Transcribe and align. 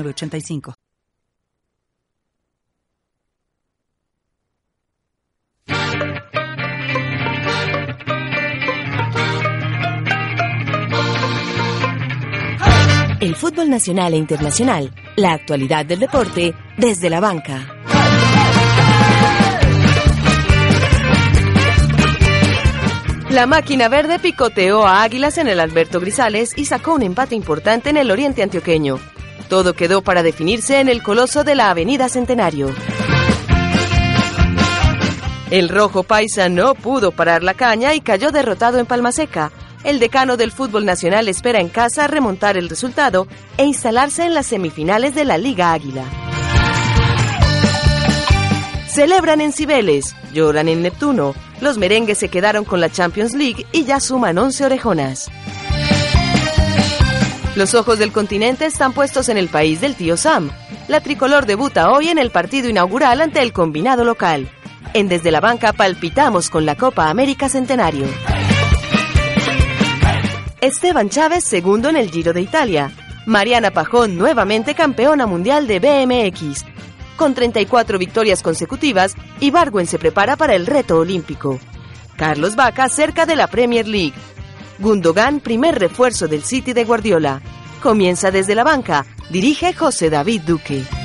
85 0.00 0.74
El 13.22 13.36
fútbol 13.36 13.70
nacional 13.70 14.14
e 14.14 14.16
internacional, 14.16 14.92
la 15.14 15.34
actualidad 15.34 15.86
del 15.86 16.00
deporte 16.00 16.54
desde 16.76 17.08
la 17.08 17.20
banca. 17.20 17.82
La 23.30 23.46
máquina 23.46 23.88
verde 23.88 24.18
picoteó 24.18 24.84
a 24.86 25.02
Águilas 25.04 25.38
en 25.38 25.46
el 25.46 25.60
Alberto 25.60 26.00
Grisales 26.00 26.52
y 26.56 26.64
sacó 26.64 26.94
un 26.94 27.02
empate 27.02 27.36
importante 27.36 27.90
en 27.90 27.96
el 27.96 28.10
Oriente 28.10 28.42
Antioqueño. 28.42 28.98
Todo 29.52 29.74
quedó 29.74 30.00
para 30.00 30.22
definirse 30.22 30.80
en 30.80 30.88
el 30.88 31.02
coloso 31.02 31.44
de 31.44 31.54
la 31.54 31.68
Avenida 31.68 32.08
Centenario. 32.08 32.74
El 35.50 35.68
rojo 35.68 36.04
paisa 36.04 36.48
no 36.48 36.74
pudo 36.74 37.12
parar 37.12 37.42
la 37.42 37.52
caña 37.52 37.92
y 37.92 38.00
cayó 38.00 38.30
derrotado 38.30 38.78
en 38.78 38.86
Palmaseca. 38.86 39.52
El 39.84 39.98
decano 39.98 40.38
del 40.38 40.52
fútbol 40.52 40.86
nacional 40.86 41.28
espera 41.28 41.60
en 41.60 41.68
casa 41.68 42.06
remontar 42.06 42.56
el 42.56 42.70
resultado 42.70 43.26
e 43.58 43.66
instalarse 43.66 44.24
en 44.24 44.32
las 44.32 44.46
semifinales 44.46 45.14
de 45.14 45.26
la 45.26 45.36
Liga 45.36 45.74
Águila. 45.74 46.04
Celebran 48.88 49.42
en 49.42 49.52
Cibeles, 49.52 50.16
lloran 50.32 50.70
en 50.70 50.80
Neptuno. 50.80 51.34
Los 51.60 51.76
merengues 51.76 52.16
se 52.16 52.30
quedaron 52.30 52.64
con 52.64 52.80
la 52.80 52.88
Champions 52.88 53.34
League 53.34 53.66
y 53.70 53.84
ya 53.84 54.00
suman 54.00 54.38
11 54.38 54.64
orejonas. 54.64 55.30
Los 57.54 57.74
ojos 57.74 57.98
del 57.98 58.12
continente 58.12 58.64
están 58.64 58.94
puestos 58.94 59.28
en 59.28 59.36
el 59.36 59.48
país 59.48 59.80
del 59.82 59.94
tío 59.94 60.16
Sam. 60.16 60.50
La 60.88 61.00
tricolor 61.00 61.44
debuta 61.44 61.90
hoy 61.92 62.08
en 62.08 62.16
el 62.16 62.30
partido 62.30 62.70
inaugural 62.70 63.20
ante 63.20 63.42
el 63.42 63.52
combinado 63.52 64.04
local. 64.04 64.50
En 64.94 65.08
Desde 65.08 65.30
la 65.30 65.40
Banca 65.40 65.74
palpitamos 65.74 66.48
con 66.48 66.64
la 66.64 66.76
Copa 66.76 67.10
América 67.10 67.50
Centenario. 67.50 68.06
Esteban 70.62 71.10
Chávez 71.10 71.44
segundo 71.44 71.90
en 71.90 71.96
el 71.96 72.10
Giro 72.10 72.32
de 72.32 72.40
Italia. 72.40 72.90
Mariana 73.26 73.70
Pajón 73.70 74.16
nuevamente 74.16 74.74
campeona 74.74 75.26
mundial 75.26 75.66
de 75.66 75.78
BMX. 75.78 76.64
Con 77.16 77.34
34 77.34 77.98
victorias 77.98 78.42
consecutivas, 78.42 79.14
Ibargüen 79.40 79.86
se 79.86 79.98
prepara 79.98 80.36
para 80.36 80.54
el 80.54 80.66
reto 80.66 80.98
olímpico. 80.98 81.60
Carlos 82.16 82.56
Vaca 82.56 82.88
cerca 82.88 83.26
de 83.26 83.36
la 83.36 83.46
Premier 83.46 83.86
League. 83.86 84.14
Gundogan, 84.82 85.40
primer 85.40 85.78
refuerzo 85.78 86.28
del 86.28 86.42
City 86.42 86.74
de 86.74 86.84
Guardiola. 86.84 87.40
Comienza 87.82 88.30
desde 88.30 88.54
la 88.54 88.64
banca. 88.64 89.06
Dirige 89.30 89.72
José 89.72 90.10
David 90.10 90.42
Duque. 90.42 91.01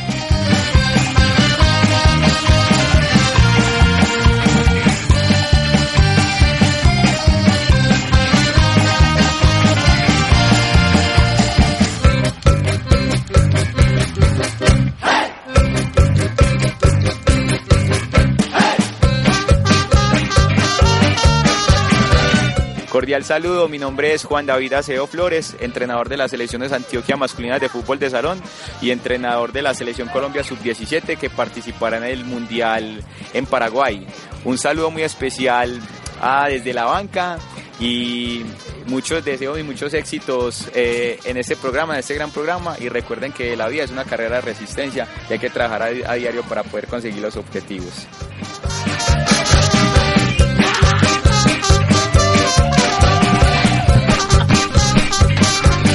Cordial 23.07 23.23
saludo, 23.23 23.69
mi 23.69 23.79
nombre 23.79 24.13
es 24.13 24.25
Juan 24.25 24.45
David 24.45 24.73
Aceo 24.73 25.07
Flores, 25.07 25.56
entrenador 25.62 26.09
de 26.09 26.18
las 26.18 26.31
selecciones 26.31 26.73
Antioquia 26.73 27.16
masculinas 27.16 27.62
de 27.62 27.69
fútbol 27.69 28.00
de 28.00 28.09
salón 28.09 28.41
y 28.81 28.91
entrenador 28.91 29.53
de 29.53 29.62
la 29.62 29.73
selección 29.73 30.09
Colombia 30.09 30.44
sub-17 30.44 31.17
que 31.17 31.29
participará 31.29 32.00
en 32.00 32.03
el 32.03 32.25
Mundial 32.25 33.01
en 33.34 33.46
Paraguay. 33.46 34.06
Un 34.44 34.57
saludo 34.57 34.91
muy 34.91 35.03
especial 35.03 35.79
a 36.19 36.50
desde 36.50 36.73
la 36.73 36.84
banca 36.84 37.38
y 37.79 38.41
muchos 38.88 39.23
deseos 39.23 39.57
y 39.57 39.63
muchos 39.63 39.94
éxitos 39.94 40.69
eh, 40.75 41.17
en 41.23 41.38
este 41.38 41.56
programa, 41.56 41.94
en 41.94 42.01
este 42.01 42.13
gran 42.13 42.31
programa 42.31 42.75
y 42.78 42.90
recuerden 42.90 43.31
que 43.31 43.56
la 43.56 43.69
vida 43.69 43.85
es 43.85 43.91
una 43.91 44.03
carrera 44.03 44.35
de 44.35 44.41
resistencia 44.41 45.07
y 45.29 45.31
hay 45.34 45.40
que 45.40 45.50
trabajar 45.50 45.84
a 46.06 46.13
diario 46.16 46.44
para 46.44 46.63
poder 46.63 46.88
conseguir 46.88 47.22
los 47.22 47.38
objetivos. 47.38 48.06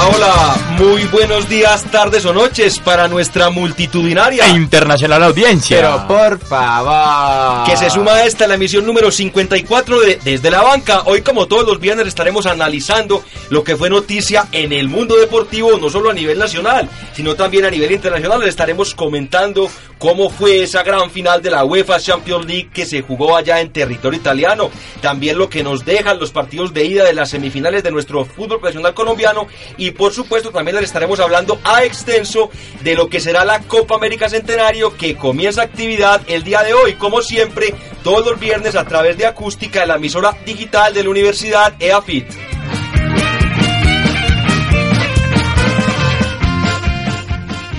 Hola, 0.00 0.16
hola, 0.16 0.56
muy 0.78 1.04
buenos 1.04 1.46
días, 1.46 1.84
tardes 1.90 2.24
o 2.24 2.32
noches 2.32 2.78
para 2.78 3.06
nuestra 3.06 3.50
multitudinaria 3.50 4.46
e 4.46 4.50
internacional 4.50 5.22
audiencia. 5.22 5.76
Pero 5.76 6.08
por 6.08 6.38
favor. 6.38 7.66
Que 7.66 7.76
se 7.76 7.90
suma 7.90 8.12
a 8.12 8.24
esta 8.24 8.46
la 8.46 8.54
emisión 8.54 8.86
número 8.86 9.10
54 9.10 10.00
de 10.00 10.16
Desde 10.24 10.50
la 10.50 10.62
Banca. 10.62 11.02
Hoy, 11.04 11.20
como 11.20 11.46
todos 11.46 11.66
los 11.66 11.80
viernes, 11.80 12.06
estaremos 12.06 12.46
analizando 12.46 13.22
lo 13.50 13.62
que 13.62 13.76
fue 13.76 13.90
noticia 13.90 14.46
en 14.52 14.72
el 14.72 14.88
mundo 14.88 15.16
deportivo, 15.16 15.76
no 15.78 15.90
solo 15.90 16.08
a 16.08 16.14
nivel 16.14 16.38
nacional, 16.38 16.88
sino 17.12 17.34
también 17.34 17.66
a 17.66 17.70
nivel 17.70 17.92
internacional. 17.92 18.40
Les 18.40 18.50
estaremos 18.50 18.94
comentando 18.94 19.70
cómo 19.98 20.30
fue 20.30 20.62
esa 20.62 20.82
gran 20.82 21.10
final 21.10 21.42
de 21.42 21.50
la 21.50 21.64
UEFA 21.64 22.00
Champions 22.00 22.46
League 22.46 22.70
que 22.72 22.86
se 22.86 23.02
jugó 23.02 23.36
allá 23.36 23.60
en 23.60 23.70
territorio 23.70 24.18
italiano. 24.18 24.70
También 25.02 25.36
lo 25.36 25.50
que 25.50 25.62
nos 25.62 25.84
dejan 25.84 26.18
los 26.18 26.30
partidos 26.30 26.72
de 26.72 26.86
ida 26.86 27.04
de 27.04 27.12
las 27.12 27.28
semifinales 27.28 27.82
de 27.82 27.90
nuestro 27.90 28.24
fútbol 28.24 28.60
profesional 28.60 28.94
colombiano 28.94 29.46
y 29.76 29.89
por 29.90 30.12
supuesto 30.12 30.50
también 30.50 30.76
les 30.76 30.84
estaremos 30.84 31.20
hablando 31.20 31.58
a 31.64 31.84
extenso 31.84 32.50
de 32.82 32.94
lo 32.94 33.08
que 33.08 33.20
será 33.20 33.44
la 33.44 33.60
Copa 33.60 33.94
América 33.94 34.28
Centenario 34.28 34.96
que 34.96 35.16
comienza 35.16 35.62
actividad 35.62 36.22
el 36.26 36.42
día 36.44 36.62
de 36.62 36.74
hoy, 36.74 36.94
como 36.94 37.22
siempre, 37.22 37.74
todos 38.02 38.24
los 38.24 38.40
viernes 38.40 38.76
a 38.76 38.84
través 38.84 39.16
de 39.16 39.26
acústica 39.26 39.80
de 39.80 39.86
la 39.86 39.96
emisora 39.96 40.36
digital 40.44 40.94
de 40.94 41.04
la 41.04 41.10
Universidad 41.10 41.74
EAFIT. 41.80 42.49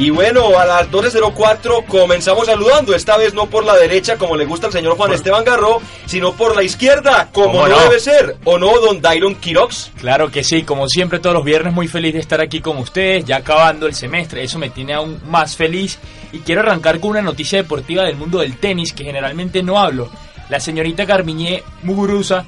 Y 0.02 0.10
bueno, 0.10 0.58
a 0.58 0.66
las 0.66 0.90
12.04 0.90 1.86
comenzamos 1.86 2.48
saludando, 2.48 2.96
esta 2.96 3.18
vez 3.18 3.36
no 3.36 3.46
por 3.46 3.64
la 3.64 3.76
derecha 3.76 4.18
como 4.18 4.36
le 4.36 4.46
gusta 4.46 4.66
al 4.66 4.74
señor 4.74 4.98
Juan 4.98 5.14
Esteban 5.14 5.44
Garro, 5.44 5.80
sino 6.08 6.34
por 6.34 6.56
la 6.56 6.64
izquierda, 6.64 7.30
como 7.32 7.68
no, 7.68 7.80
debe 7.82 8.00
ser, 8.00 8.36
¿o 8.44 8.58
no, 8.58 8.80
don 8.80 9.00
Dairon 9.00 9.36
Quirox? 9.36 9.92
Claro 10.00 10.32
que 10.32 10.44
sí, 10.44 10.64
como 10.64 10.88
siempre 10.88 11.20
todos 11.20 11.36
los 11.36 11.46
viernes 11.46 11.72
muy 11.72 11.88
feliz 11.88 12.16
de 12.16 12.20
estar 12.20 12.42
aquí 12.42 12.62
con 12.62 12.80
ustedes, 12.80 13.26
ya 13.26 13.38
acabando 13.38 13.86
el 13.86 13.94
semestre, 13.94 14.44
eso 14.44 14.58
me 14.58 14.72
tiene 14.72 14.96
aún 14.96 15.22
más 15.28 15.56
feliz. 15.56 16.00
Y 16.32 16.40
quiero 16.40 16.62
arrancar 16.62 17.00
con 17.00 17.12
una 17.12 17.22
noticia 17.22 17.60
deportiva 17.60 18.04
del 18.04 18.16
mundo 18.16 18.40
del 18.40 18.58
tenis 18.58 18.94
que 18.94 19.04
generalmente 19.04 19.62
no 19.62 19.78
hablo. 19.78 20.10
La 20.50 20.60
señorita 20.60 21.06
Carmiñé 21.06 21.62
Muguruza 21.84 22.44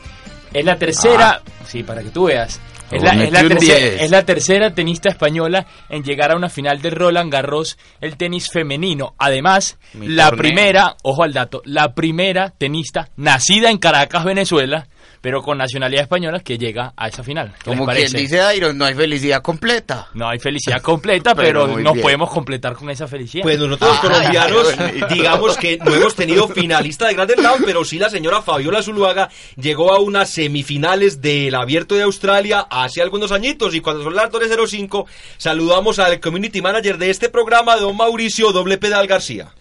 es 0.52 0.66
la 0.66 0.80
tercera, 0.80 1.44
sí, 1.68 1.84
para 1.84 2.02
que 2.02 2.10
tú 2.10 2.24
veas, 2.24 2.60
es 2.94 3.04
la, 3.04 3.24
es, 3.24 3.32
la 3.32 3.42
tercera, 3.42 4.04
es 4.04 4.12
la, 4.12 4.26
tercera, 4.26 4.74
tenista 4.74 5.10
española 5.10 5.66
en 5.90 6.04
llegar 6.04 6.32
a 6.32 6.36
una 6.36 6.50
final 6.50 6.82
de 6.82 6.90
Roland 6.90 7.32
Garros, 7.32 7.78
el 8.02 8.18
tenis 8.18 8.50
femenino. 8.52 9.16
Además, 9.18 9.78
Mi 9.94 10.08
la 10.08 10.30
torneo. 10.30 10.42
primera, 10.42 10.96
ojo 11.04 11.24
al 11.24 11.34
dato, 11.34 11.62
la 11.66 11.94
primera 11.94 12.52
tenista 12.58 13.10
nacida 13.16 13.70
en 13.70 13.78
Caracas, 13.78 14.24
Venezuela, 14.24 14.88
pero 15.24 15.42
con 15.42 15.58
nacionalidad 15.58 16.02
española 16.02 16.42
que 16.42 16.58
llega 16.58 16.92
a 16.98 17.08
esa 17.08 17.24
final. 17.24 17.54
Como 17.64 17.88
quien 17.88 18.12
dice 18.12 18.36
Dairon, 18.36 18.78
no 18.78 18.84
hay 18.84 18.94
felicidad 18.94 19.42
completa. 19.42 20.10
No 20.16 20.28
hay 20.28 20.38
felicidad 20.38 20.82
completa, 20.82 21.34
pero, 21.36 21.66
pero 21.66 21.80
nos 21.80 21.94
bien. 21.94 22.04
podemos 22.04 22.30
completar 22.30 22.74
con 22.74 22.90
esa 22.90 23.08
felicidad. 23.08 23.44
Pues 23.44 23.58
nosotros 23.58 23.90
los 23.90 24.00
colombianos, 24.02 24.76
digamos 25.10 25.56
que 25.56 25.78
no 25.78 25.96
hemos 25.96 26.14
tenido 26.14 26.50
finalista 26.50 27.08
de 27.08 27.14
Grand 27.14 27.32
Slam, 27.32 27.64
pero 27.66 27.86
sí 27.86 28.00
la 28.00 28.10
señora 28.10 28.42
Fabiola 28.42 28.84
Zuluaga 28.84 29.30
llegó 29.56 29.94
a 29.94 30.00
unas 30.02 30.30
semifinales 30.30 31.22
del 31.22 31.56
Abierto 31.56 31.96
de 31.96 32.02
Australia 32.02 32.68
hace 32.70 33.02
algunos 33.02 33.32
añitos 33.32 33.74
y 33.76 33.80
cuando 33.80 34.04
son 34.04 34.16
las 34.16 34.30
12.05 34.30 35.06
saludamos 35.38 36.00
al 36.00 36.20
community 36.20 36.62
manager 36.62 36.98
de 36.98 37.10
este 37.10 37.30
programa, 37.30 37.78
don 37.78 37.96
Mauricio 37.96 38.52
Doble 38.52 38.78
Pedal 38.78 39.08
García. 39.08 39.54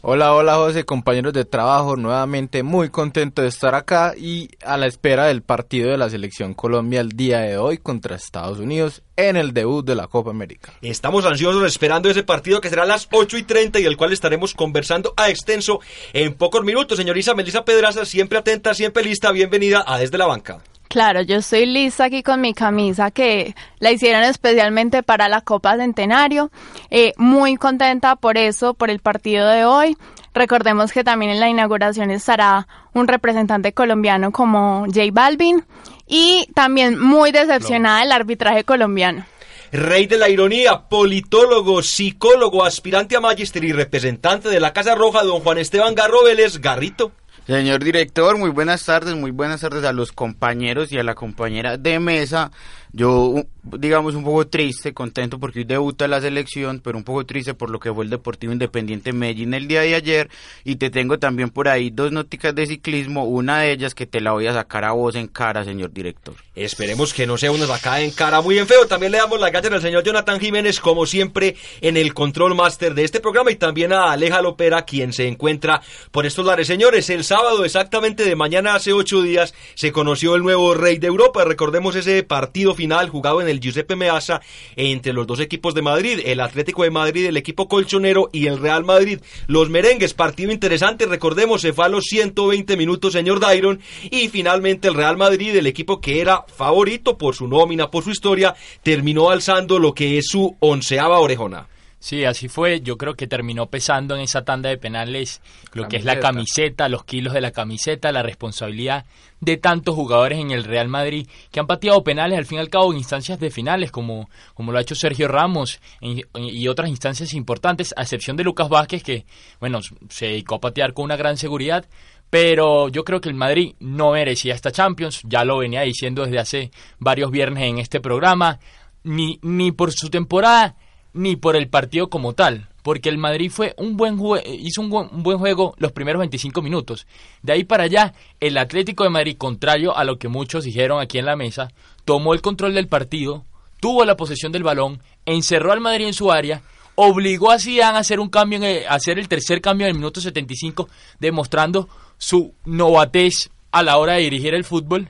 Hola, 0.00 0.32
hola 0.32 0.54
José, 0.54 0.84
compañeros 0.84 1.32
de 1.32 1.44
trabajo, 1.44 1.96
nuevamente 1.96 2.62
muy 2.62 2.88
contento 2.88 3.42
de 3.42 3.48
estar 3.48 3.74
acá 3.74 4.14
y 4.16 4.48
a 4.64 4.76
la 4.76 4.86
espera 4.86 5.26
del 5.26 5.42
partido 5.42 5.90
de 5.90 5.98
la 5.98 6.08
selección 6.08 6.54
Colombia 6.54 7.00
el 7.00 7.08
día 7.08 7.40
de 7.40 7.58
hoy 7.58 7.78
contra 7.78 8.14
Estados 8.14 8.60
Unidos 8.60 9.02
en 9.16 9.36
el 9.36 9.52
debut 9.52 9.84
de 9.84 9.96
la 9.96 10.06
Copa 10.06 10.30
América. 10.30 10.72
Estamos 10.82 11.24
ansiosos 11.26 11.64
esperando 11.64 12.08
ese 12.08 12.22
partido 12.22 12.60
que 12.60 12.70
será 12.70 12.84
a 12.84 12.86
las 12.86 13.08
8 13.10 13.38
y 13.38 13.42
30 13.42 13.80
y 13.80 13.86
el 13.86 13.96
cual 13.96 14.12
estaremos 14.12 14.54
conversando 14.54 15.14
a 15.16 15.30
extenso 15.30 15.80
en 16.12 16.34
pocos 16.34 16.62
minutos. 16.62 16.96
Señorita 16.96 17.34
Melissa 17.34 17.64
Pedraza, 17.64 18.04
siempre 18.04 18.38
atenta, 18.38 18.74
siempre 18.74 19.02
lista, 19.02 19.32
bienvenida 19.32 19.82
a 19.84 19.98
Desde 19.98 20.16
la 20.16 20.26
Banca. 20.26 20.62
Claro, 20.88 21.20
yo 21.20 21.36
estoy 21.36 21.66
lista 21.66 22.04
aquí 22.04 22.22
con 22.22 22.40
mi 22.40 22.54
camisa 22.54 23.10
que 23.10 23.54
la 23.78 23.92
hicieron 23.92 24.22
especialmente 24.22 25.02
para 25.02 25.28
la 25.28 25.42
Copa 25.42 25.76
Centenario. 25.76 26.50
Eh, 26.90 27.12
muy 27.18 27.56
contenta 27.56 28.16
por 28.16 28.38
eso, 28.38 28.72
por 28.72 28.88
el 28.88 28.98
partido 29.00 29.46
de 29.48 29.66
hoy. 29.66 29.98
Recordemos 30.32 30.92
que 30.92 31.04
también 31.04 31.32
en 31.32 31.40
la 31.40 31.48
inauguración 31.50 32.10
estará 32.10 32.66
un 32.94 33.06
representante 33.06 33.72
colombiano 33.72 34.32
como 34.32 34.86
J 34.86 35.00
Balvin 35.12 35.64
y 36.06 36.46
también 36.54 36.98
muy 36.98 37.32
decepcionada 37.32 38.00
del 38.00 38.12
arbitraje 38.12 38.64
colombiano. 38.64 39.26
Rey 39.70 40.06
de 40.06 40.16
la 40.16 40.30
ironía, 40.30 40.88
politólogo, 40.88 41.82
psicólogo, 41.82 42.64
aspirante 42.64 43.16
a 43.16 43.20
magister 43.20 43.62
y 43.64 43.72
representante 43.72 44.48
de 44.48 44.60
la 44.60 44.72
Casa 44.72 44.94
Roja, 44.94 45.22
don 45.24 45.40
Juan 45.40 45.58
Esteban 45.58 45.94
Garro 45.94 46.24
Vélez, 46.24 46.58
Garrito. 46.58 47.12
Señor 47.48 47.82
director, 47.82 48.36
muy 48.36 48.50
buenas 48.50 48.84
tardes, 48.84 49.14
muy 49.14 49.30
buenas 49.30 49.62
tardes 49.62 49.82
a 49.84 49.94
los 49.94 50.12
compañeros 50.12 50.92
y 50.92 50.98
a 50.98 51.02
la 51.02 51.14
compañera 51.14 51.78
de 51.78 51.98
mesa. 51.98 52.50
Yo, 52.92 53.44
digamos, 53.62 54.14
un 54.14 54.24
poco 54.24 54.46
triste, 54.46 54.94
contento 54.94 55.38
porque 55.38 55.60
hoy 55.60 55.64
debuta 55.64 56.08
la 56.08 56.20
selección, 56.20 56.80
pero 56.82 56.96
un 56.96 57.04
poco 57.04 57.26
triste 57.26 57.54
por 57.54 57.70
lo 57.70 57.78
que 57.78 57.92
fue 57.92 58.04
el 58.04 58.10
Deportivo 58.10 58.52
Independiente 58.52 59.12
Medellín 59.12 59.54
el 59.54 59.68
día 59.68 59.82
de 59.82 59.94
ayer. 59.94 60.30
Y 60.64 60.76
te 60.76 60.90
tengo 60.90 61.18
también 61.18 61.50
por 61.50 61.68
ahí 61.68 61.90
dos 61.90 62.12
nóticas 62.12 62.54
de 62.54 62.66
ciclismo, 62.66 63.24
una 63.24 63.60
de 63.60 63.72
ellas 63.72 63.94
que 63.94 64.06
te 64.06 64.20
la 64.20 64.32
voy 64.32 64.46
a 64.46 64.54
sacar 64.54 64.84
a 64.84 64.92
vos 64.92 65.14
en 65.14 65.28
cara, 65.28 65.64
señor 65.64 65.92
director. 65.92 66.34
Esperemos 66.54 67.14
que 67.14 67.26
no 67.26 67.38
sea 67.38 67.52
una 67.52 67.66
sacada 67.66 68.00
en 68.00 68.10
cara 68.10 68.40
muy 68.40 68.58
en 68.58 68.66
feo. 68.66 68.86
También 68.86 69.12
le 69.12 69.18
damos 69.18 69.38
la 69.38 69.50
gracias 69.50 69.72
al 69.72 69.82
señor 69.82 70.02
Jonathan 70.02 70.40
Jiménez, 70.40 70.80
como 70.80 71.06
siempre, 71.06 71.56
en 71.80 71.96
el 71.96 72.14
control 72.14 72.54
master 72.54 72.94
de 72.94 73.04
este 73.04 73.20
programa 73.20 73.50
y 73.50 73.56
también 73.56 73.92
a 73.92 74.10
Aleja 74.12 74.42
Lopera, 74.42 74.82
quien 74.82 75.12
se 75.12 75.28
encuentra 75.28 75.82
por 76.10 76.26
estos 76.26 76.44
lares. 76.44 76.66
Señores, 76.66 77.10
el 77.10 77.22
sábado, 77.22 77.64
exactamente 77.64 78.24
de 78.24 78.34
mañana 78.34 78.74
hace 78.74 78.92
ocho 78.92 79.22
días, 79.22 79.54
se 79.74 79.92
conoció 79.92 80.34
el 80.34 80.42
nuevo 80.42 80.74
rey 80.74 80.98
de 80.98 81.06
Europa. 81.06 81.44
Recordemos 81.44 81.94
ese 81.94 82.22
partido 82.22 82.74
final 82.74 82.87
jugado 83.08 83.40
en 83.42 83.48
el 83.48 83.60
Giuseppe 83.60 83.96
Meazza 83.96 84.40
entre 84.76 85.12
los 85.12 85.26
dos 85.26 85.40
equipos 85.40 85.74
de 85.74 85.82
Madrid, 85.82 86.20
el 86.24 86.40
Atlético 86.40 86.82
de 86.82 86.90
Madrid, 86.90 87.26
el 87.26 87.36
equipo 87.36 87.68
colchonero 87.68 88.30
y 88.32 88.46
el 88.46 88.58
Real 88.58 88.84
Madrid. 88.84 89.20
Los 89.46 89.68
merengues, 89.70 90.14
partido 90.14 90.52
interesante, 90.52 91.06
recordemos, 91.06 91.60
se 91.60 91.72
fue 91.72 91.84
a 91.84 91.88
los 91.88 92.04
120 92.04 92.76
minutos, 92.76 93.12
señor 93.12 93.40
Dairon, 93.40 93.80
y 94.10 94.28
finalmente 94.28 94.88
el 94.88 94.94
Real 94.94 95.16
Madrid, 95.16 95.54
el 95.56 95.66
equipo 95.66 96.00
que 96.00 96.20
era 96.20 96.44
favorito 96.48 97.18
por 97.18 97.34
su 97.34 97.48
nómina, 97.48 97.90
por 97.90 98.04
su 98.04 98.10
historia, 98.10 98.54
terminó 98.82 99.30
alzando 99.30 99.78
lo 99.78 99.94
que 99.94 100.18
es 100.18 100.26
su 100.28 100.56
onceava 100.60 101.18
orejona. 101.18 101.66
Sí, 102.00 102.24
así 102.24 102.48
fue. 102.48 102.80
Yo 102.80 102.96
creo 102.96 103.14
que 103.14 103.26
terminó 103.26 103.66
pesando 103.66 104.14
en 104.14 104.20
esa 104.20 104.44
tanda 104.44 104.68
de 104.68 104.78
penales 104.78 105.42
lo 105.72 105.88
que 105.88 105.96
es 105.96 106.04
la 106.04 106.20
camiseta, 106.20 106.88
los 106.88 107.04
kilos 107.04 107.34
de 107.34 107.40
la 107.40 107.50
camiseta, 107.50 108.12
la 108.12 108.22
responsabilidad 108.22 109.04
de 109.40 109.56
tantos 109.56 109.96
jugadores 109.96 110.38
en 110.38 110.52
el 110.52 110.64
Real 110.64 110.88
Madrid 110.88 111.28
que 111.50 111.58
han 111.58 111.66
pateado 111.66 112.02
penales 112.04 112.38
al 112.38 112.46
fin 112.46 112.58
y 112.58 112.60
al 112.60 112.70
cabo 112.70 112.92
en 112.92 112.98
instancias 112.98 113.40
de 113.40 113.50
finales, 113.50 113.90
como, 113.90 114.30
como 114.54 114.70
lo 114.70 114.78
ha 114.78 114.82
hecho 114.82 114.94
Sergio 114.94 115.26
Ramos 115.26 115.80
y 116.00 116.68
otras 116.68 116.88
instancias 116.88 117.34
importantes, 117.34 117.92
a 117.96 118.02
excepción 118.02 118.36
de 118.36 118.44
Lucas 118.44 118.68
Vázquez, 118.68 119.02
que, 119.02 119.26
bueno, 119.58 119.80
se 120.08 120.26
dedicó 120.26 120.56
a 120.56 120.60
patear 120.60 120.92
con 120.92 121.04
una 121.04 121.16
gran 121.16 121.36
seguridad. 121.36 121.84
Pero 122.30 122.90
yo 122.90 123.04
creo 123.04 123.22
que 123.22 123.30
el 123.30 123.34
Madrid 123.34 123.74
no 123.80 124.12
merecía 124.12 124.54
esta 124.54 124.70
Champions, 124.70 125.22
ya 125.24 125.44
lo 125.44 125.58
venía 125.58 125.80
diciendo 125.80 126.24
desde 126.24 126.38
hace 126.38 126.70
varios 126.98 127.30
viernes 127.30 127.64
en 127.64 127.78
este 127.78 128.00
programa, 128.00 128.58
ni, 129.02 129.38
ni 129.42 129.72
por 129.72 129.92
su 129.92 130.10
temporada 130.10 130.76
ni 131.18 131.34
por 131.34 131.56
el 131.56 131.68
partido 131.68 132.08
como 132.08 132.32
tal, 132.32 132.68
porque 132.84 133.08
el 133.08 133.18
Madrid 133.18 133.50
fue 133.50 133.74
un 133.76 133.96
buen 133.96 134.18
hizo 134.46 134.80
un 134.80 134.88
buen, 134.88 135.38
juego 135.38 135.74
los 135.76 135.90
primeros 135.90 136.20
25 136.20 136.62
minutos. 136.62 137.08
De 137.42 137.52
ahí 137.52 137.64
para 137.64 137.84
allá, 137.84 138.14
el 138.38 138.56
Atlético 138.56 139.02
de 139.02 139.10
Madrid, 139.10 139.36
contrario 139.36 139.96
a 139.96 140.04
lo 140.04 140.18
que 140.18 140.28
muchos 140.28 140.62
dijeron 140.62 141.00
aquí 141.00 141.18
en 141.18 141.26
la 141.26 141.34
mesa, 141.34 141.72
tomó 142.04 142.34
el 142.34 142.40
control 142.40 142.72
del 142.72 142.86
partido, 142.86 143.44
tuvo 143.80 144.04
la 144.04 144.16
posesión 144.16 144.52
del 144.52 144.62
balón, 144.62 145.02
encerró 145.26 145.72
al 145.72 145.80
Madrid 145.80 146.06
en 146.06 146.14
su 146.14 146.30
área, 146.30 146.62
obligó 146.94 147.50
a 147.50 147.58
Zidane 147.58 147.96
a 147.96 148.00
hacer 148.00 148.20
un 148.20 148.28
cambio, 148.28 148.60
a 148.88 148.94
hacer 148.94 149.18
el 149.18 149.26
tercer 149.26 149.60
cambio 149.60 149.86
en 149.86 149.90
el 149.90 149.98
minuto 149.98 150.20
75, 150.20 150.88
demostrando 151.18 151.88
su 152.16 152.54
novatez 152.64 153.50
a 153.72 153.82
la 153.82 153.98
hora 153.98 154.14
de 154.14 154.20
dirigir 154.20 154.54
el 154.54 154.64
fútbol 154.64 155.08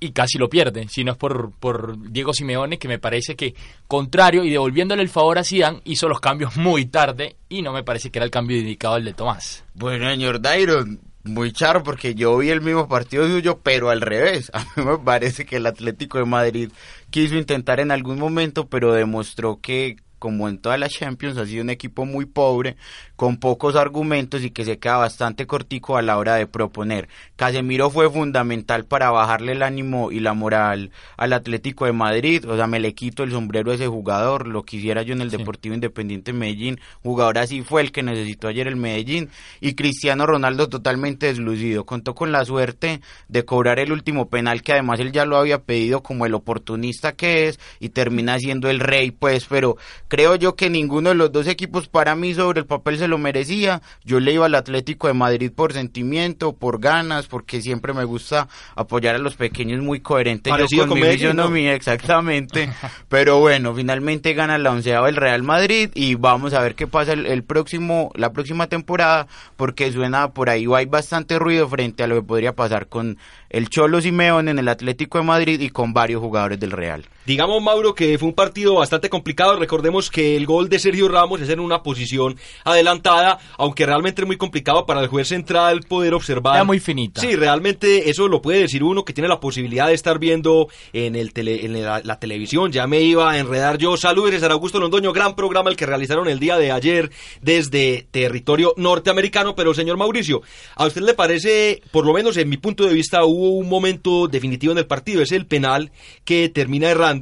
y 0.00 0.12
casi 0.12 0.38
lo 0.38 0.48
pierde, 0.48 0.88
si 0.88 1.04
no 1.04 1.12
es 1.12 1.18
por, 1.18 1.52
por 1.52 2.10
Diego 2.10 2.32
Simeone, 2.32 2.78
que 2.78 2.88
me 2.88 2.98
parece 2.98 3.36
que, 3.36 3.54
contrario 3.86 4.44
y 4.44 4.50
devolviéndole 4.50 5.02
el 5.02 5.08
favor 5.08 5.38
a 5.38 5.44
Zidane, 5.44 5.80
hizo 5.84 6.08
los 6.08 6.20
cambios 6.20 6.56
muy 6.56 6.86
tarde 6.86 7.36
y 7.48 7.62
no 7.62 7.72
me 7.72 7.82
parece 7.82 8.10
que 8.10 8.18
era 8.18 8.24
el 8.24 8.30
cambio 8.30 8.56
dedicado 8.56 8.94
al 8.94 9.04
de 9.04 9.14
Tomás. 9.14 9.64
Bueno, 9.74 10.08
señor 10.10 10.40
Dairon, 10.40 11.00
muy 11.24 11.52
charo 11.52 11.82
porque 11.82 12.14
yo 12.14 12.36
vi 12.38 12.50
el 12.50 12.60
mismo 12.60 12.88
partido 12.88 13.26
suyo, 13.26 13.60
pero 13.62 13.90
al 13.90 14.00
revés. 14.00 14.50
A 14.54 14.60
mí 14.60 14.84
me 14.84 14.98
parece 14.98 15.44
que 15.44 15.56
el 15.56 15.66
Atlético 15.66 16.18
de 16.18 16.24
Madrid 16.24 16.70
quiso 17.10 17.36
intentar 17.36 17.80
en 17.80 17.90
algún 17.90 18.18
momento, 18.18 18.68
pero 18.68 18.92
demostró 18.92 19.60
que 19.60 19.96
como 20.18 20.48
en 20.48 20.58
todas 20.58 20.78
las 20.78 20.92
Champions, 20.92 21.38
ha 21.38 21.46
sido 21.46 21.62
un 21.62 21.70
equipo 21.70 22.04
muy 22.04 22.26
pobre, 22.26 22.76
con 23.18 23.38
pocos 23.38 23.74
argumentos 23.74 24.44
y 24.44 24.50
que 24.50 24.64
se 24.64 24.78
queda 24.78 24.98
bastante 24.98 25.44
cortico 25.48 25.96
a 25.96 26.02
la 26.02 26.16
hora 26.18 26.36
de 26.36 26.46
proponer. 26.46 27.08
Casemiro 27.34 27.90
fue 27.90 28.08
fundamental 28.08 28.84
para 28.84 29.10
bajarle 29.10 29.52
el 29.52 29.64
ánimo 29.64 30.12
y 30.12 30.20
la 30.20 30.34
moral 30.34 30.92
al 31.16 31.32
Atlético 31.32 31.84
de 31.84 31.92
Madrid, 31.92 32.48
o 32.48 32.54
sea, 32.54 32.68
me 32.68 32.78
le 32.78 32.94
quito 32.94 33.24
el 33.24 33.32
sombrero 33.32 33.72
a 33.72 33.74
ese 33.74 33.88
jugador, 33.88 34.46
lo 34.46 34.62
quisiera 34.62 35.02
yo 35.02 35.14
en 35.14 35.22
el 35.22 35.30
Deportivo 35.30 35.74
Independiente 35.74 36.32
Medellín, 36.32 36.78
jugador 37.02 37.38
así 37.38 37.62
fue 37.62 37.82
el 37.82 37.90
que 37.90 38.04
necesitó 38.04 38.46
ayer 38.46 38.68
el 38.68 38.76
Medellín, 38.76 39.30
y 39.60 39.74
Cristiano 39.74 40.24
Ronaldo 40.24 40.68
totalmente 40.68 41.26
deslucido, 41.26 41.84
contó 41.84 42.14
con 42.14 42.30
la 42.30 42.44
suerte 42.44 43.00
de 43.26 43.44
cobrar 43.44 43.80
el 43.80 43.90
último 43.90 44.28
penal 44.28 44.62
que 44.62 44.74
además 44.74 45.00
él 45.00 45.10
ya 45.10 45.24
lo 45.24 45.38
había 45.38 45.58
pedido 45.64 46.04
como 46.04 46.24
el 46.24 46.34
oportunista 46.34 47.16
que 47.16 47.48
es, 47.48 47.58
y 47.80 47.88
termina 47.88 48.38
siendo 48.38 48.70
el 48.70 48.78
rey, 48.78 49.10
pues, 49.10 49.44
pero 49.44 49.76
Creo 50.08 50.36
yo 50.36 50.56
que 50.56 50.70
ninguno 50.70 51.10
de 51.10 51.14
los 51.14 51.32
dos 51.32 51.46
equipos 51.46 51.88
para 51.88 52.16
mí 52.16 52.32
sobre 52.32 52.60
el 52.60 52.66
papel 52.66 52.98
se 52.98 53.07
lo 53.08 53.18
merecía. 53.18 53.82
Yo 54.04 54.20
le 54.20 54.32
iba 54.32 54.46
al 54.46 54.54
Atlético 54.54 55.08
de 55.08 55.14
Madrid 55.14 55.50
por 55.54 55.72
sentimiento, 55.72 56.52
por 56.52 56.80
ganas, 56.80 57.26
porque 57.26 57.60
siempre 57.60 57.92
me 57.92 58.04
gusta 58.04 58.48
apoyar 58.76 59.16
a 59.16 59.18
los 59.18 59.36
pequeños 59.36 59.82
muy 59.82 60.00
coherentes. 60.00 60.52
yo 60.70 60.86
con, 60.86 61.00
mi 61.00 61.06
fisionomía, 61.06 61.74
exactamente. 61.74 62.70
Pero 63.08 63.40
bueno, 63.40 63.74
finalmente 63.74 64.34
gana 64.34 64.58
la 64.58 64.70
onceava 64.70 65.08
el 65.08 65.16
Real 65.16 65.42
Madrid 65.42 65.90
y 65.94 66.14
vamos 66.14 66.54
a 66.54 66.62
ver 66.62 66.74
qué 66.74 66.86
pasa 66.86 67.12
el, 67.12 67.42
próximo, 67.42 68.12
la 68.14 68.32
próxima 68.32 68.66
temporada, 68.68 69.26
porque 69.56 69.90
suena 69.90 70.30
por 70.30 70.50
ahí 70.50 70.66
hay 70.74 70.86
bastante 70.86 71.38
ruido 71.38 71.68
frente 71.68 72.02
a 72.02 72.06
lo 72.06 72.16
que 72.16 72.22
podría 72.22 72.54
pasar 72.54 72.86
con 72.86 73.18
el 73.50 73.68
Cholo 73.68 74.00
Simeone 74.00 74.50
en 74.50 74.58
el 74.58 74.68
Atlético 74.68 75.18
de 75.18 75.24
Madrid 75.24 75.60
y 75.60 75.70
con 75.70 75.92
varios 75.92 76.20
jugadores 76.20 76.60
del 76.60 76.70
Real. 76.70 77.04
Digamos, 77.28 77.62
Mauro, 77.62 77.94
que 77.94 78.16
fue 78.16 78.26
un 78.26 78.34
partido 78.34 78.76
bastante 78.76 79.10
complicado. 79.10 79.54
Recordemos 79.56 80.10
que 80.10 80.34
el 80.34 80.46
gol 80.46 80.70
de 80.70 80.78
Sergio 80.78 81.08
Ramos 81.08 81.42
es 81.42 81.50
en 81.50 81.60
una 81.60 81.82
posición 81.82 82.38
adelantada, 82.64 83.38
aunque 83.58 83.84
realmente 83.84 84.22
es 84.22 84.26
muy 84.26 84.38
complicado 84.38 84.86
para 84.86 85.02
el 85.02 85.08
juez 85.08 85.28
central 85.28 85.80
poder 85.86 86.14
observar. 86.14 86.54
Era 86.54 86.64
muy 86.64 86.80
finita. 86.80 87.20
Sí, 87.20 87.36
realmente 87.36 88.08
eso 88.08 88.28
lo 88.28 88.40
puede 88.40 88.60
decir 88.60 88.82
uno 88.82 89.04
que 89.04 89.12
tiene 89.12 89.28
la 89.28 89.40
posibilidad 89.40 89.88
de 89.88 89.92
estar 89.92 90.18
viendo 90.18 90.68
en, 90.94 91.16
el 91.16 91.30
en 91.36 91.82
la, 91.82 92.18
televisión. 92.18 92.72
Ya 92.72 92.86
me 92.86 93.02
iba 93.02 93.30
a 93.30 93.38
enredar 93.38 93.76
yo. 93.76 93.98
Saludos, 93.98 94.30
César 94.30 94.50
Augusto 94.50 94.80
Londoño. 94.80 95.12
Gran 95.12 95.36
programa 95.36 95.68
el 95.68 95.76
que 95.76 95.84
realizaron 95.84 96.28
el 96.28 96.38
día 96.38 96.56
de 96.56 96.72
ayer 96.72 97.10
desde 97.42 98.06
territorio 98.10 98.72
norteamericano. 98.78 99.54
Pero, 99.54 99.74
señor 99.74 99.98
Mauricio, 99.98 100.40
¿a 100.76 100.86
usted 100.86 101.02
le 101.02 101.12
parece, 101.12 101.82
por 101.90 102.06
lo 102.06 102.14
menos 102.14 102.38
en 102.38 102.48
mi 102.48 102.56
punto 102.56 102.86
de 102.86 102.94
vista, 102.94 103.26
hubo 103.26 103.50
un 103.50 103.68
momento 103.68 104.28
definitivo 104.28 104.72
en 104.72 104.78
el 104.78 104.86
partido? 104.86 105.20
Es 105.20 105.32
el 105.32 105.44
penal 105.44 105.92
que 106.24 106.48
termina 106.48 106.88
errando 106.88 107.17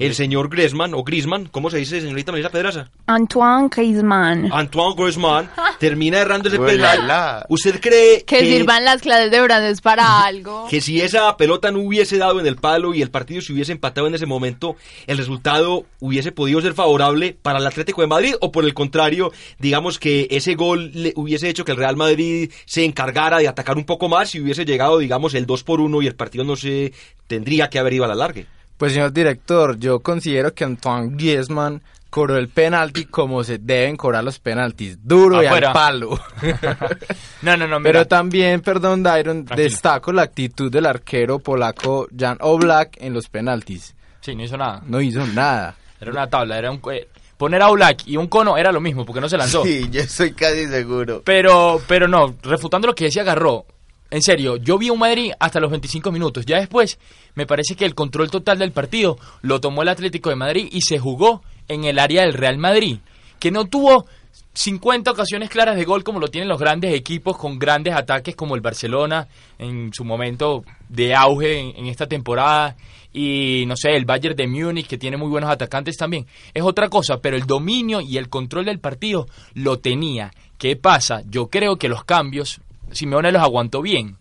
el 0.00 0.14
señor 0.14 0.48
Griezmann, 0.48 0.94
o 0.94 1.02
Griezmann, 1.02 1.46
¿cómo 1.46 1.70
se 1.70 1.78
dice, 1.78 2.00
señorita 2.00 2.32
Melissa 2.32 2.50
Pedraza? 2.50 2.90
Antoine 3.06 3.68
Griezmann. 3.68 4.50
Antoine 4.52 4.94
Griezmann 4.96 5.50
termina 5.78 6.18
errando 6.18 6.48
ese 6.48 6.58
penal. 6.58 7.44
¿Usted 7.48 7.80
cree 7.80 8.24
que, 8.24 8.38
que 8.38 8.46
sirvan 8.46 8.84
las 8.84 9.02
clases 9.02 9.30
de 9.30 9.42
francés 9.42 9.80
para 9.80 10.24
algo? 10.24 10.66
Que 10.68 10.80
si 10.80 11.00
esa 11.00 11.36
pelota 11.36 11.70
no 11.70 11.80
hubiese 11.80 12.18
dado 12.18 12.40
en 12.40 12.46
el 12.46 12.56
palo 12.56 12.94
y 12.94 13.02
el 13.02 13.10
partido 13.10 13.40
se 13.40 13.52
hubiese 13.52 13.72
empatado 13.72 14.06
en 14.06 14.14
ese 14.14 14.26
momento, 14.26 14.76
el 15.06 15.18
resultado 15.18 15.84
hubiese 16.00 16.32
podido 16.32 16.60
ser 16.60 16.74
favorable 16.74 17.36
para 17.40 17.58
el 17.58 17.66
Atlético 17.66 18.00
de 18.00 18.06
Madrid 18.06 18.34
o 18.40 18.52
por 18.52 18.64
el 18.64 18.74
contrario, 18.74 19.32
digamos 19.58 19.98
que 19.98 20.28
ese 20.30 20.54
gol 20.54 20.90
le 20.94 21.12
hubiese 21.16 21.48
hecho 21.48 21.64
que 21.64 21.72
el 21.72 21.78
Real 21.78 21.96
Madrid 21.96 22.50
se 22.64 22.84
encargara 22.84 23.38
de 23.38 23.48
atacar 23.48 23.76
un 23.76 23.84
poco 23.84 24.08
más 24.08 24.34
y 24.34 24.40
hubiese 24.40 24.64
llegado, 24.64 24.98
digamos, 24.98 25.34
el 25.34 25.46
2 25.46 25.64
por 25.64 25.80
1 25.80 26.02
y 26.02 26.06
el 26.06 26.14
partido 26.14 26.44
no 26.44 26.56
se 26.56 26.92
tendría 27.26 27.70
que 27.70 27.78
haber 27.78 27.94
ido 27.94 28.04
a 28.04 28.08
la 28.08 28.14
larga. 28.14 28.42
Pues 28.76 28.92
señor 28.92 29.12
director, 29.12 29.78
yo 29.78 30.00
considero 30.00 30.52
que 30.54 30.64
Antoine 30.64 31.16
Griezmann 31.16 31.82
cobró 32.10 32.36
el 32.36 32.48
penalti 32.48 33.06
como 33.06 33.42
se 33.44 33.58
deben 33.58 33.96
cobrar 33.96 34.22
los 34.24 34.38
penaltis, 34.38 34.98
duro 35.02 35.42
y 35.42 35.46
al 35.46 35.72
palo. 35.72 36.18
No, 37.42 37.56
no, 37.56 37.66
no, 37.66 37.80
mira. 37.80 37.92
Pero 37.92 38.06
también, 38.06 38.60
perdón, 38.60 39.02
Dairon, 39.02 39.44
destaco 39.44 40.12
la 40.12 40.22
actitud 40.22 40.70
del 40.70 40.86
arquero 40.86 41.38
polaco 41.38 42.06
Jan 42.16 42.38
Oblak 42.40 42.96
en 43.00 43.14
los 43.14 43.28
penaltis. 43.28 43.94
Sí, 44.20 44.34
no 44.36 44.44
hizo 44.44 44.56
nada. 44.56 44.82
No 44.86 45.00
hizo 45.00 45.26
nada. 45.26 45.74
Era 46.00 46.10
una 46.10 46.28
tabla, 46.28 46.58
era 46.58 46.70
un... 46.70 46.80
eh, 46.92 47.08
Poner 47.36 47.60
a 47.62 47.70
Black 47.70 48.02
y 48.06 48.16
un 48.16 48.28
cono 48.28 48.56
era 48.56 48.70
lo 48.70 48.80
mismo, 48.80 49.04
porque 49.04 49.20
no 49.20 49.28
se 49.28 49.36
lanzó. 49.36 49.64
Sí, 49.64 49.88
yo 49.90 50.00
estoy 50.02 50.32
casi 50.32 50.68
seguro. 50.68 51.22
Pero, 51.24 51.80
pero 51.88 52.06
no, 52.06 52.36
refutando 52.42 52.86
lo 52.86 52.94
que 52.94 53.06
decía 53.06 53.24
Garro, 53.24 53.66
en 54.12 54.20
serio, 54.20 54.58
yo 54.58 54.76
vi 54.76 54.90
un 54.90 54.98
Madrid 54.98 55.32
hasta 55.40 55.58
los 55.58 55.70
25 55.70 56.12
minutos. 56.12 56.44
Ya 56.44 56.58
después, 56.58 56.98
me 57.34 57.46
parece 57.46 57.76
que 57.76 57.86
el 57.86 57.94
control 57.94 58.30
total 58.30 58.58
del 58.58 58.70
partido 58.70 59.16
lo 59.40 59.58
tomó 59.58 59.80
el 59.80 59.88
Atlético 59.88 60.28
de 60.28 60.36
Madrid 60.36 60.68
y 60.70 60.82
se 60.82 60.98
jugó 60.98 61.42
en 61.66 61.84
el 61.84 61.98
área 61.98 62.20
del 62.20 62.34
Real 62.34 62.58
Madrid, 62.58 62.98
que 63.38 63.50
no 63.50 63.64
tuvo 63.64 64.04
50 64.52 65.10
ocasiones 65.10 65.48
claras 65.48 65.76
de 65.76 65.84
gol 65.84 66.04
como 66.04 66.20
lo 66.20 66.28
tienen 66.28 66.50
los 66.50 66.60
grandes 66.60 66.92
equipos 66.92 67.38
con 67.38 67.58
grandes 67.58 67.94
ataques 67.94 68.36
como 68.36 68.54
el 68.54 68.60
Barcelona 68.60 69.28
en 69.58 69.94
su 69.94 70.04
momento 70.04 70.62
de 70.90 71.14
auge 71.14 71.58
en, 71.58 71.74
en 71.74 71.86
esta 71.86 72.06
temporada 72.06 72.76
y 73.14 73.64
no 73.66 73.76
sé, 73.76 73.96
el 73.96 74.04
Bayern 74.04 74.36
de 74.36 74.46
Múnich 74.46 74.88
que 74.88 74.98
tiene 74.98 75.16
muy 75.16 75.30
buenos 75.30 75.48
atacantes 75.48 75.96
también. 75.96 76.26
Es 76.52 76.62
otra 76.62 76.90
cosa, 76.90 77.16
pero 77.22 77.38
el 77.38 77.46
dominio 77.46 78.02
y 78.02 78.18
el 78.18 78.28
control 78.28 78.66
del 78.66 78.78
partido 78.78 79.26
lo 79.54 79.78
tenía. 79.78 80.32
¿Qué 80.58 80.76
pasa? 80.76 81.22
Yo 81.30 81.48
creo 81.48 81.76
que 81.76 81.88
los 81.88 82.04
cambios 82.04 82.60
Simeone 82.92 83.32
los 83.32 83.42
aguantó 83.42 83.82
bien. 83.82 84.16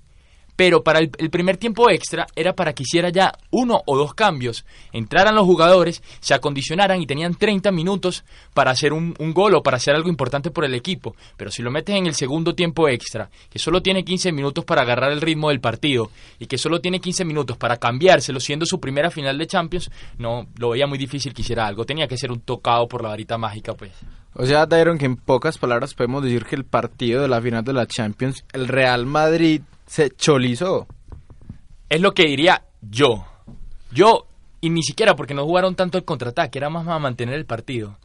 Pero 0.55 0.83
para 0.83 0.99
el, 0.99 1.09
primer 1.09 1.57
tiempo 1.57 1.89
extra 1.89 2.27
era 2.35 2.53
para 2.53 2.73
que 2.73 2.83
hiciera 2.83 3.09
ya 3.09 3.33
uno 3.49 3.81
o 3.85 3.97
dos 3.97 4.13
cambios. 4.13 4.65
Entraran 4.91 5.33
los 5.33 5.45
jugadores, 5.45 6.03
se 6.19 6.33
acondicionaran 6.33 7.01
y 7.01 7.07
tenían 7.07 7.33
30 7.33 7.71
minutos 7.71 8.23
para 8.53 8.69
hacer 8.69 8.93
un, 8.93 9.15
un 9.17 9.33
gol 9.33 9.55
o 9.55 9.63
para 9.63 9.77
hacer 9.77 9.95
algo 9.95 10.09
importante 10.09 10.51
por 10.51 10.65
el 10.65 10.75
equipo. 10.75 11.15
Pero 11.37 11.49
si 11.49 11.63
lo 11.63 11.71
metes 11.71 11.95
en 11.95 12.05
el 12.05 12.13
segundo 12.13 12.53
tiempo 12.53 12.87
extra, 12.87 13.29
que 13.49 13.57
solo 13.57 13.81
tiene 13.81 14.03
15 14.03 14.31
minutos 14.31 14.63
para 14.63 14.83
agarrar 14.83 15.11
el 15.11 15.21
ritmo 15.21 15.49
del 15.49 15.61
partido 15.61 16.11
y 16.37 16.45
que 16.45 16.59
solo 16.59 16.79
tiene 16.79 16.99
15 16.99 17.25
minutos 17.25 17.57
para 17.57 17.77
cambiárselo 17.77 18.39
siendo 18.39 18.65
su 18.67 18.79
primera 18.79 19.09
final 19.09 19.37
de 19.37 19.47
Champions, 19.47 19.89
no 20.19 20.45
lo 20.59 20.69
veía 20.69 20.85
muy 20.85 20.99
difícil 20.99 21.33
que 21.33 21.41
hiciera 21.41 21.65
algo. 21.65 21.85
Tenía 21.85 22.07
que 22.07 22.17
ser 22.17 22.31
un 22.31 22.41
tocado 22.41 22.87
por 22.87 23.01
la 23.01 23.09
varita 23.09 23.37
mágica, 23.37 23.73
pues. 23.73 23.93
O 24.33 24.45
sea, 24.45 24.65
Dairon, 24.65 24.97
que 24.97 25.05
en 25.05 25.17
pocas 25.17 25.57
palabras 25.57 25.93
podemos 25.93 26.23
decir 26.23 26.45
que 26.45 26.55
el 26.55 26.63
partido 26.63 27.21
de 27.21 27.27
la 27.27 27.41
final 27.41 27.63
de 27.63 27.73
la 27.73 27.85
Champions, 27.85 28.45
el 28.53 28.67
Real 28.67 29.05
Madrid 29.05 29.61
se 29.85 30.09
cholizó. 30.11 30.87
Es 31.89 31.99
lo 31.99 32.13
que 32.13 32.27
diría 32.27 32.63
yo. 32.81 33.25
Yo, 33.91 34.27
y 34.61 34.69
ni 34.69 34.83
siquiera 34.83 35.15
porque 35.15 35.33
no 35.33 35.43
jugaron 35.43 35.75
tanto 35.75 35.97
el 35.97 36.05
contraataque, 36.05 36.59
era 36.59 36.69
más 36.69 36.85
para 36.85 36.99
mantener 36.99 37.35
el 37.35 37.45
partido. 37.45 37.97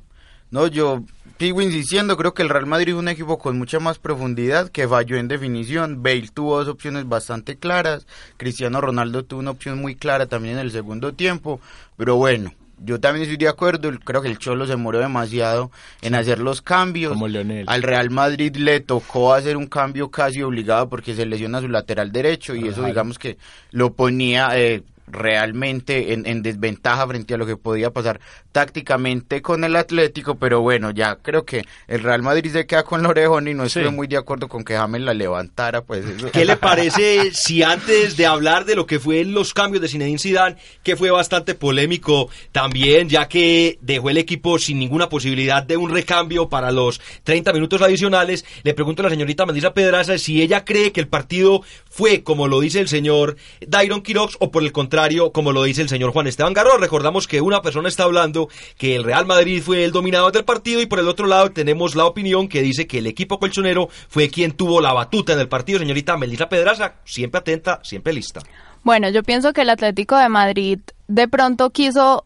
No, 0.51 0.67
yo 0.67 1.05
sigo 1.39 1.61
insistiendo, 1.61 2.17
creo 2.17 2.35
que 2.35 2.43
el 2.43 2.49
Real 2.49 2.67
Madrid 2.67 2.95
es 2.95 2.99
un 2.99 3.09
equipo 3.09 3.39
con 3.39 3.59
mucha 3.59 3.79
más 3.79 3.99
profundidad 3.99 4.71
que 4.71 4.89
falló 4.89 5.17
en 5.17 5.29
definición. 5.29 6.03
Bale 6.03 6.29
tuvo 6.33 6.59
dos 6.59 6.69
opciones 6.69 7.09
bastante 7.09 7.57
claras, 7.57 8.07
Cristiano 8.37 8.81
Ronaldo 8.81 9.25
tuvo 9.25 9.41
una 9.41 9.51
opción 9.53 9.81
muy 9.81 9.95
clara 9.95 10.27
también 10.27 10.55
en 10.55 10.63
el 10.63 10.73
segundo 10.73 11.13
tiempo, 11.13 11.61
pero 11.97 12.17
bueno, 12.17 12.53
yo 12.79 13.01
también 13.01 13.23
estoy 13.23 13.37
de 13.39 13.49
acuerdo, 13.49 13.91
creo 14.05 14.23
que 14.23 14.29
el 14.29 14.39
Cholo 14.39 14.67
se 14.67 14.73
demoró 14.73 14.99
demasiado 14.99 15.71
en 16.03 16.15
hacer 16.15 16.39
los 16.39 16.63
cambios. 16.63 17.13
Como 17.13 17.29
Leonel. 17.29 17.65
Al 17.69 17.83
Real 17.83 18.11
Madrid 18.11 18.55
le 18.57 18.81
tocó 18.81 19.33
hacer 19.33 19.57
un 19.57 19.67
cambio 19.67 20.11
casi 20.11 20.43
obligado 20.43 20.89
porque 20.89 21.15
se 21.15 21.27
lesiona 21.27 21.61
su 21.61 21.69
lateral 21.69 22.13
derecho 22.13 22.55
y 22.55 22.69
eso 22.69 22.85
digamos 22.85 23.19
que 23.19 23.39
lo 23.71 23.93
ponía 23.95 24.51
eh, 24.59 24.83
realmente 25.07 26.13
en, 26.13 26.27
en 26.27 26.43
desventaja 26.43 27.07
frente 27.07 27.35
a 27.35 27.37
lo 27.37 27.47
que 27.47 27.57
podía 27.57 27.91
pasar 27.91 28.21
tácticamente 28.53 29.43
con 29.43 29.65
el 29.65 29.77
Atlético, 29.77 30.37
pero 30.37 30.61
bueno, 30.63 30.91
ya 30.91 31.17
creo 31.17 31.45
que 31.45 31.65
el 31.89 32.03
Real 32.03 32.23
Madrid 32.23 32.51
se 32.53 32.67
queda 32.67 32.85
con 32.85 33.03
la 33.03 33.11
orejón 33.11 33.49
y 33.49 33.55
no 33.55 33.65
estoy 33.65 33.85
Sí. 33.85 33.91
muy 33.91 34.07
de 34.07 34.17
acuerdo 34.17 34.49
con 34.49 34.65
que 34.65 34.75
James 34.77 35.03
la 35.03 35.13
levantara, 35.15 35.83
pues 35.83 36.05
eso. 36.05 36.31
¿Qué 36.33 36.45
le 36.45 36.57
parece 36.57 37.31
si 37.33 37.63
antes 37.63 38.17
de 38.17 38.27
hablar 38.27 38.65
de 38.65 38.75
lo 38.75 38.87
que 38.87 38.99
fue 38.99 39.25
los 39.25 39.53
cambios 39.55 39.83
de 39.83 39.89
Zinedine 39.89 40.19
Zidane, 40.19 40.57
que 40.83 40.97
fue 40.97 41.11
bastante 41.11 41.55
polémico 41.55 42.29
también, 42.53 43.09
ya 43.09 43.29
que 43.29 43.79
dejó 43.83 44.09
el 44.11 44.17
equipo 44.19 44.59
sin 44.59 44.79
ninguna 44.79 45.09
posibilidad 45.09 45.63
de 45.63 45.77
un 45.77 45.91
recambio 45.91 46.49
para 46.49 46.71
los 46.73 47.01
30 47.25 47.53
minutos 47.53 47.83
adicionales, 47.83 48.45
le 48.63 48.73
pregunto 48.75 49.03
a 49.03 49.05
la 49.05 49.11
señorita 49.11 49.45
Melissa 49.47 49.75
Pedraza 49.75 50.17
si 50.19 50.41
ella 50.43 50.65
cree 50.65 50.93
que 50.93 51.01
el 51.01 51.09
partido 51.09 51.63
fue 51.91 52.23
como 52.23 52.49
lo 52.49 52.61
dice 52.61 52.81
el 52.81 52.89
señor 52.89 53.37
Dairon 53.67 54.01
Quirox 54.03 54.37
o 54.41 54.51
por 54.51 54.63
el 54.63 54.73
contrario 54.73 54.96
como 55.33 55.53
lo 55.53 55.63
dice 55.63 55.83
el 55.83 55.89
señor 55.89 56.13
Juan 56.13 56.27
Esteban 56.27 56.55
Garro. 56.55 56.79
Recordamos 56.79 57.27
que 57.27 57.41
una 57.41 57.61
persona 57.61 57.89
está 57.89 58.05
hablando 58.05 58.49
que 58.79 58.97
el 58.97 59.05
Real 59.05 59.27
Madrid 59.27 59.63
fue 59.63 59.85
el 59.85 59.93
dominador 59.93 60.33
del 60.33 60.45
partido 60.45 60.81
y 60.81 60.87
por 60.87 60.99
el 60.99 61.09
otro 61.09 61.27
lado 61.27 61.51
tenemos 61.51 61.95
la 61.95 62.07
opinión 62.07 62.49
que 62.49 62.63
dice 62.63 62.87
que 62.87 62.99
el 62.99 63.07
equipo 63.07 63.39
colchonero 63.39 63.89
fue 64.09 64.31
quien 64.31 64.53
tuvo 64.53 64.81
la 64.81 64.93
batuta 64.93 65.35
en 65.35 65.41
el 65.41 65.49
partido. 65.49 65.79
Señorita 65.79 66.17
Melissa 66.17 66.49
Pedraza, 66.49 66.95
siempre 67.05 67.41
atenta, 67.41 67.81
siempre 67.83 68.13
lista. 68.13 68.41
Bueno, 68.83 69.09
yo 69.11 69.23
pienso 69.23 69.53
que 69.53 69.63
el 69.63 69.71
Atlético 69.71 70.17
de 70.17 70.29
Madrid 70.29 70.79
de 71.09 71.29
pronto 71.29 71.71
quiso 71.71 72.25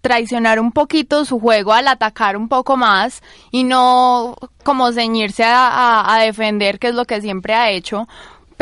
traicionar 0.00 0.60
un 0.60 0.72
poquito 0.72 1.24
su 1.24 1.38
juego 1.38 1.72
al 1.72 1.88
atacar 1.88 2.36
un 2.36 2.48
poco 2.48 2.76
más 2.76 3.22
y 3.50 3.64
no 3.64 4.36
como 4.64 4.92
ceñirse 4.92 5.44
a 5.44 6.18
defender, 6.24 6.78
que 6.78 6.88
es 6.88 6.94
lo 6.94 7.04
que 7.04 7.20
siempre 7.20 7.54
ha 7.54 7.70
hecho, 7.70 8.06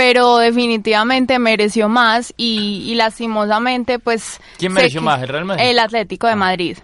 pero 0.01 0.39
definitivamente 0.39 1.39
mereció 1.39 1.91
más 1.91 2.33
y, 2.39 2.85
y 2.87 2.95
lastimosamente 2.95 3.99
pues... 3.99 4.41
¿Quién 4.57 4.73
mereció 4.73 5.03
más, 5.03 5.21
el 5.21 5.29
Real 5.29 5.45
Madrid? 5.45 5.63
El 5.67 5.79
Atlético 5.79 6.27
de 6.27 6.37
Madrid. 6.37 6.79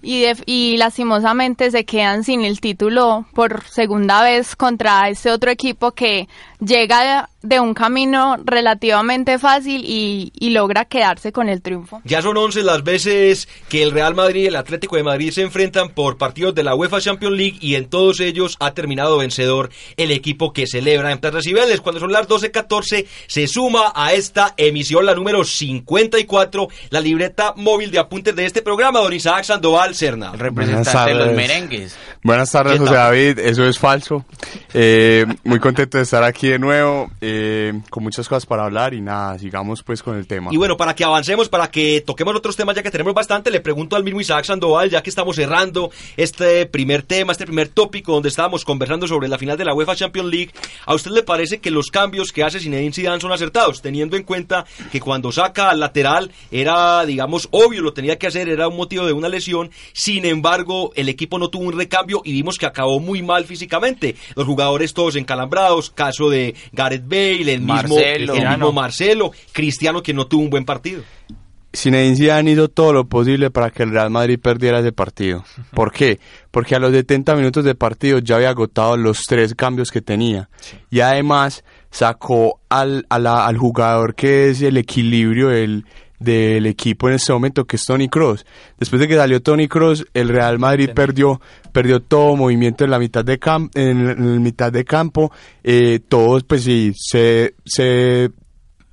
Y, 0.00 0.22
def- 0.22 0.42
y 0.46 0.78
lastimosamente 0.78 1.70
se 1.70 1.84
quedan 1.84 2.24
sin 2.24 2.42
el 2.42 2.58
título 2.62 3.26
por 3.34 3.62
segunda 3.64 4.22
vez 4.22 4.56
contra 4.56 5.10
este 5.10 5.30
otro 5.30 5.50
equipo 5.50 5.92
que 5.92 6.28
llega 6.60 7.28
de 7.42 7.58
un 7.58 7.72
camino 7.72 8.36
relativamente 8.44 9.38
fácil 9.38 9.82
y, 9.84 10.30
y 10.38 10.50
logra 10.50 10.84
quedarse 10.84 11.32
con 11.32 11.48
el 11.48 11.62
triunfo. 11.62 12.02
Ya 12.04 12.20
son 12.20 12.36
11 12.36 12.62
las 12.62 12.84
veces 12.84 13.48
que 13.68 13.82
el 13.82 13.92
Real 13.92 14.14
Madrid 14.14 14.42
y 14.42 14.46
el 14.46 14.56
Atlético 14.56 14.96
de 14.96 15.02
Madrid 15.02 15.30
se 15.30 15.42
enfrentan 15.42 15.90
por 15.90 16.18
partidos 16.18 16.54
de 16.54 16.62
la 16.62 16.74
UEFA 16.74 17.00
Champions 17.00 17.36
League 17.36 17.56
y 17.60 17.76
en 17.76 17.86
todos 17.86 18.20
ellos 18.20 18.56
ha 18.60 18.74
terminado 18.74 19.18
vencedor 19.18 19.70
el 19.96 20.10
equipo 20.10 20.52
que 20.52 20.66
celebra 20.66 21.12
en 21.12 21.18
Plazas 21.18 21.46
y 21.46 21.54
Vélez. 21.54 21.80
Cuando 21.80 22.00
son 22.00 22.12
las 22.12 22.28
12.14 22.28 23.06
se 23.26 23.46
suma 23.46 23.92
a 23.94 24.12
esta 24.12 24.52
emisión 24.58 25.06
la 25.06 25.14
número 25.14 25.44
54, 25.44 26.68
la 26.90 27.00
libreta 27.00 27.54
móvil 27.56 27.90
de 27.90 28.00
apuntes 28.00 28.36
de 28.36 28.44
este 28.44 28.60
programa, 28.60 29.00
don 29.00 29.12
Isaac 29.12 29.44
Sandoval 29.44 29.94
Cerna. 29.94 30.32
El 30.34 30.40
representante 30.40 31.10
de 31.10 31.14
los 31.14 31.34
merengues. 31.34 31.96
Buenas 32.22 32.50
tardes, 32.50 32.74
¿Qué 32.74 32.80
José? 32.80 32.94
David. 32.94 33.38
Eso 33.38 33.64
es 33.64 33.78
falso. 33.78 34.26
Eh, 34.74 35.24
muy 35.44 35.58
contento 35.58 35.96
de 35.96 36.04
estar 36.04 36.22
aquí 36.22 36.49
de 36.50 36.58
nuevo, 36.58 37.10
eh, 37.20 37.72
con 37.90 38.02
muchas 38.02 38.28
cosas 38.28 38.46
para 38.46 38.64
hablar 38.64 38.94
y 38.94 39.00
nada, 39.00 39.38
sigamos 39.38 39.82
pues 39.82 40.02
con 40.02 40.16
el 40.16 40.26
tema. 40.26 40.50
Y 40.52 40.56
bueno, 40.56 40.76
para 40.76 40.94
que 40.94 41.04
avancemos, 41.04 41.48
para 41.48 41.70
que 41.70 42.00
toquemos 42.00 42.34
otros 42.34 42.56
temas, 42.56 42.74
ya 42.76 42.82
que 42.82 42.90
tenemos 42.90 43.14
bastante, 43.14 43.50
le 43.50 43.60
pregunto 43.60 43.96
al 43.96 44.04
mismo 44.04 44.20
Isaac 44.20 44.44
Sandoval, 44.44 44.90
ya 44.90 45.02
que 45.02 45.10
estamos 45.10 45.36
cerrando 45.36 45.90
este 46.16 46.66
primer 46.66 47.02
tema, 47.02 47.32
este 47.32 47.46
primer 47.46 47.68
tópico 47.68 48.12
donde 48.12 48.28
estábamos 48.28 48.64
conversando 48.64 49.06
sobre 49.06 49.28
la 49.28 49.38
final 49.38 49.56
de 49.56 49.64
la 49.64 49.74
UEFA 49.74 49.94
Champions 49.94 50.30
League, 50.30 50.50
¿a 50.86 50.94
usted 50.94 51.12
le 51.12 51.22
parece 51.22 51.58
que 51.58 51.70
los 51.70 51.90
cambios 51.90 52.32
que 52.32 52.42
hace 52.42 52.58
Zinedine 52.58 52.92
Zidane 52.92 53.20
son 53.20 53.32
acertados, 53.32 53.80
teniendo 53.80 54.16
en 54.16 54.24
cuenta 54.24 54.66
que 54.90 55.00
cuando 55.00 55.30
saca 55.32 55.70
al 55.70 55.80
lateral 55.80 56.32
era, 56.50 57.04
digamos, 57.06 57.48
obvio, 57.52 57.82
lo 57.82 57.92
tenía 57.92 58.18
que 58.18 58.26
hacer, 58.26 58.48
era 58.48 58.68
un 58.68 58.76
motivo 58.76 59.06
de 59.06 59.12
una 59.12 59.28
lesión, 59.28 59.70
sin 59.92 60.24
embargo, 60.24 60.92
el 60.96 61.08
equipo 61.08 61.38
no 61.38 61.48
tuvo 61.48 61.64
un 61.64 61.78
recambio 61.78 62.22
y 62.24 62.32
vimos 62.32 62.58
que 62.58 62.66
acabó 62.66 62.98
muy 62.98 63.22
mal 63.22 63.44
físicamente, 63.44 64.16
los 64.34 64.46
jugadores 64.46 64.94
todos 64.94 65.16
encalambrados, 65.16 65.90
caso 65.90 66.28
de 66.28 66.39
Gareth 66.72 67.04
Bale, 67.06 67.54
el 67.54 67.60
mismo, 67.60 67.74
Marcelo. 67.96 68.34
el 68.34 68.48
mismo 68.48 68.72
Marcelo, 68.72 69.32
Cristiano 69.52 70.02
que 70.02 70.12
no 70.14 70.26
tuvo 70.26 70.42
un 70.42 70.50
buen 70.50 70.64
partido. 70.64 71.02
Zinedine 71.72 72.16
Zidane 72.16 72.50
hizo 72.50 72.68
todo 72.68 72.92
lo 72.92 73.06
posible 73.08 73.50
para 73.50 73.70
que 73.70 73.84
el 73.84 73.92
Real 73.92 74.10
Madrid 74.10 74.40
perdiera 74.42 74.80
ese 74.80 74.90
partido. 74.90 75.44
¿Por 75.72 75.92
qué? 75.92 76.18
Porque 76.50 76.74
a 76.74 76.80
los 76.80 76.90
70 76.90 77.36
minutos 77.36 77.64
de 77.64 77.76
partido 77.76 78.18
ya 78.18 78.36
había 78.36 78.50
agotado 78.50 78.96
los 78.96 79.22
tres 79.28 79.54
cambios 79.54 79.92
que 79.92 80.00
tenía. 80.02 80.48
Y 80.90 80.98
además 80.98 81.62
sacó 81.92 82.60
al, 82.68 83.06
a 83.08 83.20
la- 83.20 83.46
al 83.46 83.56
jugador 83.56 84.16
que 84.16 84.50
es 84.50 84.62
el 84.62 84.78
equilibrio 84.78 85.48
del, 85.48 85.84
del 86.20 86.66
equipo 86.66 87.08
en 87.08 87.14
este 87.16 87.32
momento, 87.32 87.64
que 87.64 87.74
es 87.74 87.84
Tony 87.84 88.08
Cross. 88.08 88.46
Después 88.78 89.00
de 89.00 89.08
que 89.08 89.16
salió 89.16 89.42
Tony 89.42 89.66
Cross, 89.66 90.06
el 90.14 90.28
Real 90.28 90.60
Madrid 90.60 90.90
perdió, 90.94 91.40
perdió 91.72 92.00
todo 92.00 92.36
movimiento 92.36 92.84
en 92.84 92.90
la 92.90 92.98
mitad 93.00 93.24
de, 93.24 93.40
cam- 93.40 93.70
en, 93.74 94.08
en 94.08 94.34
la 94.34 94.40
mitad 94.40 94.70
de 94.70 94.84
campo. 94.84 95.32
Eh, 95.64 95.98
todos, 96.08 96.44
pues 96.44 96.62
sí, 96.62 96.92
se, 96.94 97.54
se 97.64 98.30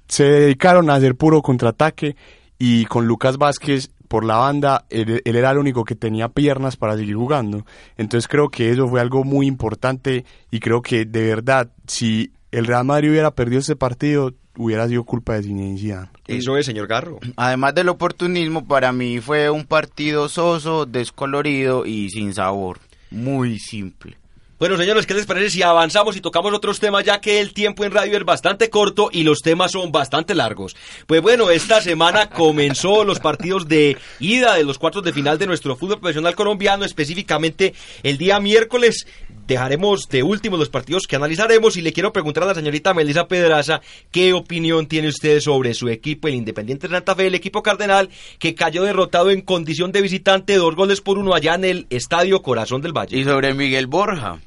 se 0.07 0.23
dedicaron 0.23 0.89
a 0.89 0.95
hacer 0.95 1.15
puro 1.15 1.41
contraataque 1.41 2.15
y 2.57 2.85
con 2.85 3.05
Lucas 3.07 3.37
Vázquez 3.37 3.91
por 4.07 4.23
la 4.23 4.37
banda, 4.37 4.85
él, 4.89 5.21
él 5.25 5.35
era 5.35 5.51
el 5.51 5.57
único 5.57 5.83
que 5.83 5.95
tenía 5.95 6.29
piernas 6.29 6.77
para 6.77 6.95
seguir 6.95 7.17
jugando. 7.17 7.65
Entonces 7.97 8.29
creo 8.29 8.47
que 8.47 8.69
eso 8.71 8.87
fue 8.87 9.01
algo 9.01 9.25
muy 9.25 9.47
importante 9.47 10.23
y 10.49 10.61
creo 10.61 10.81
que 10.81 11.03
de 11.03 11.23
verdad, 11.27 11.71
si 11.87 12.31
el 12.51 12.65
Real 12.67 12.85
Madrid 12.85 13.09
hubiera 13.09 13.31
perdido 13.31 13.59
ese 13.59 13.75
partido, 13.75 14.31
hubiera 14.57 14.87
sido 14.87 15.03
culpa 15.03 15.35
de 15.35 15.43
Zinedine 15.43 15.77
Zidane. 15.77 16.09
Eso 16.27 16.57
es, 16.57 16.65
señor 16.65 16.87
Garro. 16.87 17.19
Además 17.35 17.75
del 17.75 17.89
oportunismo, 17.89 18.65
para 18.67 18.91
mí 18.91 19.19
fue 19.19 19.49
un 19.49 19.65
partido 19.65 20.27
soso, 20.29 20.85
descolorido 20.85 21.85
y 21.85 22.09
sin 22.09 22.33
sabor. 22.33 22.79
Muy 23.09 23.59
simple. 23.59 24.17
Bueno, 24.59 24.75
señores, 24.75 25.05
¿qué 25.05 25.13
les 25.13 25.27
parece 25.27 25.51
si 25.51 25.61
avanzamos 25.61 26.17
y 26.17 26.21
tocamos 26.21 26.51
otros 26.51 26.79
temas, 26.79 27.05
ya 27.05 27.21
que 27.21 27.39
el 27.39 27.53
tiempo 27.53 27.85
en 27.85 27.91
radio 27.91 28.17
es 28.17 28.25
bastante 28.25 28.71
corto 28.71 29.09
y 29.11 29.21
los 29.21 29.41
temas 29.43 29.73
son 29.73 29.91
bastante 29.91 30.33
largos? 30.33 30.75
Pues 31.05 31.21
bueno, 31.21 31.51
esta 31.51 31.79
semana 31.79 32.29
comenzó 32.31 33.03
los 33.03 33.19
partidos 33.19 33.67
de 33.67 33.97
ida 34.19 34.55
de 34.55 34.63
los 34.63 34.79
cuartos 34.79 35.03
de 35.03 35.13
final 35.13 35.37
de 35.37 35.45
nuestro 35.45 35.75
fútbol 35.75 35.99
profesional 35.99 36.33
colombiano, 36.33 36.85
específicamente 36.85 37.75
el 38.01 38.17
día 38.17 38.39
miércoles. 38.39 39.05
Dejaremos 39.47 40.09
de 40.09 40.23
último 40.23 40.57
los 40.57 40.69
partidos 40.69 41.07
que 41.07 41.15
analizaremos 41.15 41.77
y 41.77 41.81
le 41.81 41.93
quiero 41.93 42.11
preguntar 42.11 42.43
a 42.43 42.47
la 42.47 42.53
señorita 42.55 42.93
Melissa 42.93 43.27
Pedraza 43.27 43.81
qué 44.11 44.33
opinión 44.33 44.87
tiene 44.87 45.07
usted 45.07 45.39
sobre 45.39 45.73
su 45.73 45.87
equipo, 45.87 46.27
el 46.27 46.35
Independiente 46.35 46.87
de 46.87 46.93
Santa 46.95 47.15
Fe, 47.15 47.27
el 47.27 47.35
equipo 47.35 47.63
cardenal, 47.63 48.09
que 48.39 48.53
cayó 48.55 48.83
derrotado 48.83 49.31
en 49.31 49.41
condición 49.41 49.91
de 49.93 50.01
visitante, 50.01 50.55
dos 50.55 50.75
goles 50.75 50.99
por 51.01 51.17
uno 51.17 51.33
allá 51.33 51.55
en 51.55 51.63
el 51.63 51.87
Estadio 51.89 52.41
Corazón 52.41 52.81
del 52.81 52.91
Valle. 52.91 53.17
Y 53.17 53.23
sobre 53.23 53.53
Miguel 53.53 53.87
Borja. 53.87 54.39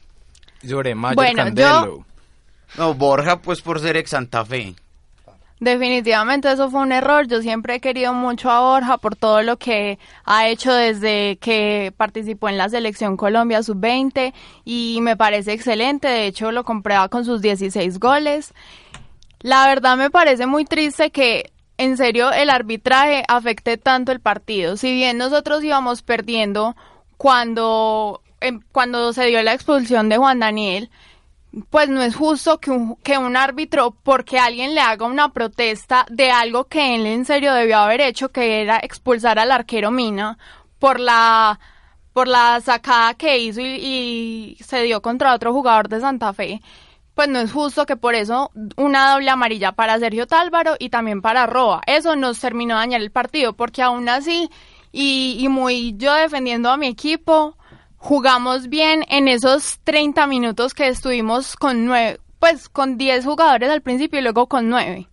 Sobre 0.69 0.95
Mayer 0.95 1.17
Bueno, 1.17 1.37
Candelo. 1.37 1.87
yo- 1.87 2.05
No, 2.77 2.95
Borja 2.95 3.41
pues 3.41 3.63
por 3.63 3.81
ser 3.81 3.97
ex 3.97 4.11
Santa 4.11 4.45
Fe. 4.45 4.75
Definitivamente 5.61 6.51
eso 6.51 6.71
fue 6.71 6.81
un 6.81 6.91
error. 6.91 7.27
Yo 7.29 7.43
siempre 7.43 7.75
he 7.75 7.81
querido 7.81 8.15
mucho 8.15 8.51
a 8.51 8.61
Borja 8.61 8.97
por 8.97 9.15
todo 9.15 9.43
lo 9.43 9.59
que 9.59 9.99
ha 10.25 10.49
hecho 10.49 10.73
desde 10.73 11.37
que 11.37 11.93
participó 11.99 12.49
en 12.49 12.57
la 12.57 12.71
selección 12.71 13.19
Colombia 13.19 13.63
sub-20 13.63 14.33
y 14.65 14.99
me 15.03 15.19
parece 15.19 15.53
excelente. 15.53 16.09
De 16.09 16.27
hecho, 16.27 16.51
lo 16.51 16.65
comprueba 16.65 17.09
con 17.11 17.27
sus 17.27 17.43
16 17.43 18.01
goles. 18.01 18.55
La 19.41 19.67
verdad 19.67 19.99
me 19.99 20.09
parece 20.09 20.47
muy 20.47 20.65
triste 20.65 21.11
que 21.11 21.53
en 21.77 21.99
serio 21.99 22.33
el 22.33 22.49
arbitraje 22.49 23.23
afecte 23.29 23.77
tanto 23.77 24.13
el 24.13 24.21
partido. 24.21 24.79
Si 24.79 24.93
bien 24.93 25.19
nosotros 25.19 25.63
íbamos 25.63 26.01
perdiendo 26.01 26.75
cuando, 27.19 28.23
em, 28.41 28.61
cuando 28.73 29.13
se 29.13 29.27
dio 29.27 29.43
la 29.43 29.53
expulsión 29.53 30.09
de 30.09 30.17
Juan 30.17 30.41
Daniel, 30.41 30.89
pues 31.69 31.89
no 31.89 32.03
es 32.03 32.15
justo 32.15 32.59
que 32.59 32.71
un, 32.71 32.97
que 32.97 33.19
un 33.19 33.37
árbitro, 33.37 33.97
porque 34.03 34.39
alguien 34.39 34.75
le 34.75 34.81
haga 34.81 35.07
una 35.07 35.33
protesta 35.33 36.07
de 36.09 36.31
algo 36.31 36.67
que 36.67 36.95
él 36.95 37.07
en 37.07 37.25
serio 37.25 37.55
debió 37.55 37.79
haber 37.79 38.01
hecho, 38.01 38.31
que 38.31 38.63
era 38.63 38.79
expulsar 38.83 39.39
al 39.39 39.51
arquero 39.51 39.91
Mina 39.91 40.39
por 40.79 41.01
la 41.01 41.59
por 42.13 42.29
la 42.29 42.61
sacada 42.61 43.15
que 43.15 43.39
hizo 43.39 43.61
y, 43.61 44.57
se 44.61 44.83
dio 44.83 45.01
contra 45.01 45.35
otro 45.35 45.53
jugador 45.53 45.89
de 45.89 46.01
Santa 46.01 46.33
Fe, 46.33 46.61
pues 47.15 47.29
no 47.29 47.39
es 47.39 47.53
justo 47.53 47.87
que 47.87 47.97
por 47.97 48.15
eso 48.15 48.51
una 48.77 49.13
doble 49.13 49.31
amarilla 49.31 49.73
para 49.73 49.99
Sergio 49.99 50.27
Tálvaro 50.27 50.75
y 50.79 50.91
también 50.91 51.23
para 51.23 51.47
Roa. 51.47 51.83
Eso 51.87 52.17
nos 52.17 52.41
terminó 52.41 52.77
dañar 52.77 53.01
el 53.01 53.11
partido, 53.11 53.53
porque 53.55 53.83
aún 53.83 54.09
así, 54.09 54.51
y, 54.93 55.37
y 55.39 55.49
muy 55.49 55.95
yo 55.97 56.15
defendiendo 56.15 56.71
a 56.71 56.77
mi 56.77 56.89
equipo, 56.89 57.57
jugamos 58.01 58.69
bien 58.71 59.05
en 59.09 59.29
esos 59.29 59.79
30 59.85 60.27
minutos 60.27 60.73
que 60.75 60.89
estuvimos 60.89 61.55
con 61.55 61.85
nueve, 61.85 62.19
pues 62.39 62.69
con 62.69 62.97
10 62.97 63.25
jugadores 63.27 63.71
al 63.71 63.83
principio 63.83 64.19
y 64.19 64.23
luego 64.23 64.47
con 64.47 64.71
9. 64.71 65.07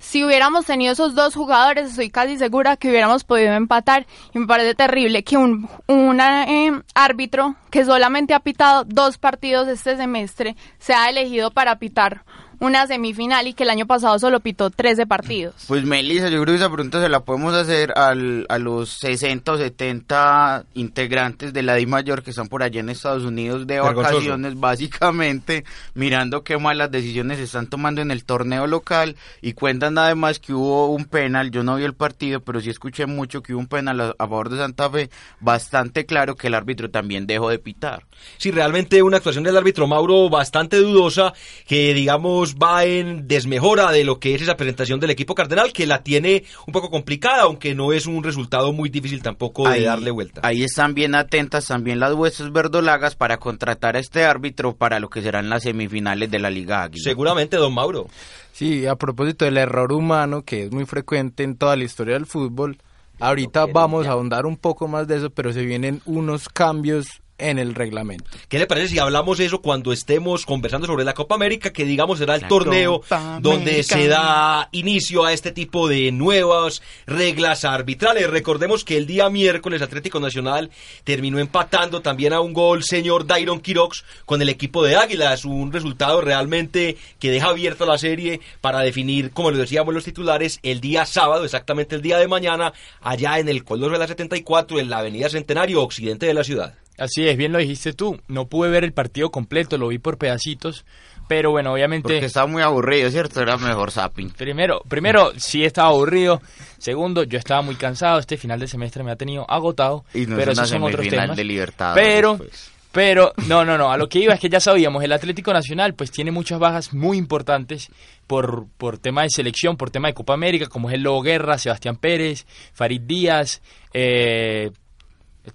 Si 0.00 0.24
hubiéramos 0.24 0.64
tenido 0.64 0.94
esos 0.94 1.14
dos 1.14 1.34
jugadores, 1.34 1.90
estoy 1.90 2.10
casi 2.10 2.38
segura 2.38 2.76
que 2.76 2.88
hubiéramos 2.88 3.22
podido 3.22 3.52
empatar. 3.52 4.06
Y 4.34 4.40
me 4.40 4.48
parece 4.48 4.74
terrible 4.74 5.22
que 5.22 5.36
un 5.36 5.68
eh, 5.86 6.72
árbitro 6.94 7.54
que 7.72 7.86
solamente 7.86 8.34
ha 8.34 8.40
pitado 8.40 8.84
dos 8.84 9.16
partidos 9.16 9.66
este 9.66 9.96
semestre 9.96 10.56
sea 10.78 11.08
elegido 11.08 11.50
para 11.50 11.78
pitar 11.78 12.22
una 12.62 12.86
semifinal 12.86 13.48
y 13.48 13.54
que 13.54 13.64
el 13.64 13.70
año 13.70 13.86
pasado 13.86 14.16
solo 14.20 14.38
pitó 14.38 14.70
13 14.70 15.04
partidos. 15.04 15.64
Pues 15.66 15.84
Melissa, 15.84 16.28
yo 16.28 16.40
creo 16.42 16.54
que 16.54 16.62
esa 16.62 16.70
pregunta 16.70 17.02
se 17.02 17.08
la 17.08 17.24
podemos 17.24 17.54
hacer 17.54 17.92
al, 17.98 18.46
a 18.48 18.58
los 18.58 18.88
60 19.00 19.52
o 19.52 19.58
70 19.58 20.66
integrantes 20.74 21.52
de 21.52 21.62
la 21.64 21.74
DI 21.74 21.86
Mayor 21.86 22.22
que 22.22 22.30
están 22.30 22.46
por 22.46 22.62
allá 22.62 22.78
en 22.78 22.88
Estados 22.88 23.24
Unidos 23.24 23.66
de 23.66 23.80
Vergonzoso. 23.80 24.14
vacaciones, 24.14 24.60
básicamente, 24.60 25.64
mirando 25.94 26.44
qué 26.44 26.56
malas 26.56 26.92
decisiones 26.92 27.38
se 27.38 27.44
están 27.44 27.66
tomando 27.66 28.00
en 28.00 28.12
el 28.12 28.24
torneo 28.24 28.68
local 28.68 29.16
y 29.40 29.54
cuentan 29.54 29.98
además 29.98 30.38
que 30.38 30.54
hubo 30.54 30.86
un 30.86 31.06
penal, 31.06 31.50
yo 31.50 31.64
no 31.64 31.74
vi 31.74 31.82
el 31.82 31.94
partido, 31.94 32.38
pero 32.42 32.60
sí 32.60 32.70
escuché 32.70 33.06
mucho 33.06 33.42
que 33.42 33.54
hubo 33.54 33.60
un 33.60 33.66
penal 33.66 34.00
a, 34.00 34.14
a 34.16 34.28
favor 34.28 34.50
de 34.50 34.58
Santa 34.58 34.88
Fe, 34.88 35.10
bastante 35.40 36.06
claro 36.06 36.36
que 36.36 36.46
el 36.46 36.54
árbitro 36.54 36.90
también 36.90 37.26
dejó 37.26 37.48
de 37.48 37.58
pitar. 37.62 38.04
Sí, 38.36 38.50
realmente 38.50 39.02
una 39.02 39.16
actuación 39.16 39.44
del 39.44 39.56
árbitro 39.56 39.86
Mauro 39.86 40.28
bastante 40.28 40.76
dudosa, 40.76 41.32
que 41.66 41.94
digamos 41.94 42.56
va 42.56 42.84
en 42.84 43.26
desmejora 43.26 43.90
de 43.90 44.04
lo 44.04 44.18
que 44.18 44.34
es 44.34 44.42
esa 44.42 44.56
presentación 44.56 45.00
del 45.00 45.10
equipo 45.10 45.34
cardenal, 45.34 45.72
que 45.72 45.86
la 45.86 46.02
tiene 46.02 46.44
un 46.66 46.72
poco 46.72 46.90
complicada, 46.90 47.42
aunque 47.42 47.74
no 47.74 47.92
es 47.92 48.06
un 48.06 48.22
resultado 48.22 48.72
muy 48.72 48.88
difícil 48.88 49.22
tampoco 49.22 49.68
de 49.68 49.82
darle 49.82 50.10
vuelta. 50.10 50.40
Ahí 50.44 50.62
están 50.62 50.94
bien 50.94 51.14
atentas 51.14 51.66
también 51.66 52.00
las 52.00 52.14
huesos 52.14 52.52
verdolagas 52.52 53.16
para 53.16 53.38
contratar 53.38 53.96
a 53.96 54.00
este 54.00 54.24
árbitro 54.24 54.76
para 54.76 55.00
lo 55.00 55.08
que 55.08 55.22
serán 55.22 55.48
las 55.48 55.62
semifinales 55.62 56.30
de 56.30 56.38
la 56.38 56.50
Liga 56.50 56.82
Águila. 56.82 57.02
Seguramente, 57.02 57.56
don 57.56 57.74
Mauro. 57.74 58.08
Sí, 58.52 58.86
a 58.86 58.96
propósito 58.96 59.44
del 59.44 59.56
error 59.56 59.92
humano, 59.92 60.42
que 60.42 60.64
es 60.64 60.70
muy 60.70 60.84
frecuente 60.84 61.42
en 61.42 61.56
toda 61.56 61.74
la 61.74 61.84
historia 61.84 62.14
del 62.14 62.26
fútbol, 62.26 62.76
ahorita 63.18 63.66
vamos 63.66 64.06
a 64.06 64.12
ahondar 64.12 64.46
un 64.46 64.56
poco 64.56 64.88
más 64.88 65.08
de 65.08 65.16
eso, 65.16 65.30
pero 65.30 65.52
se 65.52 65.64
vienen 65.64 66.02
unos 66.04 66.48
cambios 66.48 67.21
en 67.38 67.58
el 67.58 67.74
reglamento. 67.74 68.24
¿Qué 68.48 68.58
le 68.58 68.66
parece 68.66 68.88
si 68.88 68.98
hablamos 68.98 69.40
eso 69.40 69.60
cuando 69.60 69.92
estemos 69.92 70.46
conversando 70.46 70.86
sobre 70.86 71.04
la 71.04 71.14
Copa 71.14 71.34
América, 71.34 71.72
que 71.72 71.84
digamos 71.84 72.18
será 72.18 72.36
el 72.36 72.42
La 72.42 72.48
torneo 72.48 73.00
Copa 73.00 73.38
donde 73.40 73.70
América. 73.72 73.96
se 73.96 74.08
da 74.08 74.68
inicio 74.72 75.24
a 75.24 75.32
este 75.32 75.50
tipo 75.50 75.88
de 75.88 76.12
nuevas 76.12 76.82
reglas 77.06 77.64
arbitrales? 77.64 78.30
Recordemos 78.30 78.84
que 78.84 78.96
el 78.96 79.06
día 79.06 79.28
miércoles 79.28 79.82
Atlético 79.82 80.20
Nacional 80.20 80.70
terminó 81.04 81.38
empatando 81.38 82.00
también 82.00 82.32
a 82.32 82.40
un 82.40 82.52
gol 82.52 82.84
señor 82.84 83.26
Dairon 83.26 83.60
Quirox 83.60 84.04
con 84.24 84.40
el 84.40 84.48
equipo 84.48 84.84
de 84.84 84.96
Águilas, 84.96 85.44
un 85.44 85.72
resultado 85.72 86.20
realmente 86.20 86.96
que 87.18 87.30
deja 87.30 87.48
abierta 87.48 87.86
la 87.86 87.98
serie 87.98 88.40
para 88.60 88.80
definir, 88.80 89.32
como 89.32 89.50
lo 89.50 89.58
decíamos 89.58 89.94
los 89.94 90.04
titulares, 90.04 90.60
el 90.62 90.80
día 90.80 91.06
sábado, 91.06 91.44
exactamente 91.44 91.96
el 91.96 92.02
día 92.02 92.18
de 92.18 92.28
mañana, 92.28 92.72
allá 93.00 93.38
en 93.38 93.48
el 93.48 93.64
Color 93.64 93.92
de 93.92 93.98
la 93.98 94.06
74, 94.06 94.78
en 94.78 94.90
la 94.90 94.98
Avenida 94.98 95.28
Centenario, 95.28 95.82
occidente 95.82 96.26
de 96.26 96.34
la 96.34 96.44
ciudad. 96.44 96.74
Así 96.98 97.26
es, 97.26 97.36
bien 97.36 97.52
lo 97.52 97.58
dijiste 97.58 97.92
tú. 97.92 98.20
No 98.28 98.46
pude 98.48 98.70
ver 98.70 98.84
el 98.84 98.92
partido 98.92 99.30
completo, 99.30 99.78
lo 99.78 99.88
vi 99.88 99.98
por 99.98 100.18
pedacitos. 100.18 100.84
Pero 101.28 101.50
bueno, 101.50 101.72
obviamente. 101.72 102.02
Porque 102.02 102.26
estaba 102.26 102.46
muy 102.46 102.62
aburrido, 102.62 103.10
¿cierto? 103.10 103.40
Era 103.40 103.56
mejor 103.56 103.90
zapping. 103.90 104.30
Primero, 104.30 104.82
primero, 104.88 105.32
sí 105.36 105.64
estaba 105.64 105.88
aburrido. 105.88 106.42
Segundo, 106.78 107.22
yo 107.22 107.38
estaba 107.38 107.62
muy 107.62 107.76
cansado. 107.76 108.18
Este 108.18 108.36
final 108.36 108.60
de 108.60 108.66
semestre 108.68 109.02
me 109.02 109.12
ha 109.12 109.16
tenido 109.16 109.48
agotado. 109.50 110.04
Y 110.12 110.26
no 110.26 110.36
pero 110.36 110.52
es 110.52 110.58
una 110.58 110.64
esos 110.66 110.68
son 110.70 110.82
otros 110.82 111.06
temas. 111.08 111.36
de 111.36 111.44
Libertadores, 111.44 112.04
Pero, 112.06 112.36
pues. 112.36 112.70
pero, 112.90 113.32
no, 113.46 113.64
no, 113.64 113.78
no. 113.78 113.90
A 113.90 113.96
lo 113.96 114.08
que 114.08 114.18
iba 114.18 114.34
es 114.34 114.40
que 114.40 114.50
ya 114.50 114.60
sabíamos, 114.60 115.02
el 115.02 115.12
Atlético 115.12 115.52
Nacional 115.52 115.94
pues 115.94 116.10
tiene 116.10 116.32
muchas 116.32 116.58
bajas 116.58 116.92
muy 116.92 117.16
importantes 117.16 117.88
por, 118.26 118.66
por 118.76 118.98
tema 118.98 119.22
de 119.22 119.30
selección, 119.30 119.76
por 119.76 119.90
tema 119.90 120.08
de 120.08 120.14
Copa 120.14 120.34
América, 120.34 120.66
como 120.66 120.88
es 120.90 120.96
el 120.96 121.02
Lobo 121.02 121.22
Guerra, 121.22 121.56
Sebastián 121.56 121.96
Pérez, 121.96 122.46
Farid 122.74 123.00
Díaz, 123.02 123.62
eh. 123.94 124.70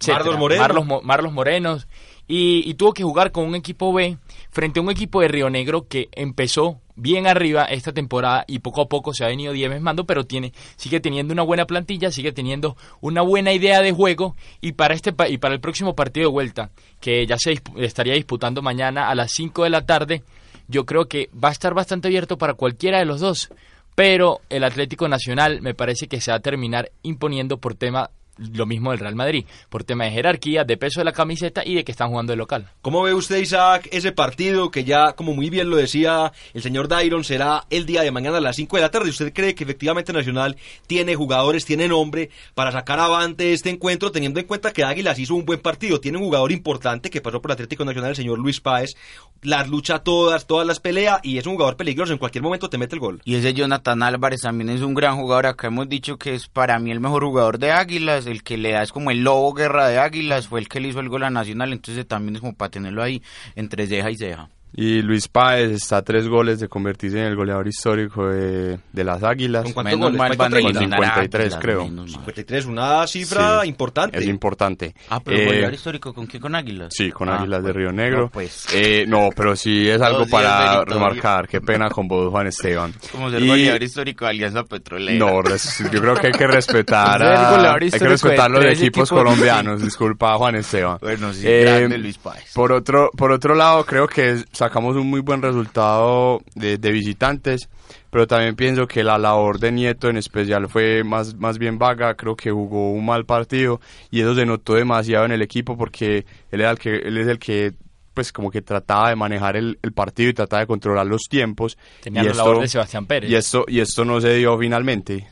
Marlos 0.08 0.38
Moreno. 0.38 0.62
Marlos, 0.62 0.86
Mo- 0.86 1.02
Marlos 1.02 1.34
Morenos. 1.34 1.88
Y, 2.30 2.70
y 2.70 2.74
tuvo 2.74 2.92
que 2.94 3.04
jugar 3.04 3.32
con 3.32 3.46
un 3.46 3.56
equipo 3.56 3.94
B 3.94 4.18
frente 4.52 4.80
a 4.80 4.84
un 4.84 4.92
equipo 4.92 5.22
de 5.22 5.30
Río 5.30 5.50
Negro 5.50 5.88
que 5.88 6.10
empezó 6.12 6.82
bien 6.98 7.26
arriba 7.26 7.64
esta 7.66 7.94
temporada 7.94 8.44
y 8.48 8.60
poco 8.60 8.82
a 8.82 8.88
poco 8.90 9.14
se 9.14 9.24
ha 9.24 9.28
venido 9.28 9.54
diezmando, 9.54 10.06
pero 10.06 10.26
tiene 10.26 10.52
sigue 10.76 11.00
teniendo 11.00 11.32
una 11.34 11.44
buena 11.44 11.66
plantilla, 11.66 12.12
sigue 12.12 12.34
teniendo 12.34 12.76
una 13.00 13.22
buena 13.22 13.54
idea 13.54 13.82
de 13.82 13.94
juego 13.94 14.36
y 14.60 14.74
para 14.74 14.94
este 14.94 15.14
y 15.30 15.38
para 15.38 15.54
el 15.54 15.62
próximo 15.62 15.96
partido 15.96 16.28
de 16.28 16.34
vuelta 16.34 16.70
que 17.00 17.26
ya 17.26 17.38
se 17.38 17.62
estaría 17.78 18.16
disputando 18.16 18.62
mañana 18.62 19.10
a 19.10 19.16
las 19.16 19.32
5 19.32 19.64
de 19.64 19.70
la 19.70 19.86
tarde, 19.86 20.24
yo 20.68 20.86
creo 20.86 21.08
que 21.08 21.30
va 21.42 21.48
a 21.50 21.54
estar 21.54 21.74
bastante 21.76 22.10
abierto 22.10 22.38
para 22.38 22.56
cualquiera 22.56 22.98
de 23.00 23.06
los 23.06 23.22
dos, 23.22 23.50
pero 23.96 24.42
el 24.50 24.64
Atlético 24.66 25.08
Nacional 25.08 25.62
me 25.62 25.76
parece 25.76 26.08
que 26.08 26.20
se 26.20 26.32
va 26.32 26.38
a 26.38 26.42
terminar 26.42 26.92
imponiendo 27.04 27.58
por 27.58 27.76
tema 27.76 28.10
lo 28.38 28.66
mismo 28.66 28.92
del 28.92 29.00
Real 29.00 29.16
Madrid, 29.16 29.46
por 29.70 29.84
tema 29.84 30.06
de 30.06 30.12
jerarquía, 30.12 30.64
de 30.64 30.78
peso 30.78 31.00
de 31.00 31.06
la 31.06 31.12
camiseta 31.12 31.64
y 31.66 31.76
de 31.76 31.84
que 31.84 31.92
están 31.92 32.10
jugando 32.10 32.34
de 32.34 32.38
local. 32.38 32.70
¿Cómo 32.82 33.04
ve 33.04 33.14
usted, 33.14 33.38
Isaac, 33.38 33.88
ese 33.92 34.12
partido 34.12 34.72
que 34.72 34.84
ya, 34.84 35.14
como 35.14 35.34
muy 35.34 35.50
bien 35.50 35.70
lo 35.70 35.78
decía 35.78 36.32
el 36.54 36.62
señor 36.62 36.88
Dairon, 36.88 37.24
será 37.24 37.66
el 37.70 37.86
día 37.86 38.02
de 38.02 38.12
mañana 38.12 38.38
a 38.38 38.42
las 38.42 38.56
5 38.56 38.76
de 38.76 38.82
la 38.82 38.92
tarde? 38.92 39.10
¿Usted 39.10 39.34
cree 39.34 39.56
que 39.56 39.64
efectivamente 39.64 40.14
Nacional 40.14 40.58
tiene 40.88 41.16
jugadores, 41.16 41.66
tiene 41.66 41.88
nombre 41.88 42.30
para 42.54 42.72
sacar 42.72 43.00
avante 43.00 43.54
este 43.54 43.70
encuentro, 43.70 44.12
teniendo 44.12 44.40
en 44.40 44.46
cuenta 44.46 44.72
que 44.72 44.84
Águilas 44.84 45.20
hizo 45.20 45.36
un 45.36 45.46
buen 45.46 45.60
partido? 45.60 46.00
Tiene 46.00 46.18
un 46.18 46.26
jugador 46.26 46.52
importante 46.52 47.10
que 47.10 47.22
pasó 47.22 47.42
por 47.42 47.52
Atlético 47.52 47.86
Nacional, 47.86 48.12
el 48.12 48.16
señor 48.16 48.40
Luis 48.40 48.62
Páez, 48.62 48.96
las 49.42 49.68
lucha 49.70 50.00
todas, 50.00 50.48
todas 50.48 50.66
las 50.66 50.80
pelea 50.80 51.20
y 51.24 51.38
es 51.38 51.46
un 51.46 51.54
jugador 51.54 51.78
peligroso, 51.78 52.14
en 52.14 52.20
cualquier 52.20 52.44
momento 52.44 52.70
te 52.70 52.78
mete 52.78 52.96
el 52.96 53.00
gol. 53.00 53.22
Y 53.26 53.36
ese 53.36 53.54
Jonathan 53.54 54.04
Álvarez 54.04 54.42
también 54.42 54.70
es 54.70 54.82
un 54.82 54.94
gran 54.94 55.18
jugador. 55.18 55.48
Acá 55.48 55.68
hemos 55.68 55.90
dicho 55.90 56.18
que 56.18 56.36
es 56.36 56.48
para 56.48 56.80
mí 56.80 56.92
el 56.92 57.00
mejor 57.00 57.24
jugador 57.24 57.58
de 57.60 57.72
Águilas. 57.72 58.27
El 58.28 58.44
que 58.44 58.58
le 58.58 58.72
da 58.72 58.84
es 58.84 58.92
como 58.92 59.12
el 59.12 59.24
lobo 59.24 59.54
guerra 59.54 59.88
de 59.88 60.00
Águilas. 60.00 60.48
Fue 60.48 60.60
el 60.60 60.68
que 60.68 60.80
le 60.80 60.90
hizo 60.90 61.00
el 61.00 61.10
gol 61.10 61.24
a 61.24 61.30
Nacional. 61.30 61.74
Entonces 61.74 62.08
también 62.08 62.36
es 62.36 62.42
como 62.42 62.56
para 62.56 62.72
tenerlo 62.72 63.04
ahí 63.04 63.22
entre 63.56 63.88
ceja 63.88 64.12
y 64.12 64.18
ceja. 64.18 64.50
Y 64.80 65.02
Luis 65.02 65.28
Páez 65.28 65.72
está 65.72 65.98
a 65.98 66.02
tres 66.04 66.28
goles 66.28 66.60
de 66.60 66.68
convertirse 66.70 67.18
en 67.20 67.26
el 67.26 67.36
goleador 67.36 67.68
histórico 67.68 68.28
de, 68.28 68.78
de 68.94 69.04
las 69.04 69.24
Águilas. 69.24 69.64
¿Con 69.64 69.74
cuántos 69.74 69.94
Menos 69.96 70.06
goles? 70.12 70.20
mal 70.20 70.30
Con 70.30 70.38
van 70.38 70.48
a 70.48 70.56
30. 70.58 70.70
eliminar 70.80 71.00
a 71.00 71.06
53 71.08 71.42
Águilas, 71.46 71.60
creo. 71.64 71.84
menos 71.86 72.06
mal. 72.12 72.20
53, 72.20 72.66
una 72.68 73.08
cifra 73.08 73.62
Sí, 73.64 73.70
importante. 73.70 74.20
Es 74.20 74.28
importante. 74.28 74.94
Ah, 75.10 75.20
pero 75.20 75.36
Eh, 75.38 75.46
goleador 75.46 75.74
histórico, 75.74 76.14
¿con 76.14 76.28
qué? 76.28 76.40
¿Con 76.40 76.54
Águilas? 76.54 76.94
Sí, 76.96 77.12
con 77.12 77.28
Ah, 77.28 77.38
Águilas 77.40 77.64
de. 77.64 77.74
Río 77.74 77.92
Negro. 77.92 78.22
No, 78.22 78.30
pues. 78.30 78.68
Eh, 78.72 79.06
no, 79.08 79.30
pero 79.36 79.56
sí 79.56 79.90
es 79.90 80.00
algo 80.00 80.28
para 80.28 80.86
remarcar. 80.86 81.48
Qué 81.48 81.60
pena 81.60 81.90
con 81.90 82.08
vos, 82.08 82.30
Juan 82.30 82.46
Esteban. 82.46 82.94
Como 83.12 83.32
ser 83.32 83.42
Y- 83.42 83.48
goleador 83.48 83.82
histórico 83.82 84.26
de 84.26 84.30
Alianza 84.32 84.64
Petrolera. 84.64 85.18
No, 85.18 85.42
res- 85.42 85.84
yo 85.92 86.00
creo 86.00 86.14
que 86.14 86.28
hay 86.28 86.34
que 86.34 86.46
respetar, 86.46 87.18
Ser 87.18 87.28
a- 87.28 87.74
hay 87.74 87.90
que 87.90 87.98
respetar 87.98 88.52
de 88.52 88.58
los 88.58 88.66
equipos 88.66 88.80
equipos. 88.82 89.10
colombianos. 89.10 89.82
Disculpa, 89.82 90.36
Juan 90.38 90.56
Esteban. 90.56 91.00
Bueno, 91.02 91.34
sí, 91.34 91.42
Eh, 91.48 91.64
grande 91.66 91.98
Luis 91.98 92.20
Páez. 92.20 92.52
Por 92.54 92.72
otro, 92.72 93.10
por 93.18 93.32
otro 93.32 93.56
lado, 93.56 93.84
creo 93.84 94.08
que 94.08 94.44
sacamos 94.68 94.96
un 94.96 95.10
muy 95.10 95.22
buen 95.22 95.42
resultado 95.42 96.42
de, 96.56 96.78
de 96.78 96.92
visitantes, 96.92 97.70
pero 98.10 98.28
también 98.28 98.56
pienso 98.56 98.88
que 98.88 99.04
la 99.04 99.18
labor 99.18 99.60
de 99.60 99.72
Nieto 99.72 100.10
en 100.10 100.18
especial 100.18 100.68
fue 100.70 101.04
más, 101.04 101.36
más 101.36 101.58
bien 101.58 101.78
vaga. 101.78 102.16
Creo 102.16 102.36
que 102.36 102.52
jugó 102.52 102.92
un 102.92 103.06
mal 103.06 103.26
partido 103.26 103.80
y 104.12 104.22
eso 104.22 104.36
se 104.36 104.46
notó 104.46 104.74
demasiado 104.76 105.26
en 105.26 105.32
el 105.32 105.42
equipo 105.42 105.78
porque 105.78 106.26
él, 106.52 106.62
era 106.62 106.72
el 106.72 106.80
que, 106.80 106.96
él 106.98 107.18
es 107.18 107.28
el 107.28 107.40
que 107.40 107.74
pues 108.14 108.32
como 108.32 108.50
que 108.50 108.64
trataba 108.64 109.10
de 109.10 109.16
manejar 109.16 109.56
el, 109.58 109.78
el 109.84 109.92
partido 109.92 110.30
y 110.30 110.34
trataba 110.34 110.62
de 110.62 110.68
controlar 110.68 111.06
los 111.06 111.24
tiempos. 111.30 111.78
Tenía 112.02 112.22
y 112.24 112.26
la 112.26 112.32
esto- 112.32 112.44
labor 112.46 112.62
de 112.62 112.68
Sebastián 112.68 113.06
Pérez. 113.06 113.30
Y 113.30 113.36
esto, 113.36 113.64
y 113.68 113.80
esto 113.80 114.06
no 114.06 114.20
se 114.20 114.34
dio 114.36 114.58
finalmente. 114.58 115.28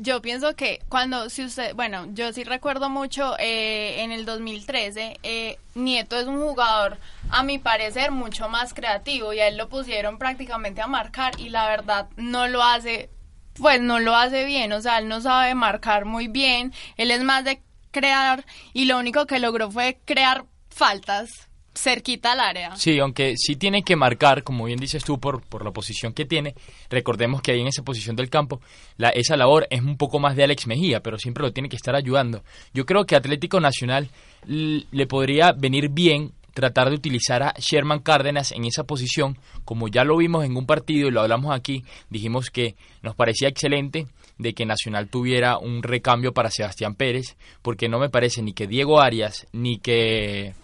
Yo 0.00 0.22
pienso 0.22 0.54
que 0.54 0.80
cuando, 0.88 1.28
si 1.28 1.44
usted, 1.44 1.74
bueno, 1.74 2.06
yo 2.12 2.32
sí 2.32 2.44
recuerdo 2.44 2.88
mucho 2.88 3.34
eh, 3.40 4.04
en 4.04 4.12
el 4.12 4.24
2013, 4.26 5.18
eh, 5.24 5.58
Nieto 5.74 6.16
es 6.16 6.28
un 6.28 6.40
jugador, 6.40 6.98
a 7.30 7.42
mi 7.42 7.58
parecer, 7.58 8.12
mucho 8.12 8.48
más 8.48 8.74
creativo 8.74 9.32
y 9.32 9.40
a 9.40 9.48
él 9.48 9.56
lo 9.56 9.68
pusieron 9.68 10.16
prácticamente 10.16 10.80
a 10.80 10.86
marcar 10.86 11.40
y 11.40 11.48
la 11.48 11.68
verdad 11.68 12.08
no 12.16 12.46
lo 12.46 12.62
hace, 12.62 13.10
pues 13.54 13.80
no 13.80 13.98
lo 13.98 14.14
hace 14.14 14.44
bien, 14.44 14.72
o 14.72 14.80
sea, 14.80 14.98
él 14.98 15.08
no 15.08 15.20
sabe 15.20 15.56
marcar 15.56 16.04
muy 16.04 16.28
bien, 16.28 16.72
él 16.96 17.10
es 17.10 17.24
más 17.24 17.42
de 17.42 17.60
crear 17.90 18.44
y 18.72 18.84
lo 18.84 18.98
único 18.98 19.26
que 19.26 19.40
logró 19.40 19.68
fue 19.68 19.98
crear 20.04 20.44
faltas 20.70 21.47
cerquita 21.78 22.32
al 22.32 22.40
área. 22.40 22.76
Sí, 22.76 22.98
aunque 22.98 23.34
sí 23.36 23.56
tiene 23.56 23.82
que 23.82 23.96
marcar, 23.96 24.42
como 24.42 24.64
bien 24.64 24.78
dices 24.78 25.04
tú, 25.04 25.18
por, 25.18 25.42
por 25.42 25.64
la 25.64 25.70
posición 25.70 26.12
que 26.12 26.24
tiene. 26.24 26.54
Recordemos 26.90 27.42
que 27.42 27.52
ahí 27.52 27.60
en 27.60 27.68
esa 27.68 27.82
posición 27.82 28.16
del 28.16 28.30
campo, 28.30 28.60
la, 28.96 29.10
esa 29.10 29.36
labor 29.36 29.66
es 29.70 29.80
un 29.80 29.96
poco 29.96 30.18
más 30.18 30.36
de 30.36 30.44
Alex 30.44 30.66
Mejía, 30.66 31.00
pero 31.00 31.18
siempre 31.18 31.42
lo 31.42 31.52
tiene 31.52 31.68
que 31.68 31.76
estar 31.76 31.94
ayudando. 31.94 32.42
Yo 32.74 32.84
creo 32.84 33.04
que 33.04 33.16
Atlético 33.16 33.60
Nacional 33.60 34.10
le 34.46 35.06
podría 35.06 35.52
venir 35.52 35.88
bien 35.90 36.32
tratar 36.58 36.88
de 36.88 36.96
utilizar 36.96 37.42
a 37.42 37.54
Sherman 37.56 38.00
Cárdenas 38.00 38.50
en 38.50 38.64
esa 38.64 38.82
posición, 38.82 39.38
como 39.64 39.86
ya 39.86 40.02
lo 40.02 40.16
vimos 40.16 40.44
en 40.44 40.56
un 40.56 40.66
partido 40.66 41.06
y 41.06 41.12
lo 41.12 41.20
hablamos 41.20 41.54
aquí, 41.54 41.84
dijimos 42.10 42.50
que 42.50 42.74
nos 43.00 43.14
parecía 43.14 43.48
excelente 43.48 44.08
de 44.38 44.54
que 44.54 44.66
Nacional 44.66 45.08
tuviera 45.08 45.58
un 45.58 45.84
recambio 45.84 46.32
para 46.32 46.50
Sebastián 46.50 46.96
Pérez, 46.96 47.36
porque 47.62 47.88
no 47.88 48.00
me 48.00 48.08
parece 48.08 48.42
ni 48.42 48.54
que 48.54 48.66
Diego 48.66 49.00
Arias, 49.00 49.46
ni 49.52 49.78
que... 49.78 50.54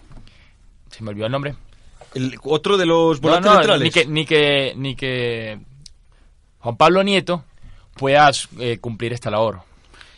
Se 0.97 1.03
me 1.03 1.11
olvidó 1.11 1.27
el 1.27 1.33
nombre. 1.33 1.57
El, 2.15 2.39
otro 2.45 2.77
de 2.77 2.87
los 2.87 3.21
volantes 3.21 3.51
no, 3.51 3.59
centrales. 3.59 3.83
ni 3.83 3.91
que, 3.91 4.07
ni 4.07 4.25
que, 4.25 4.75
ni 4.77 4.95
que 4.95 5.59
Juan 6.61 6.77
Pablo 6.77 7.03
Nieto 7.03 7.45
pueda 7.97 8.31
eh, 8.61 8.79
cumplir 8.79 9.13
esta 9.13 9.29
labor. 9.29 9.63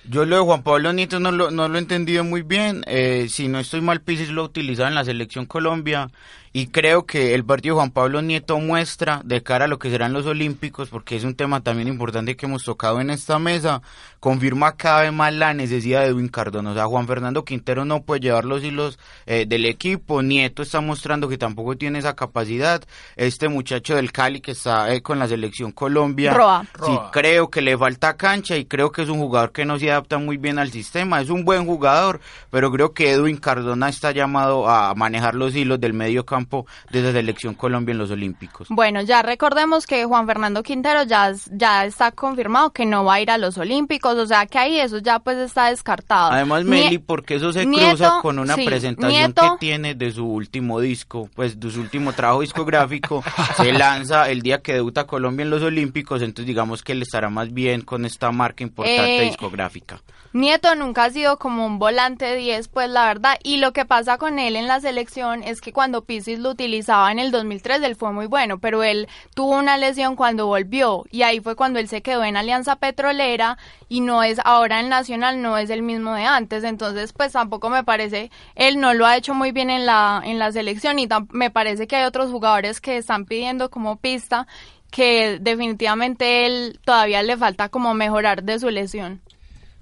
Yo 0.04 0.26
lo 0.26 0.36
de 0.36 0.42
Juan 0.42 0.62
Pablo 0.62 0.92
Nieto 0.92 1.18
no 1.18 1.30
lo, 1.30 1.50
no 1.50 1.68
lo 1.68 1.76
he 1.76 1.78
entendido 1.78 2.24
muy 2.24 2.42
bien. 2.42 2.84
Eh, 2.86 3.28
si 3.30 3.48
no 3.48 3.58
estoy 3.58 3.80
mal, 3.80 4.02
Pisis 4.02 4.28
lo 4.28 4.42
ha 4.42 4.44
utilizado 4.44 4.88
en 4.88 4.94
la 4.94 5.04
selección 5.04 5.46
Colombia. 5.46 6.10
Y 6.56 6.68
creo 6.68 7.04
que 7.04 7.34
el 7.34 7.44
partido 7.44 7.74
de 7.74 7.80
Juan 7.80 7.90
Pablo 7.90 8.22
Nieto 8.22 8.58
muestra 8.58 9.20
de 9.26 9.42
cara 9.42 9.66
a 9.66 9.68
lo 9.68 9.78
que 9.78 9.90
serán 9.90 10.14
los 10.14 10.24
Olímpicos, 10.24 10.88
porque 10.88 11.14
es 11.14 11.22
un 11.22 11.34
tema 11.34 11.60
también 11.60 11.86
importante 11.86 12.34
que 12.34 12.46
hemos 12.46 12.64
tocado 12.64 12.98
en 13.02 13.10
esta 13.10 13.38
mesa, 13.38 13.82
confirma 14.20 14.74
cada 14.74 15.02
vez 15.02 15.12
más 15.12 15.34
la 15.34 15.52
necesidad 15.52 16.00
de 16.00 16.06
Edwin 16.06 16.28
Cardona. 16.28 16.70
O 16.70 16.74
sea, 16.74 16.86
Juan 16.86 17.06
Fernando 17.06 17.44
Quintero 17.44 17.84
no 17.84 18.04
puede 18.04 18.22
llevar 18.22 18.46
los 18.46 18.64
hilos 18.64 18.98
eh, 19.26 19.44
del 19.46 19.66
equipo. 19.66 20.22
Nieto 20.22 20.62
está 20.62 20.80
mostrando 20.80 21.28
que 21.28 21.36
tampoco 21.36 21.76
tiene 21.76 21.98
esa 21.98 22.16
capacidad. 22.16 22.82
Este 23.16 23.50
muchacho 23.50 23.94
del 23.94 24.10
Cali 24.10 24.40
que 24.40 24.52
está 24.52 24.94
eh, 24.94 25.02
con 25.02 25.18
la 25.18 25.28
selección 25.28 25.72
Colombia. 25.72 26.32
Roa. 26.32 26.64
Sí, 26.86 26.98
creo 27.12 27.50
que 27.50 27.60
le 27.60 27.76
falta 27.76 28.16
cancha 28.16 28.56
y 28.56 28.64
creo 28.64 28.90
que 28.92 29.02
es 29.02 29.10
un 29.10 29.18
jugador 29.18 29.52
que 29.52 29.66
no 29.66 29.78
se 29.78 29.90
adapta 29.90 30.16
muy 30.16 30.38
bien 30.38 30.58
al 30.58 30.70
sistema. 30.70 31.20
Es 31.20 31.28
un 31.28 31.44
buen 31.44 31.66
jugador, 31.66 32.22
pero 32.50 32.72
creo 32.72 32.94
que 32.94 33.10
Edwin 33.10 33.36
Cardona 33.36 33.90
está 33.90 34.12
llamado 34.12 34.70
a 34.70 34.94
manejar 34.94 35.34
los 35.34 35.54
hilos 35.54 35.78
del 35.78 35.92
medio 35.92 36.24
campo 36.24 36.45
de 36.90 37.02
la 37.02 37.12
selección 37.12 37.54
Colombia 37.54 37.92
en 37.92 37.98
los 37.98 38.10
Olímpicos. 38.10 38.68
Bueno, 38.70 39.02
ya 39.02 39.22
recordemos 39.22 39.86
que 39.86 40.04
Juan 40.04 40.26
Fernando 40.26 40.62
Quintero 40.62 41.02
ya, 41.04 41.32
ya 41.52 41.84
está 41.84 42.12
confirmado 42.12 42.70
que 42.72 42.86
no 42.86 43.04
va 43.04 43.14
a 43.14 43.20
ir 43.20 43.30
a 43.30 43.38
los 43.38 43.58
Olímpicos, 43.58 44.16
o 44.16 44.26
sea 44.26 44.46
que 44.46 44.58
ahí 44.58 44.78
eso 44.78 44.98
ya 44.98 45.18
pues 45.18 45.36
está 45.38 45.66
descartado. 45.70 46.32
Además, 46.32 46.62
Nie- 46.64 46.84
Meli, 46.84 46.98
porque 46.98 47.34
eso 47.36 47.52
se 47.52 47.66
Nieto, 47.66 47.88
cruza 47.88 48.18
con 48.22 48.38
una 48.38 48.54
sí, 48.54 48.64
presentación 48.64 49.32
Nieto- 49.32 49.52
que 49.52 49.58
tiene 49.58 49.94
de 49.94 50.12
su 50.12 50.26
último 50.26 50.80
disco, 50.80 51.28
pues 51.34 51.58
de 51.58 51.70
su 51.70 51.80
último 51.80 52.12
trabajo 52.12 52.40
discográfico, 52.42 53.22
se 53.56 53.72
lanza 53.72 54.30
el 54.30 54.42
día 54.42 54.62
que 54.62 54.74
debuta 54.74 55.04
Colombia 55.06 55.42
en 55.44 55.50
los 55.50 55.62
Olímpicos, 55.62 56.22
entonces 56.22 56.46
digamos 56.46 56.82
que 56.82 56.92
él 56.92 57.02
estará 57.02 57.28
más 57.30 57.52
bien 57.52 57.80
con 57.82 58.04
esta 58.04 58.30
marca 58.32 58.62
importante 58.62 59.18
Eh, 59.22 59.24
discográfica. 59.26 60.00
Nieto 60.32 60.74
nunca 60.74 61.04
ha 61.04 61.10
sido 61.10 61.38
como 61.38 61.64
un 61.64 61.78
volante 61.78 62.36
10, 62.36 62.68
pues 62.68 62.90
la 62.90 63.06
verdad. 63.06 63.38
Y 63.42 63.56
lo 63.56 63.72
que 63.72 63.86
pasa 63.86 64.18
con 64.18 64.38
él 64.38 64.56
en 64.56 64.66
la 64.66 64.80
selección 64.80 65.42
es 65.42 65.62
que 65.62 65.72
cuando 65.72 66.04
Lo 66.38 66.50
utilizaba 66.50 67.10
en 67.10 67.18
el 67.18 67.30
2003, 67.30 67.82
él 67.82 67.96
fue 67.96 68.12
muy 68.12 68.26
bueno, 68.26 68.58
pero 68.58 68.82
él 68.82 69.08
tuvo 69.34 69.56
una 69.56 69.76
lesión 69.76 70.16
cuando 70.16 70.46
volvió. 70.46 71.04
Y 71.10 71.22
ahí 71.22 71.40
fue 71.40 71.56
cuando 71.56 71.78
él 71.78 71.88
se 71.88 72.02
quedó 72.02 72.24
en 72.24 72.36
Alianza 72.36 72.76
Petrolera 72.76 73.58
y 73.88 74.00
no 74.00 74.22
es, 74.22 74.40
ahora 74.44 74.80
en 74.80 74.88
Nacional 74.88 75.42
no 75.42 75.58
es 75.58 75.70
el 75.70 75.82
mismo 75.82 76.14
de 76.14 76.24
antes. 76.24 76.64
Entonces, 76.64 77.12
pues 77.12 77.32
tampoco 77.32 77.70
me 77.70 77.84
parece, 77.84 78.30
él 78.54 78.80
no 78.80 78.94
lo 78.94 79.06
ha 79.06 79.16
hecho 79.16 79.34
muy 79.34 79.52
bien 79.52 79.70
en 79.70 79.86
la, 79.86 80.22
en 80.24 80.38
la 80.38 80.52
selección 80.52 80.98
y 80.98 81.08
me 81.30 81.50
parece 81.50 81.86
que 81.86 81.96
hay 81.96 82.04
otros 82.04 82.30
jugadores 82.30 82.80
que 82.80 82.96
están 82.96 83.24
pidiendo 83.24 83.70
como 83.70 83.96
pista 83.96 84.46
que 84.90 85.38
definitivamente 85.40 86.46
él 86.46 86.80
todavía 86.84 87.22
le 87.22 87.36
falta 87.36 87.68
como 87.68 87.94
mejorar 87.94 88.42
de 88.44 88.58
su 88.58 88.70
lesión. 88.70 89.20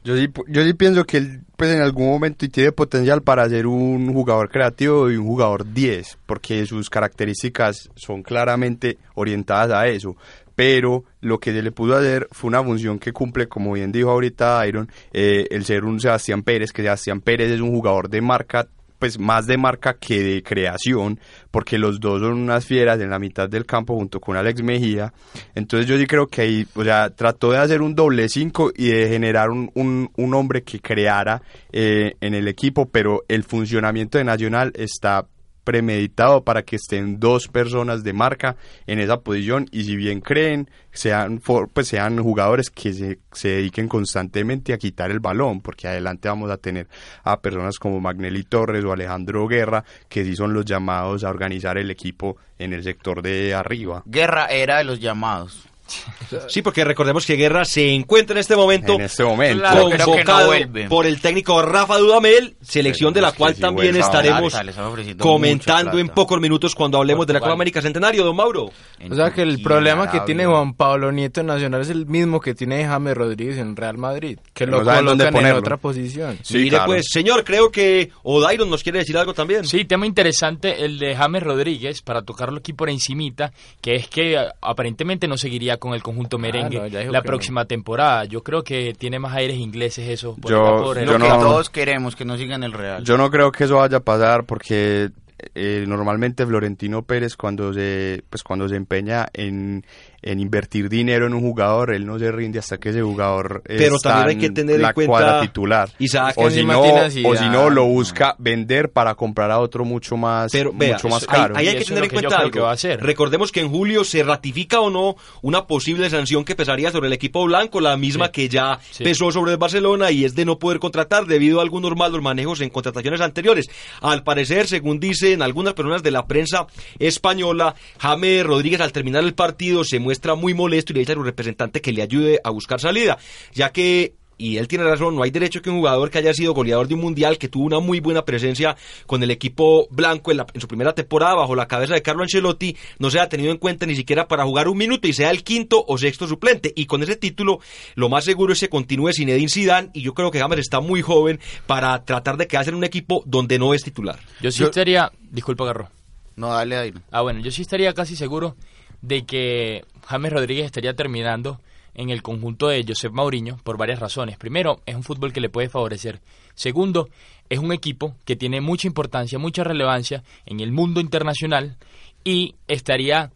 Yo 0.05 0.17
sí, 0.19 0.29
yo 0.49 0.63
sí 0.63 0.75
pienso 0.75 1.05
que 1.05 1.17
él 1.17 1.41
pues 1.57 1.71
en 1.71 1.81
algún 1.81 2.09
momento 2.09 2.47
tiene 2.49 2.73
potencial 2.73 3.23
para 3.23 3.49
ser 3.49 3.67
un 3.67 4.13
jugador 4.13 4.51
creativo 4.51 5.11
y 5.11 5.17
un 5.17 5.27
jugador 5.27 5.73
10, 5.73 6.19
porque 6.27 6.67
sus 6.67 6.91
características 6.91 7.91
son 7.95 8.23
claramente 8.23 8.99
orientadas 9.15 9.71
a 9.71 9.87
eso. 9.87 10.17
Pero 10.55 11.05
lo 11.21 11.39
que 11.39 11.53
se 11.53 11.63
le 11.63 11.73
pudo 11.73 11.97
hacer 11.97 12.29
fue 12.33 12.49
una 12.49 12.63
función 12.63 12.99
que 12.99 13.13
cumple, 13.13 13.49
como 13.49 13.73
bien 13.73 13.93
dijo 13.93 14.11
ahorita 14.11 14.67
Iron, 14.67 14.91
eh, 15.13 15.47
el 15.51 15.65
ser 15.65 15.85
un 15.85 15.99
Sebastián 15.99 16.43
Pérez, 16.43 16.71
que 16.71 16.83
Sebastián 16.83 17.21
Pérez 17.21 17.51
es 17.51 17.61
un 17.61 17.71
jugador 17.71 18.11
de 18.11 18.21
marca 18.21 18.69
pues 19.05 19.19
más 19.19 19.47
de 19.47 19.59
marca 19.59 19.99
que 19.99 20.23
de 20.23 20.43
creación, 20.43 21.21
porque 21.51 21.77
los 21.77 22.01
dos 22.01 22.23
son 22.23 22.33
unas 22.33 22.65
fieras 22.65 22.99
en 23.01 23.11
la 23.11 23.19
mitad 23.19 23.51
del 23.51 23.67
campo 23.67 23.95
junto 23.95 24.19
con 24.19 24.35
Alex 24.35 24.63
Mejía. 24.63 25.13
Entonces 25.55 25.87
yo 25.87 25.99
sí 25.99 26.07
creo 26.07 26.27
que 26.27 26.41
ahí, 26.41 26.67
o 26.75 26.83
sea, 26.83 27.11
trató 27.11 27.51
de 27.51 27.59
hacer 27.59 27.83
un 27.83 27.95
doble 27.95 28.31
cinco 28.31 28.73
y 28.75 28.89
de 28.89 29.07
generar 29.11 29.51
un, 29.51 29.71
un, 29.75 30.11
un 30.17 30.33
hombre 30.33 30.63
que 30.63 30.81
creara 30.81 31.43
eh, 31.71 32.15
en 32.23 32.33
el 32.33 32.49
equipo, 32.49 32.89
pero 32.89 33.25
el 33.29 33.45
funcionamiento 33.45 34.17
de 34.17 34.25
Nacional 34.25 34.73
está 34.75 35.27
premeditado 35.65 36.45
para 36.45 36.63
que 36.63 36.77
estén 36.77 37.19
dos 37.19 37.49
personas 37.49 38.05
de 38.05 38.13
marca 38.13 38.57
en 38.87 38.99
esa 39.01 39.21
posición 39.21 39.67
y 39.73 39.85
si 39.85 39.97
bien 39.97 40.21
creen 40.21 40.69
sean 40.93 41.41
for- 41.41 41.69
pues 41.73 41.89
sean 41.89 42.23
jugadores 42.23 42.71
que 42.71 42.93
se, 42.93 43.19
se 43.33 43.49
dediquen 43.49 43.89
constantemente 43.89 44.73
a 44.73 44.79
quitar 44.79 45.11
el 45.11 45.21
balón 45.21 45.61
porque 45.61 45.89
adelante 45.89 46.29
vamos 46.29 46.51
a 46.51 46.59
tener 46.59 46.87
a 47.25 47.41
personas 47.41 47.79
como 47.79 48.01
Magnelli 48.01 48.45
Torres 48.45 48.85
o 48.85 48.93
Alejandro 48.93 49.49
Guerra 49.49 49.85
que 50.09 50.25
sí 50.25 50.37
son 50.37 50.53
los 50.55 50.65
llamados 50.65 51.25
a 51.25 51.31
organizar 51.31 51.79
el 51.79 51.91
equipo 51.91 52.37
en 52.59 52.73
el 52.73 52.85
sector 52.85 53.23
de 53.23 53.55
arriba 53.55 54.03
Guerra 54.07 54.47
era 54.47 54.79
de 54.79 54.85
los 54.85 55.01
llamados. 55.01 55.67
Sí, 56.49 56.63
porque 56.63 56.85
recordemos 56.85 57.27
que 57.27 57.37
Guerra 57.37 57.65
se 57.65 57.93
encuentra 57.93 58.35
en 58.35 58.41
este 58.41 58.57
momento 58.57 58.95
en 58.95 59.03
este 59.03 59.23
momento 59.25 59.61
Claro, 59.61 59.87
creo 59.87 59.91
que 59.91 59.99
no 59.99 60.05
convocado 60.05 60.53
por 60.89 61.07
el 61.07 61.21
técnico 61.21 61.63
Rafa 61.63 61.99
Dudamel, 61.99 62.57
selección 62.63 63.13
de 63.15 63.21
la 63.21 63.33
cual 63.33 63.55
sí 63.55 63.61
también 63.61 63.97
estaremos 63.97 64.53
Plata, 64.53 64.83
comentando 65.19 65.99
en 65.99 66.09
pocos 66.09 66.41
minutos 66.41 66.75
cuando 66.75 66.99
hablemos 66.99 67.27
de 67.27 67.35
la. 67.35 67.41
Copa 67.41 67.53
América 67.53 67.83
Centenario, 67.83 68.25
don 68.25 68.35
Mauro. 68.37 68.71
O 69.11 69.15
sea 69.15 69.31
que 69.33 69.43
el 69.43 69.61
problema 69.63 70.11
que 70.11 70.21
tiene 70.21 70.47
Juan 70.47 70.75
Pablo 70.75 71.13
Nieto 71.13 71.41
en 71.41 71.47
Nacional 71.47 71.83
es 71.83 71.91
el 71.91 72.07
mismo 72.07 72.41
que 72.41 72.55
tiene 72.55 72.85
James 72.87 73.15
Rodríguez 73.15 73.59
en 73.59 73.77
Real 73.77 73.99
Madrid, 73.99 74.39
que 74.53 74.67
lo 74.67 74.83
No 74.83 74.85
colocan 74.85 75.37
en 75.47 75.53
otra 75.53 75.77
posición. 75.77 76.39
Sí, 76.43 76.57
Mire 76.59 76.71
claro. 76.71 76.87
pues, 76.87 77.07
señor, 77.11 77.45
creo 77.45 77.71
que 77.71 78.11
Odairon 78.23 78.71
nos 78.71 78.83
quiere 78.83 79.01
decir 79.01 79.17
algo 79.19 79.35
también. 79.35 79.65
Sí, 79.67 79.85
tema 79.85 80.07
interesante 80.07 80.85
el 80.85 80.99
de 80.99 81.15
James 81.15 81.43
Rodríguez, 81.43 82.01
para 82.03 82.23
tocarlo 82.23 82.59
aquí 82.59 82.73
por 82.73 82.89
encimita, 82.89 83.53
que 83.81 83.95
es 83.97 84.09
que 84.09 84.39
a- 84.39 84.55
aparentemente 84.63 85.29
no 85.29 85.37
seguiría 85.37 85.74
con 85.79 85.95
el 85.95 86.03
conjunto 86.03 86.39
merengue 86.39 86.79
no, 86.79 86.87
ya 86.87 87.01
dijo 87.01 87.13
la 87.13 87.23
próxima 87.23 87.65
temporada. 87.65 88.25
Yo 88.25 88.43
creo 88.43 88.63
que 88.65 88.95
tiene 88.99 89.19
más 89.19 89.35
aires 89.35 89.57
ingleses 89.57 90.09
eso. 90.09 90.35
por 90.41 90.51
Yo- 90.51 90.77
por 90.83 90.97
Lo 91.03 91.19
que 91.19 91.29
todos 91.29 91.71
queremos, 91.71 92.17
que 92.17 92.25
no 92.25 92.37
sigan 92.37 92.63
el 92.63 92.73
Real. 92.73 93.05
Yo 93.05 93.17
no 93.17 93.31
creo 93.31 93.53
que 93.53 93.65
eso 93.65 93.77
vaya 93.77 93.99
a 93.99 94.01
pasar 94.01 94.45
porque 94.45 95.11
eh, 95.55 95.85
normalmente 95.87 96.47
Florentino 96.47 97.03
Pérez 97.03 97.37
cuando 97.37 97.73
se, 97.75 98.23
pues 98.31 98.43
cuando 98.43 98.69
se 98.69 98.77
empeña 98.77 99.27
en, 99.33 99.85
en 100.27 100.41
invertir 100.41 100.89
dinero 100.89 101.27
en 101.27 101.35
un 101.35 101.41
jugador, 101.41 101.93
él 101.93 102.07
no 102.07 102.19
se 102.19 102.33
rinde 102.33 102.59
hasta 102.59 102.79
que 102.79 102.89
ese 102.91 103.03
jugador 103.03 103.63
Pero 103.67 103.97
está 103.97 104.15
también 104.15 104.39
hay 104.41 104.49
que 104.49 104.51
tener 104.55 104.77
en 104.77 104.83
la 104.83 104.93
cuenta, 104.95 105.11
cuadra 105.11 105.41
titular. 105.43 105.91
Isaac, 105.99 106.35
o 106.37 106.51
si 106.51 106.65
no, 106.65 106.81
o 106.83 107.37
si 107.37 107.49
no 107.51 107.69
lo 107.71 107.85
busca 107.85 108.35
vender 108.39 108.91
para 108.91 109.15
comprar 109.15 109.51
a 109.51 109.59
otro 109.61 109.85
mucho 109.85 110.17
más, 110.17 110.51
Pero 110.51 110.73
vea, 110.75 110.95
mucho 110.95 111.09
más 111.09 111.23
ahí- 111.29 111.29
caro. 111.41 111.57
ahí, 111.57 111.69
hay 111.69 111.79
que 111.79 111.85
tener 111.85 112.05
en 112.05 112.11
que 112.11 112.15
cuenta 112.17 112.37
creo 112.37 112.51
que 112.51 112.59
algo. 112.59 112.65
va 112.65 112.71
a 112.71 112.75
hacer. 112.75 113.01
Recordemos 113.03 113.53
que 113.53 113.61
en 113.61 113.69
julio 113.71 114.03
se 114.05 114.23
ratifica 114.23 114.81
o 114.81 114.91
no 114.91 115.17
una 115.43 115.67
posible 115.67 116.09
sanción 116.09 116.45
que 116.45 116.55
pesaría 116.57 116.91
sobre 116.91 117.09
el 117.09 117.13
equipo 117.13 117.45
blanco, 117.45 117.81
la 117.81 117.97
misma 117.97 118.27
Sí. 118.27 118.33
que 118.33 118.49
ya 118.49 118.79
Sí. 118.91 119.05
pesó 119.05 119.31
sobre 119.31 119.53
el 119.53 119.59
Barcelona 119.59 120.11
y 120.11 120.25
es 120.25 120.35
de 120.35 120.45
no 120.47 120.59
poder 120.59 120.79
contratar 120.79 121.27
debido 121.27 121.59
a 121.59 121.63
algunos 121.63 121.95
malos 121.97 122.23
manejos 122.23 122.61
en 122.63 122.71
contrataciones 122.71 123.21
anteriores. 123.21 123.67
Al 124.01 124.23
parecer, 124.23 124.67
según 124.67 125.01
dicen 125.01 125.43
algunas 125.43 125.75
personas 125.75 126.03
de 126.03 126.11
la 126.11 126.27
prensa 126.27 126.67
española, 126.99 127.75
James 127.99 128.45
Rodríguez 128.45 128.81
al 128.81 128.93
terminar 128.93 129.23
el 129.25 129.35
partido 129.35 129.85
se 129.85 129.99
muestra 129.99 130.14
muy 130.37 130.55
molesto 130.55 130.93
y 130.93 130.95
le 130.95 131.01
dice 131.01 131.13
a 131.13 131.17
su 131.17 131.23
representante 131.23 131.81
que 131.81 131.93
le 131.93 132.03
ayude 132.03 132.41
a 132.45 132.51
buscar 132.51 132.81
salida, 132.81 133.19
ya 133.53 133.71
que 133.71 134.15
y 134.37 134.57
él 134.57 134.67
tiene 134.67 134.83
razón, 134.83 135.15
no 135.15 135.23
hay 135.23 135.31
derecho 135.31 135.63
que 135.63 135.71
un 135.71 135.77
jugador 135.77 136.11
que 136.11 136.19
haya 136.19 136.35
sido 136.35 136.55
goleador 136.55 136.89
de 136.89 136.95
un 136.95 137.01
mundial, 137.03 137.39
que 137.39 137.47
tuvo 137.49 137.67
una 137.67 137.79
muy 137.79 138.01
buena 138.01 138.25
presencia 138.25 138.77
con 139.07 139.23
el 139.23 139.31
equipo 139.31 139.87
blanco 139.93 140.33
en, 140.33 140.39
la- 140.39 140.47
en 140.53 140.61
su 140.61 140.67
primera 140.67 140.93
temporada 140.93 141.37
bajo 141.37 141.55
la 141.55 141.69
cabeza 141.69 141.95
de 141.95 142.03
Carlo 142.03 142.25
Ancelotti, 142.25 142.77
no 142.99 143.11
sea 143.13 143.29
tenido 143.29 143.53
en 143.53 143.59
cuenta 143.59 143.87
ni 143.87 143.95
siquiera 143.95 144.27
para 144.27 144.43
jugar 144.45 144.67
un 144.67 144.77
minuto 144.77 145.07
y 145.07 145.13
sea 145.13 145.31
el 145.31 145.45
quinto 145.45 145.85
o 145.87 145.97
sexto 145.99 146.27
suplente. 146.27 146.73
Y 146.75 146.87
con 146.87 147.01
ese 147.05 147.15
título, 147.15 147.61
lo 147.95 148.09
más 148.09 148.25
seguro 148.25 148.53
es 148.55 148.59
que 148.59 148.69
continúe 148.69 149.13
Zinedine 149.13 149.49
Zidane 149.49 149.91
y 149.95 150.03
yo 150.03 150.15
creo 150.15 150.33
que 150.33 150.41
James 150.41 150.59
está 150.59 150.81
muy 150.81 151.01
joven 151.01 151.39
para 151.69 152.05
tratar 152.05 152.37
de 152.37 152.49
quedarse 152.49 152.71
en 152.71 152.77
un 152.77 152.85
equipo 152.85 153.23
donde 153.27 153.61
no 153.61 153.73
es 153.73 153.85
titular. 153.85 154.19
Yo 154.41 154.51
sí 154.51 154.59
Yo- 154.63 154.67
estaría... 154.67 155.13
Disculpa, 155.31 155.65
Garro. 155.65 155.91
No, 156.35 156.49
dale, 156.49 156.75
dale. 156.75 156.95
Ah, 157.13 157.21
bueno, 157.23 157.39
yo 157.39 157.53
sí 157.53 157.63
estaría 157.63 157.93
casi 157.95 158.17
seguro 158.17 158.57
de 159.01 159.25
que 159.25 159.85
James 160.07 160.33
Rodríguez 160.33 160.67
estaría 160.67 160.95
terminando 160.95 161.61
en 161.95 162.11
el 162.11 162.23
conjunto 162.23 162.69
de 162.69 162.85
Josep 162.87 163.13
Mourinho 163.13 163.59
por 163.63 163.77
varias 163.77 164.01
razones. 164.01 164.37
Primero, 164.37 164.81
es 164.87 164.95
un 164.95 165.03
fútbol 165.03 165.33
que 165.33 165.41
le 165.41 165.49
puede 165.49 165.69
favorecer. 165.69 166.21
Segundo, 166.55 167.09
es 167.49 167.59
un 167.59 167.73
equipo 167.73 168.17
que 168.25 168.37
tiene 168.37 168.61
mucha 168.61 168.87
importancia, 168.87 169.39
mucha 169.39 169.65
relevancia 169.65 170.25
en 170.47 170.61
el 170.61 170.73
mundo 170.73 171.01
internacional 171.01 171.77
y 172.25 172.57
estaría 172.69 173.31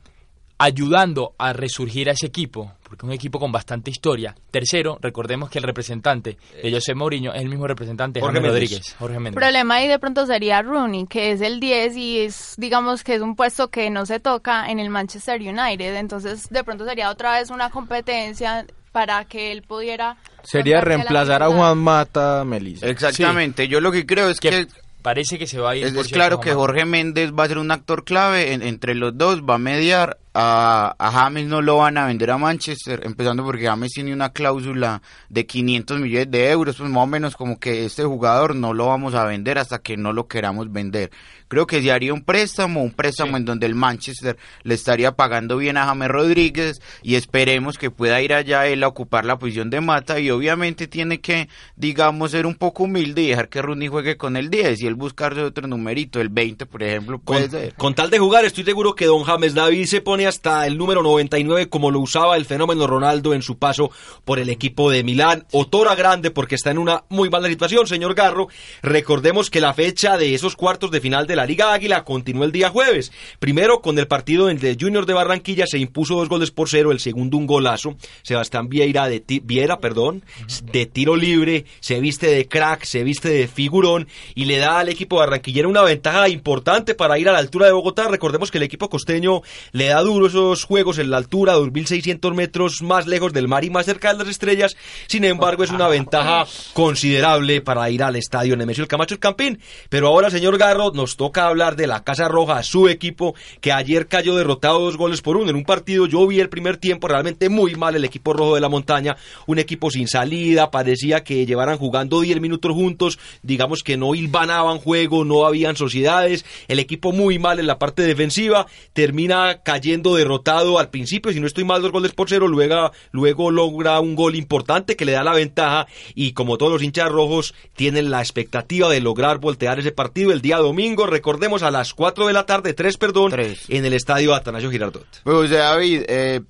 ayudando 0.59 1.35
a 1.39 1.53
resurgir 1.53 2.09
a 2.09 2.13
ese 2.13 2.27
equipo, 2.27 2.73
porque 2.89 3.07
es 3.07 3.09
un 3.09 3.13
equipo 3.13 3.39
con 3.39 3.53
bastante 3.53 3.91
historia. 3.91 4.35
Tercero, 4.51 4.99
recordemos 5.01 5.51
que 5.51 5.59
el 5.59 5.65
representante 5.65 6.37
de 6.63 6.73
José 6.73 6.95
Mourinho 6.95 7.33
es 7.33 7.43
el 7.43 7.49
mismo 7.49 7.67
representante 7.67 8.21
de 8.21 8.27
Jorge. 8.27 8.41
Rodríguez, 8.41 8.97
Jorge 8.99 9.19
Méndez. 9.19 9.35
problema 9.35 9.77
ahí 9.77 9.89
de 9.89 9.99
pronto 9.99 10.27
sería 10.27 10.63
Rooney, 10.63 11.07
que 11.07 11.33
es 11.33 11.41
el 11.41 11.61
10 11.61 11.97
y 11.97 12.19
es, 12.21 12.55
digamos 12.57 13.05
que 13.05 13.15
es 13.15 13.21
un 13.21 13.37
puesto 13.37 13.69
que 13.69 13.91
no 13.91 14.07
se 14.07 14.21
toca 14.21 14.71
en 14.71 14.79
el 14.79 14.91
Manchester 14.91 15.41
United. 15.41 15.97
Entonces, 15.97 16.49
de 16.49 16.65
pronto 16.65 16.85
sería 16.85 17.11
otra 17.11 17.39
vez 17.39 17.51
una 17.51 17.71
competencia 17.71 18.67
para 18.93 19.25
que 19.25 19.53
él 19.53 19.63
pudiera. 19.63 20.17
Sería 20.43 20.81
reemplazar 20.81 21.43
a. 21.43 21.49
Juan 21.49 21.79
Mata 21.79 22.45
Melissa. 22.45 22.87
Exactamente, 22.87 23.69
yo 23.69 23.81
lo 23.81 23.93
que 23.93 24.07
creo 24.07 24.29
es 24.29 24.41
que 24.41 24.51
que 24.51 24.67
parece 25.03 25.39
que 25.39 25.47
se 25.47 25.59
va 25.59 25.71
a 25.71 25.77
ir. 25.77 25.85
es, 25.87 25.95
es 25.95 26.09
claro 26.09 26.41
que. 26.41 26.53
Jorge 26.55 26.85
Méndez 26.85 27.33
va 27.33 27.45
a 27.45 27.49
ser 27.49 27.59
un 27.59 27.71
actor 27.71 28.05
clave 28.05 28.53
en- 28.53 28.63
entre 28.63 28.95
los 28.95 29.17
dos, 29.17 29.43
va 29.43 29.55
a 29.55 29.59
mediar. 29.59 30.19
A, 30.41 30.95
a 31.01 31.11
James 31.11 31.47
no 31.47 31.63
lo 31.63 31.79
van 31.79 31.99
a 31.99 32.07
vender 32.07 32.31
a 32.31 32.39
Manchester, 32.39 33.01
empezando 33.05 33.43
porque 33.45 33.67
James 33.67 33.91
tiene 33.93 34.13
una 34.13 34.31
cláusula 34.33 35.03
de 35.29 35.47
500 35.47 35.99
millones 35.99 36.31
de 36.31 36.51
euros, 36.51 36.77
pues 36.77 36.89
más 36.89 37.03
o 37.03 37.07
menos 37.09 37.35
como 37.35 37.59
que 37.59 37.85
este 37.85 38.05
jugador 38.05 38.55
no 38.55 38.73
lo 38.73 38.87
vamos 38.87 39.15
a 39.17 39.25
vender 39.25 39.59
hasta 39.59 39.81
que 39.81 39.97
no 39.97 40.13
lo 40.13 40.29
queramos 40.29 40.71
vender. 40.71 41.11
Creo 41.49 41.67
que 41.67 41.83
se 41.83 41.91
haría 41.91 42.13
un 42.15 42.23
préstamo, 42.23 42.83
un 42.83 42.93
préstamo 42.93 43.37
en 43.37 43.45
donde 43.45 43.67
el 43.67 43.75
Manchester 43.75 44.37
le 44.63 44.75
estaría 44.75 45.13
pagando 45.13 45.57
bien 45.57 45.77
a 45.77 45.87
James 45.87 46.09
Rodríguez 46.09 46.81
y 47.03 47.15
esperemos 47.15 47.79
que 47.79 47.91
pueda 47.91 48.21
ir 48.21 48.35
allá 48.35 48.67
él 48.67 48.85
a 48.85 48.89
ocupar 48.89 49.25
la 49.25 49.39
posición 49.39 49.71
de 49.71 49.81
Mata 49.81 50.21
y 50.21 50.31
obviamente 50.31 50.87
tiene 50.87 51.21
que, 51.21 51.49
digamos, 51.77 52.33
ser 52.33 52.47
un 52.47 52.55
poco 52.55 52.85
humilde 52.85 53.23
y 53.23 53.29
dejar 53.29 53.49
que 53.49 53.63
Rooney 53.63 53.89
juegue 53.89 54.17
con 54.17 54.37
el 54.37 54.51
10 54.51 54.83
y 54.83 54.87
él 54.87 54.95
buscarse 54.95 55.41
otro 55.43 55.67
numerito, 55.67 56.21
el 56.21 56.29
20 56.29 56.67
por 56.67 56.83
ejemplo, 56.83 57.19
puede 57.19 57.43
Con, 57.43 57.51
ser. 57.51 57.75
con 57.75 57.95
tal 57.95 58.11
de 58.11 58.19
jugar, 58.19 58.45
estoy 58.45 58.65
seguro 58.65 58.95
que 58.95 59.07
don 59.07 59.25
James 59.25 59.55
David 59.55 59.87
se 59.87 60.01
pone 60.01 60.27
hasta 60.27 60.67
el 60.67 60.77
número 60.77 61.03
99 61.03 61.69
como 61.69 61.91
lo 61.91 62.01
usaba 62.01 62.37
el 62.37 62.45
fenómeno 62.45 62.87
Ronaldo 62.87 63.33
en 63.35 63.43
su 63.43 63.59
paso 63.59 63.91
por 64.25 64.39
el 64.39 64.51
equipo 64.51 64.91
de 64.91 65.03
Milán. 65.03 65.47
Otora 65.53 65.95
grande 65.95 66.31
porque 66.31 66.57
está 66.57 66.71
en 66.71 66.79
una 66.79 67.05
muy 67.09 67.31
mala 67.31 67.49
situación, 67.49 67.87
señor 67.87 68.15
Garro. 68.15 68.49
Recordemos 68.83 69.51
que 69.51 69.61
la 69.61 69.75
fecha 69.75 70.17
de 70.17 70.35
esos 70.35 70.57
cuartos 70.57 70.91
de 70.91 71.01
final 71.01 71.27
de 71.27 71.37
la 71.39 71.47
Liga 71.47 71.73
Águila 71.73 72.05
continúa 72.05 72.45
el 72.47 72.53
día 72.53 72.69
jueves. 72.69 73.13
Primero 73.39 73.81
con 73.81 73.99
el 73.99 74.07
partido 74.09 74.51
entre 74.51 74.77
Junior 74.79 75.07
de 75.07 75.15
Barranquilla 75.15 75.67
se 75.67 75.79
impuso 75.79 76.17
dos 76.17 76.29
goles 76.29 76.51
por 76.51 76.69
cero, 76.69 76.91
el 76.93 77.01
segundo 77.01 77.37
un 77.37 77.47
golazo. 77.47 77.97
Sebastián 78.23 78.69
Vieira 78.69 79.09
de 79.09 79.21
ti- 79.21 79.41
Viera, 79.45 79.79
perdón, 79.79 80.25
de 80.73 80.87
tiro 80.87 81.15
libre, 81.17 81.65
se 81.81 82.01
viste 82.01 82.27
de 82.27 82.49
crack, 82.49 82.85
se 82.85 83.05
viste 83.05 83.29
de 83.29 83.47
figurón 83.49 84.09
y 84.35 84.47
le 84.47 84.59
da 84.59 84.81
al 84.81 84.89
equipo 84.89 85.17
barranquillero 85.17 85.69
una 85.69 85.83
ventaja 85.83 86.29
importante 86.29 86.95
para 86.95 87.19
ir 87.19 87.29
a 87.29 87.33
la 87.33 87.39
altura 87.39 87.67
de 87.67 87.73
Bogotá. 87.73 88.09
Recordemos 88.09 88.51
que 88.51 88.59
el 88.59 88.65
equipo 88.65 88.89
costeño 88.89 89.43
le 89.73 89.87
da 89.87 90.01
duro 90.01 90.27
esos 90.27 90.65
juegos 90.65 90.99
en 90.99 91.11
la 91.11 91.19
altura, 91.19 91.57
2.600 91.57 92.35
metros 92.35 92.83
más 92.83 93.07
lejos 93.07 93.33
del 93.33 93.47
mar 93.47 93.65
y 93.65 93.71
más 93.71 93.87
cerca 93.87 94.13
de 94.13 94.19
las 94.19 94.29
estrellas. 94.29 94.77
Sin 95.07 95.25
embargo, 95.25 95.63
es 95.63 95.71
una 95.71 95.87
ventaja 95.89 96.47
considerable 96.75 97.61
para 97.61 97.91
ir 97.91 98.03
al 98.03 98.17
estadio 98.17 98.57
Nemesio 98.57 98.83
el 98.83 98.89
Camacho 98.89 99.15
el 99.15 99.21
Campín. 99.21 99.61
Pero 99.89 100.09
ahora, 100.09 100.31
señor 100.31 100.57
Garro, 100.59 100.91
nos 100.93 101.17
toca 101.17 101.28
hablar 101.37 101.77
de 101.77 101.87
la 101.87 102.05
Casa 102.05 102.29
Roja, 102.29 102.63
su 102.63 102.89
equipo, 102.89 103.35
que 103.61 103.73
ayer 103.73 104.09
cayó 104.09 104.37
derrotado 104.37 104.81
dos 104.81 104.97
goles 104.97 105.23
por 105.23 105.37
uno 105.37 105.51
en 105.51 105.57
un 105.57 105.65
partido. 105.65 106.07
Yo 106.07 106.27
vi 106.27 106.41
el 106.41 106.49
primer 106.49 106.77
tiempo 106.77 107.09
realmente 107.09 107.49
muy 107.49 107.75
mal 107.75 107.95
el 107.95 108.05
equipo 108.05 108.33
rojo 108.33 108.55
de 108.55 108.61
la 108.61 108.69
montaña, 108.69 109.17
un 109.47 109.59
equipo 109.59 109.91
sin 109.91 110.09
salida, 110.09 110.71
parecía 110.71 111.25
que 111.25 111.47
llevaran 111.47 111.79
jugando 111.79 112.21
10 112.21 112.41
minutos 112.41 112.73
juntos, 112.73 113.19
digamos 113.43 113.83
que 113.83 113.97
no 113.97 114.15
hilvanaban 114.15 114.79
juego, 114.79 115.25
no 115.25 115.47
habían 115.47 115.77
sociedades, 115.77 116.45
el 116.69 116.79
equipo 116.79 117.13
muy 117.13 117.39
mal 117.39 117.59
en 117.59 117.67
la 117.67 117.79
parte 117.79 118.03
defensiva, 118.03 118.67
termina 118.93 119.63
cayendo 119.63 120.15
derrotado 120.15 120.79
al 120.79 120.91
principio, 120.91 121.33
si 121.33 121.41
no 121.41 121.47
estoy 121.47 121.65
mal, 121.65 121.83
dos 121.83 121.93
goles 121.93 122.13
por 122.13 122.29
cero, 122.29 122.49
luego, 122.49 122.91
luego 123.13 123.51
logra 123.51 124.01
un 124.01 124.15
gol 124.15 124.37
importante 124.37 124.97
que 124.97 125.05
le 125.05 125.13
da 125.13 125.25
la 125.25 125.33
ventaja 125.33 125.87
y 126.15 126.33
como 126.33 126.59
todos 126.59 126.73
los 126.73 126.83
hinchas 126.83 127.11
rojos 127.11 127.55
tienen 127.75 128.11
la 128.11 128.21
expectativa 128.21 128.89
de 128.89 129.01
lograr 129.01 129.39
voltear 129.39 129.79
ese 129.79 129.93
partido 129.93 130.33
el 130.33 130.41
día 130.41 130.59
domingo, 130.59 131.07
recordemos 131.19 131.65
a 131.65 131.73
las 131.73 131.95
4 131.95 132.29
de 132.29 132.33
la 132.33 132.47
tarde, 132.47 132.75
3 132.75 132.97
perdón, 132.97 133.33
Tres. 133.33 133.65
en 133.69 133.85
el 133.85 133.93
estadio 133.93 134.35
Atanasio 134.35 134.71
Girardot. 134.71 135.05
Pues, 135.25 135.51
sea, 135.51 135.71
David, 135.71 136.05
eh, 136.07 136.43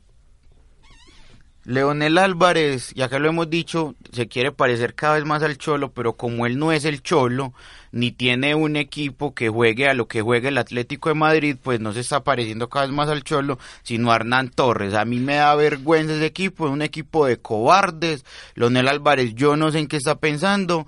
Leonel 1.65 2.19
Álvarez, 2.19 2.93
ya 2.95 3.09
que 3.09 3.19
lo 3.19 3.31
hemos 3.31 3.49
dicho, 3.49 3.95
se 4.13 4.29
quiere 4.29 4.53
parecer 4.53 4.95
cada 4.95 5.15
vez 5.15 5.25
más 5.25 5.43
al 5.43 5.57
Cholo, 5.57 5.93
pero 5.93 6.15
como 6.15 6.45
él 6.45 6.59
no 6.59 6.71
es 6.71 6.85
el 6.85 7.03
Cholo, 7.03 7.55
ni 7.93 8.13
tiene 8.13 8.55
un 8.55 8.77
equipo 8.77 9.35
que 9.35 9.49
juegue 9.49 9.89
a 9.89 9.95
lo 9.95 10.07
que 10.07 10.21
juega 10.21 10.51
el 10.51 10.59
Atlético 10.59 11.09
de 11.09 11.15
Madrid, 11.15 11.57
pues 11.63 11.81
no 11.81 11.95
se 11.95 12.01
está 12.01 12.23
pareciendo 12.23 12.69
cada 12.69 12.85
vez 12.85 12.95
más 12.95 13.09
al 13.09 13.25
Cholo, 13.25 13.59
sino 13.83 14.13
a 14.13 14.17
Hernán 14.17 14.51
Torres. 14.51 14.93
A 14.93 15.07
mí 15.07 15.19
me 15.19 15.37
da 15.37 15.55
vergüenza 15.55 16.15
ese 16.15 16.27
equipo, 16.27 16.67
es 16.67 16.73
un 16.73 16.83
equipo 16.83 17.25
de 17.25 17.39
cobardes. 17.39 18.27
Leonel 18.55 18.89
Álvarez, 18.89 19.35
yo 19.35 19.57
no 19.57 19.73
sé 19.73 19.79
en 19.79 19.89
qué 19.89 19.97
está 19.97 20.17
pensando. 20.17 20.87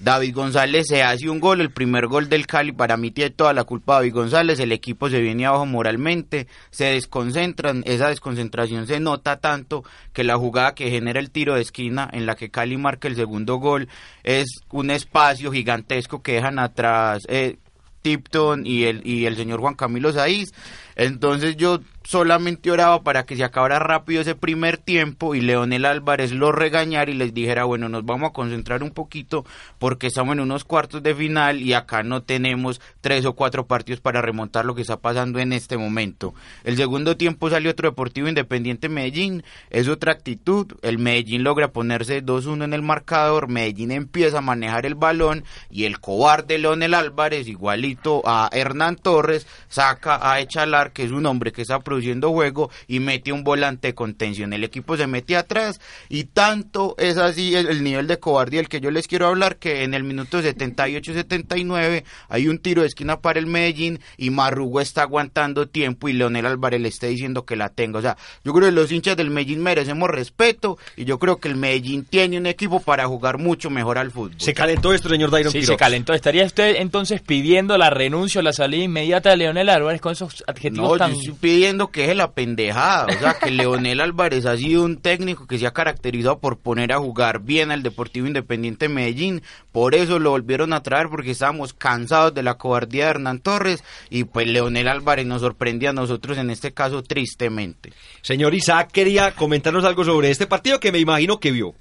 David 0.00 0.34
González 0.34 0.86
se 0.88 1.02
hace 1.02 1.28
un 1.28 1.40
gol, 1.40 1.60
el 1.60 1.70
primer 1.70 2.06
gol 2.06 2.30
del 2.30 2.46
Cali, 2.46 2.72
para 2.72 2.96
mí 2.96 3.10
tiene 3.10 3.30
toda 3.30 3.52
la 3.52 3.64
culpa 3.64 3.96
David 3.96 4.14
González, 4.14 4.58
el 4.58 4.72
equipo 4.72 5.10
se 5.10 5.20
viene 5.20 5.44
abajo 5.44 5.66
moralmente, 5.66 6.46
se 6.70 6.86
desconcentran, 6.86 7.82
esa 7.84 8.08
desconcentración 8.08 8.86
se 8.86 8.98
nota 8.98 9.40
tanto 9.40 9.84
que 10.14 10.24
la 10.24 10.38
jugada 10.38 10.74
que 10.74 10.90
genera 10.90 11.20
el 11.20 11.30
tiro 11.30 11.54
de 11.54 11.60
esquina 11.60 12.08
en 12.12 12.24
la 12.24 12.34
que 12.34 12.50
Cali 12.50 12.78
marca 12.78 13.08
el 13.08 13.16
segundo 13.16 13.56
gol 13.56 13.88
es 14.22 14.46
un 14.70 14.90
espacio 14.90 15.52
gigantesco 15.52 16.22
que 16.22 16.32
dejan 16.32 16.58
atrás 16.58 17.24
eh, 17.28 17.58
Tipton 18.00 18.66
y 18.66 18.84
el, 18.84 19.06
y 19.06 19.26
el 19.26 19.36
señor 19.36 19.60
Juan 19.60 19.74
Camilo 19.74 20.14
Saiz, 20.14 20.50
entonces 20.96 21.56
yo 21.56 21.80
solamente 22.02 22.70
oraba 22.70 23.02
para 23.02 23.24
que 23.24 23.36
se 23.36 23.44
acabara 23.44 23.78
rápido 23.78 24.22
ese 24.22 24.34
primer 24.34 24.78
tiempo 24.78 25.34
y 25.34 25.40
Leonel 25.40 25.84
Álvarez 25.84 26.32
lo 26.32 26.50
regañara 26.50 27.10
y 27.10 27.14
les 27.14 27.34
dijera, 27.34 27.64
bueno, 27.64 27.88
nos 27.88 28.04
vamos 28.04 28.30
a 28.30 28.32
concentrar 28.32 28.82
un 28.82 28.90
poquito 28.90 29.44
porque 29.78 30.08
estamos 30.08 30.32
en 30.32 30.40
unos 30.40 30.64
cuartos 30.64 31.02
de 31.02 31.14
final 31.14 31.60
y 31.60 31.72
acá 31.72 32.02
no 32.02 32.22
tenemos 32.22 32.80
tres 33.00 33.24
o 33.26 33.34
cuatro 33.34 33.66
partidos 33.66 34.00
para 34.00 34.22
remontar 34.22 34.64
lo 34.64 34.74
que 34.74 34.82
está 34.82 34.96
pasando 34.96 35.38
en 35.38 35.52
este 35.52 35.76
momento. 35.76 36.34
El 36.64 36.76
segundo 36.76 37.16
tiempo 37.16 37.48
salió 37.48 37.70
otro 37.70 37.90
Deportivo 37.90 38.28
Independiente 38.28 38.88
Medellín, 38.88 39.44
es 39.68 39.88
otra 39.88 40.12
actitud, 40.12 40.72
el 40.82 40.98
Medellín 40.98 41.44
logra 41.44 41.72
ponerse 41.72 42.24
2-1 42.24 42.64
en 42.64 42.72
el 42.72 42.82
marcador, 42.82 43.48
Medellín 43.48 43.92
empieza 43.92 44.38
a 44.38 44.42
manejar 44.42 44.84
el 44.84 44.94
balón 44.94 45.44
y 45.70 45.84
el 45.84 46.00
cobarde 46.00 46.58
Leonel 46.58 46.94
Álvarez, 46.94 47.46
igualito 47.46 48.22
a 48.24 48.48
Hernán 48.52 48.96
Torres, 48.96 49.46
saca 49.68 50.18
a 50.28 50.40
Echalar, 50.40 50.92
que 50.92 51.04
es 51.04 51.12
un 51.12 51.26
hombre 51.26 51.52
que 51.52 51.62
está 51.62 51.78
produciendo 51.78 51.99
produciendo 52.00 52.30
juego 52.32 52.70
y 52.88 52.98
mete 53.00 53.30
un 53.32 53.44
volante 53.44 53.88
de 53.88 53.94
contención. 53.94 54.52
El 54.52 54.64
equipo 54.64 54.96
se 54.96 55.06
mete 55.06 55.36
atrás 55.36 55.80
y 56.08 56.24
tanto 56.24 56.94
es 56.98 57.18
así 57.18 57.54
el, 57.54 57.66
el 57.68 57.84
nivel 57.84 58.06
de 58.06 58.18
cobardía 58.18 58.60
el 58.60 58.68
que 58.68 58.80
yo 58.80 58.90
les 58.90 59.06
quiero 59.06 59.26
hablar 59.26 59.56
que 59.56 59.84
en 59.84 59.92
el 59.94 60.02
minuto 60.02 60.40
78-79 60.40 62.04
hay 62.28 62.48
un 62.48 62.58
tiro 62.58 62.82
de 62.82 62.88
esquina 62.88 63.20
para 63.20 63.38
el 63.38 63.46
Medellín 63.46 64.00
y 64.16 64.30
Marrugo 64.30 64.80
está 64.80 65.02
aguantando 65.02 65.68
tiempo 65.68 66.08
y 66.08 66.14
Leonel 66.14 66.46
Álvarez 66.46 66.80
le 66.80 66.88
está 66.88 67.06
diciendo 67.06 67.44
que 67.44 67.56
la 67.56 67.68
tenga. 67.68 67.98
O 67.98 68.02
sea, 68.02 68.16
yo 68.44 68.52
creo 68.54 68.66
que 68.68 68.72
los 68.72 68.90
hinchas 68.90 69.16
del 69.16 69.30
Medellín 69.30 69.62
merecemos 69.62 70.08
respeto 70.08 70.78
y 70.96 71.04
yo 71.04 71.18
creo 71.18 71.36
que 71.38 71.48
el 71.48 71.56
Medellín 71.56 72.04
tiene 72.04 72.38
un 72.38 72.46
equipo 72.46 72.80
para 72.80 73.06
jugar 73.06 73.38
mucho 73.38 73.68
mejor 73.70 73.98
al 73.98 74.10
fútbol. 74.10 74.34
Se 74.38 74.54
calentó 74.54 74.92
esto, 74.94 75.08
señor 75.08 75.30
Dairon 75.30 75.52
Sí, 75.52 75.58
Quiroz. 75.60 75.74
se 75.74 75.76
calentó. 75.76 76.14
¿Estaría 76.14 76.44
usted 76.44 76.76
entonces 76.76 77.20
pidiendo 77.20 77.76
la 77.76 77.90
renuncia 77.90 78.38
o 78.40 78.42
la 78.42 78.52
salida 78.52 78.84
inmediata 78.84 79.30
de 79.30 79.36
Leonel 79.36 79.68
Álvarez 79.68 80.00
con 80.00 80.12
esos 80.12 80.42
adjetivos 80.46 80.90
No, 80.92 80.96
tan... 80.96 81.12
yo 81.12 81.18
estoy 81.20 81.34
pidiendo 81.40 81.79
que 81.88 82.10
es 82.10 82.16
la 82.16 82.32
pendejada. 82.32 83.06
O 83.06 83.18
sea, 83.18 83.34
que 83.34 83.50
Leonel 83.50 84.00
Álvarez 84.00 84.46
ha 84.46 84.56
sido 84.56 84.84
un 84.84 84.98
técnico 84.98 85.46
que 85.46 85.58
se 85.58 85.66
ha 85.66 85.72
caracterizado 85.72 86.38
por 86.38 86.58
poner 86.58 86.92
a 86.92 86.98
jugar 86.98 87.40
bien 87.40 87.70
al 87.70 87.82
Deportivo 87.82 88.26
Independiente 88.26 88.88
Medellín. 88.88 89.42
Por 89.72 89.94
eso 89.94 90.18
lo 90.18 90.30
volvieron 90.30 90.72
a 90.72 90.82
traer 90.82 91.08
porque 91.08 91.32
estábamos 91.32 91.74
cansados 91.74 92.34
de 92.34 92.42
la 92.42 92.54
cobardía 92.54 93.04
de 93.04 93.10
Hernán 93.10 93.40
Torres. 93.40 93.82
Y 94.10 94.24
pues 94.24 94.46
Leonel 94.46 94.88
Álvarez 94.88 95.26
nos 95.26 95.40
sorprendía 95.40 95.90
a 95.90 95.94
nosotros 95.94 96.38
en 96.38 96.50
este 96.50 96.72
caso 96.72 97.02
tristemente. 97.02 97.92
Señor 98.22 98.54
Isaac, 98.54 98.90
quería 98.92 99.32
comentarnos 99.32 99.84
algo 99.84 100.04
sobre 100.04 100.30
este 100.30 100.46
partido 100.46 100.80
que 100.80 100.92
me 100.92 100.98
imagino 100.98 101.40
que 101.40 101.50
vio. 101.50 101.74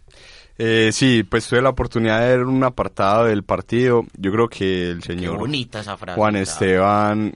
Eh, 0.61 0.89
sí, 0.91 1.23
pues 1.23 1.47
tuve 1.47 1.61
la 1.61 1.69
oportunidad 1.69 2.19
de 2.19 2.35
ver 2.35 2.45
un 2.45 2.61
apartado 2.65 3.23
del 3.23 3.43
partido. 3.43 4.05
Yo 4.17 4.29
creo 4.29 4.49
que 4.49 4.89
el 4.89 5.01
señor. 5.01 5.39
Juan. 6.15 6.35
Esteban, 6.35 7.33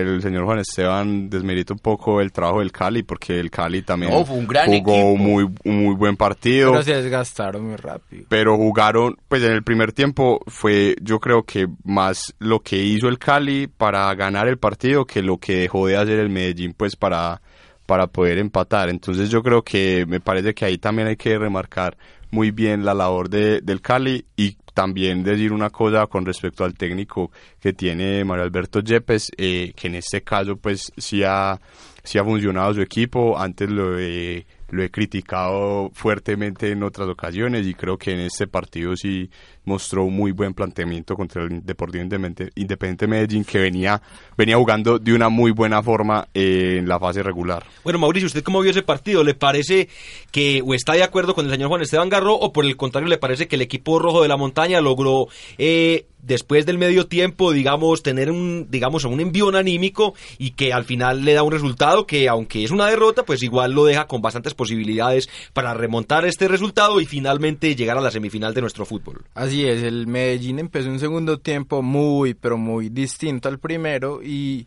el 0.00 0.22
señor 0.22 0.44
Juan 0.44 0.58
Esteban 0.58 1.30
desmerita 1.30 1.72
un 1.72 1.78
poco 1.78 2.20
el 2.20 2.32
trabajo 2.32 2.60
del 2.60 2.72
Cali 2.72 3.02
porque 3.02 3.38
el 3.40 3.50
Cali 3.50 3.82
también 3.82 4.12
No, 4.12 4.24
fue 4.24 4.36
un 4.36 4.46
gran 4.46 4.66
jugó 4.66 4.76
equipo. 4.94 5.16
muy 5.16 5.44
un 5.64 5.84
muy 5.84 5.94
buen 5.94 6.16
partido. 6.16 6.72
Pero 6.72 6.82
se 6.82 6.94
desgastaron 6.94 7.66
muy 7.66 7.76
rápido. 7.76 8.24
pero 8.28 8.56
jugaron, 8.56 9.16
pues 9.28 9.42
en 9.42 9.52
el 9.52 9.62
primer 9.62 9.92
tiempo 9.92 10.40
fue 10.46 10.96
yo 11.00 11.20
creo 11.20 11.44
que 11.44 11.66
más 11.84 12.34
lo 12.38 12.60
que 12.60 12.76
hizo 12.76 13.08
el 13.08 13.18
Cali 13.18 13.66
para 13.66 14.14
ganar 14.14 14.48
el 14.48 14.58
partido 14.58 15.04
que 15.04 15.22
lo 15.22 15.38
que 15.38 15.56
dejó 15.60 15.86
de 15.86 15.96
hacer 15.96 16.18
el 16.18 16.28
Medellín 16.30 16.74
pues 16.76 16.96
para, 16.96 17.40
para 17.86 18.06
poder 18.06 18.38
empatar. 18.38 18.88
Entonces 18.88 19.30
yo 19.30 19.42
creo 19.42 19.62
que 19.62 20.04
me 20.06 20.20
parece 20.20 20.54
que 20.54 20.64
ahí 20.64 20.78
también 20.78 21.08
hay 21.08 21.16
que 21.16 21.38
remarcar 21.38 21.96
muy 22.34 22.50
bien 22.50 22.84
la 22.84 22.94
labor 22.94 23.30
de, 23.30 23.60
del 23.60 23.80
Cali 23.80 24.24
y 24.36 24.56
también 24.74 25.22
decir 25.22 25.52
una 25.52 25.70
cosa 25.70 26.08
con 26.08 26.26
respecto 26.26 26.64
al 26.64 26.74
técnico 26.74 27.30
que 27.60 27.72
tiene 27.72 28.24
Mario 28.24 28.42
Alberto 28.42 28.80
Yepes, 28.80 29.30
eh, 29.38 29.72
que 29.76 29.86
en 29.86 29.94
este 29.94 30.22
caso 30.22 30.56
pues 30.56 30.92
sí 30.96 31.22
ha, 31.22 31.60
sí 32.02 32.18
ha 32.18 32.24
funcionado 32.24 32.74
su 32.74 32.82
equipo, 32.82 33.38
antes 33.38 33.70
lo 33.70 34.00
he, 34.00 34.44
lo 34.70 34.82
he 34.82 34.90
criticado 34.90 35.90
fuertemente 35.94 36.72
en 36.72 36.82
otras 36.82 37.08
ocasiones 37.08 37.68
y 37.68 37.74
creo 37.74 37.96
que 37.96 38.10
en 38.10 38.20
este 38.20 38.48
partido 38.48 38.96
sí 38.96 39.30
mostró 39.64 40.04
un 40.04 40.14
muy 40.14 40.32
buen 40.32 40.54
planteamiento 40.54 41.16
contra 41.16 41.42
el 41.42 41.64
Deportivo 41.64 42.02
Independiente, 42.02 42.52
Independiente 42.54 43.06
Medellín 43.06 43.44
que 43.44 43.58
venía, 43.58 44.00
venía 44.36 44.56
jugando 44.56 44.98
de 44.98 45.12
una 45.12 45.28
muy 45.28 45.50
buena 45.50 45.82
forma 45.82 46.28
eh, 46.34 46.76
en 46.78 46.88
la 46.88 46.98
fase 46.98 47.22
regular. 47.22 47.64
Bueno, 47.82 47.98
Mauricio, 47.98 48.26
¿usted 48.26 48.42
cómo 48.42 48.60
vio 48.60 48.70
ese 48.70 48.82
partido? 48.82 49.24
¿Le 49.24 49.34
parece 49.34 49.88
que 50.30 50.62
o 50.64 50.74
está 50.74 50.94
de 50.94 51.02
acuerdo 51.02 51.34
con 51.34 51.46
el 51.46 51.52
señor 51.52 51.68
Juan 51.68 51.82
Esteban 51.82 52.08
Garro 52.08 52.34
o 52.34 52.52
por 52.52 52.64
el 52.64 52.76
contrario 52.76 53.08
le 53.08 53.18
parece 53.18 53.48
que 53.48 53.56
el 53.56 53.62
equipo 53.62 53.98
rojo 53.98 54.22
de 54.22 54.28
la 54.28 54.36
montaña 54.36 54.80
logró 54.80 55.28
eh, 55.58 56.06
después 56.26 56.66
del 56.66 56.78
medio 56.78 57.06
tiempo, 57.06 57.52
digamos, 57.52 58.02
tener 58.02 58.30
un, 58.30 58.68
digamos, 58.70 59.04
un 59.04 59.20
envión 59.20 59.56
anímico 59.56 60.14
y 60.38 60.52
que 60.52 60.72
al 60.72 60.84
final 60.84 61.24
le 61.24 61.34
da 61.34 61.42
un 61.42 61.52
resultado 61.52 62.06
que 62.06 62.28
aunque 62.28 62.64
es 62.64 62.70
una 62.70 62.86
derrota, 62.86 63.24
pues 63.24 63.42
igual 63.42 63.72
lo 63.72 63.84
deja 63.84 64.06
con 64.06 64.22
bastantes 64.22 64.54
posibilidades 64.54 65.28
para 65.52 65.74
remontar 65.74 66.24
este 66.24 66.48
resultado 66.48 67.00
y 67.00 67.06
finalmente 67.06 67.76
llegar 67.76 67.98
a 67.98 68.00
la 68.00 68.10
semifinal 68.10 68.54
de 68.54 68.62
nuestro 68.62 68.86
fútbol? 68.86 69.24
Así 69.34 69.53
es, 69.62 69.82
el 69.82 70.06
Medellín 70.08 70.58
empezó 70.58 70.88
un 70.88 70.98
segundo 70.98 71.38
tiempo 71.38 71.82
muy, 71.82 72.34
pero 72.34 72.58
muy 72.58 72.88
distinto 72.88 73.48
al 73.48 73.60
primero 73.60 74.22
y 74.22 74.66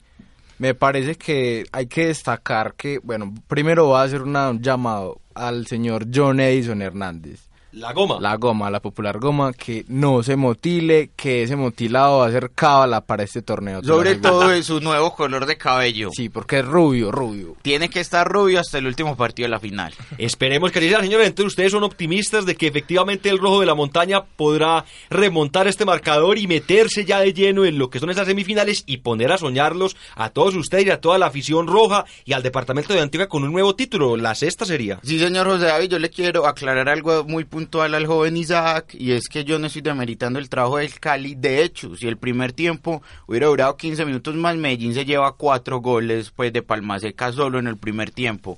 me 0.60 0.74
parece 0.74 1.16
que 1.16 1.66
hay 1.72 1.88
que 1.88 2.08
destacar 2.08 2.74
que, 2.76 3.00
bueno, 3.00 3.34
primero 3.48 3.90
va 3.90 4.02
a 4.02 4.06
hacer 4.06 4.22
un 4.22 4.62
llamado 4.62 5.20
al 5.36 5.68
señor 5.68 6.08
John 6.14 6.40
Edison 6.40 6.82
Hernández. 6.82 7.47
La 7.78 7.94
goma. 7.94 8.18
La 8.20 8.36
goma, 8.38 8.72
la 8.72 8.82
popular 8.82 9.20
goma, 9.20 9.54
que 9.54 9.86
no 9.88 10.24
se 10.24 10.36
motile, 10.36 11.12
que 11.16 11.44
ese 11.44 11.56
motilado 11.56 12.20
va 12.20 12.28
a 12.28 12.32
ser 12.32 12.50
cábala 12.50 13.02
para 13.02 13.22
este 13.22 13.44
torneo. 13.44 13.84
Sobre 13.84 14.16
todo 14.16 14.52
en 14.52 14.64
su 14.64 14.80
nuevo 14.80 15.14
color 15.14 15.46
de 15.46 15.58
cabello. 15.60 16.10
Sí, 16.12 16.28
porque 16.30 16.60
es 16.60 16.66
rubio, 16.66 17.12
rubio. 17.12 17.56
Tiene 17.62 17.90
que 17.90 18.00
estar 18.00 18.28
rubio 18.28 18.60
hasta 18.60 18.80
el 18.80 18.88
último 18.88 19.16
partido 19.16 19.46
de 19.46 19.52
la 19.52 19.60
final. 19.60 19.94
Esperemos 20.18 20.72
que 20.72 20.80
así 20.80 20.90
sea, 20.90 21.02
señores. 21.02 21.28
Entonces, 21.28 21.54
ustedes 21.54 21.72
son 21.72 21.84
optimistas 21.84 22.48
de 22.48 22.56
que 22.56 22.66
efectivamente 22.66 23.30
el 23.30 23.38
rojo 23.38 23.60
de 23.60 23.68
la 23.68 23.76
montaña 23.76 24.24
podrá 24.26 24.84
remontar 25.12 25.68
este 25.68 25.86
marcador 25.86 26.40
y 26.40 26.48
meterse 26.48 27.06
ya 27.06 27.20
de 27.20 27.32
lleno 27.32 27.64
en 27.64 27.78
lo 27.78 27.92
que 27.92 28.00
son 28.00 28.10
esas 28.10 28.26
semifinales 28.26 28.86
y 28.88 28.98
poner 28.98 29.32
a 29.32 29.38
soñarlos 29.38 29.96
a 30.16 30.32
todos 30.32 30.56
ustedes 30.56 30.88
y 30.88 30.90
a 30.90 31.00
toda 31.00 31.20
la 31.20 31.28
afición 31.28 31.68
roja 31.68 32.06
y 32.26 32.34
al 32.34 32.42
departamento 32.42 32.96
de 32.96 33.02
Antigua 33.02 33.28
con 33.28 33.44
un 33.44 33.52
nuevo 33.52 33.76
título. 33.76 34.18
La 34.18 34.34
sexta 34.34 34.66
sería. 34.66 35.00
Sí, 35.04 35.20
señor 35.20 35.46
José 35.46 35.66
David, 35.66 35.90
yo 35.90 36.00
le 36.00 36.10
quiero 36.10 36.48
aclarar 36.48 36.90
algo 36.90 37.24
muy 37.24 37.44
puntual 37.44 37.67
al 37.76 38.06
joven 38.06 38.38
Isaac, 38.38 38.96
y 38.98 39.12
es 39.12 39.28
que 39.30 39.44
yo 39.44 39.60
no 39.60 39.68
estoy 39.68 39.82
demeritando 39.82 40.40
el 40.40 40.50
trabajo 40.50 40.78
del 40.78 41.00
Cali. 41.00 41.36
De 41.36 41.62
hecho, 41.62 41.96
si 41.96 42.08
el 42.08 42.18
primer 42.18 42.54
tiempo 42.54 43.02
hubiera 43.28 43.48
durado 43.48 43.76
15 43.76 44.06
minutos 44.06 44.36
más, 44.36 44.56
Medellín 44.56 44.94
se 44.94 45.06
lleva 45.06 45.34
cuatro 45.34 45.80
goles 45.80 46.32
pues 46.32 46.54
de 46.54 46.64
Palmaseca 46.64 47.32
solo 47.32 47.60
en 47.60 47.68
el 47.68 47.78
primer 47.78 48.12
tiempo. 48.12 48.58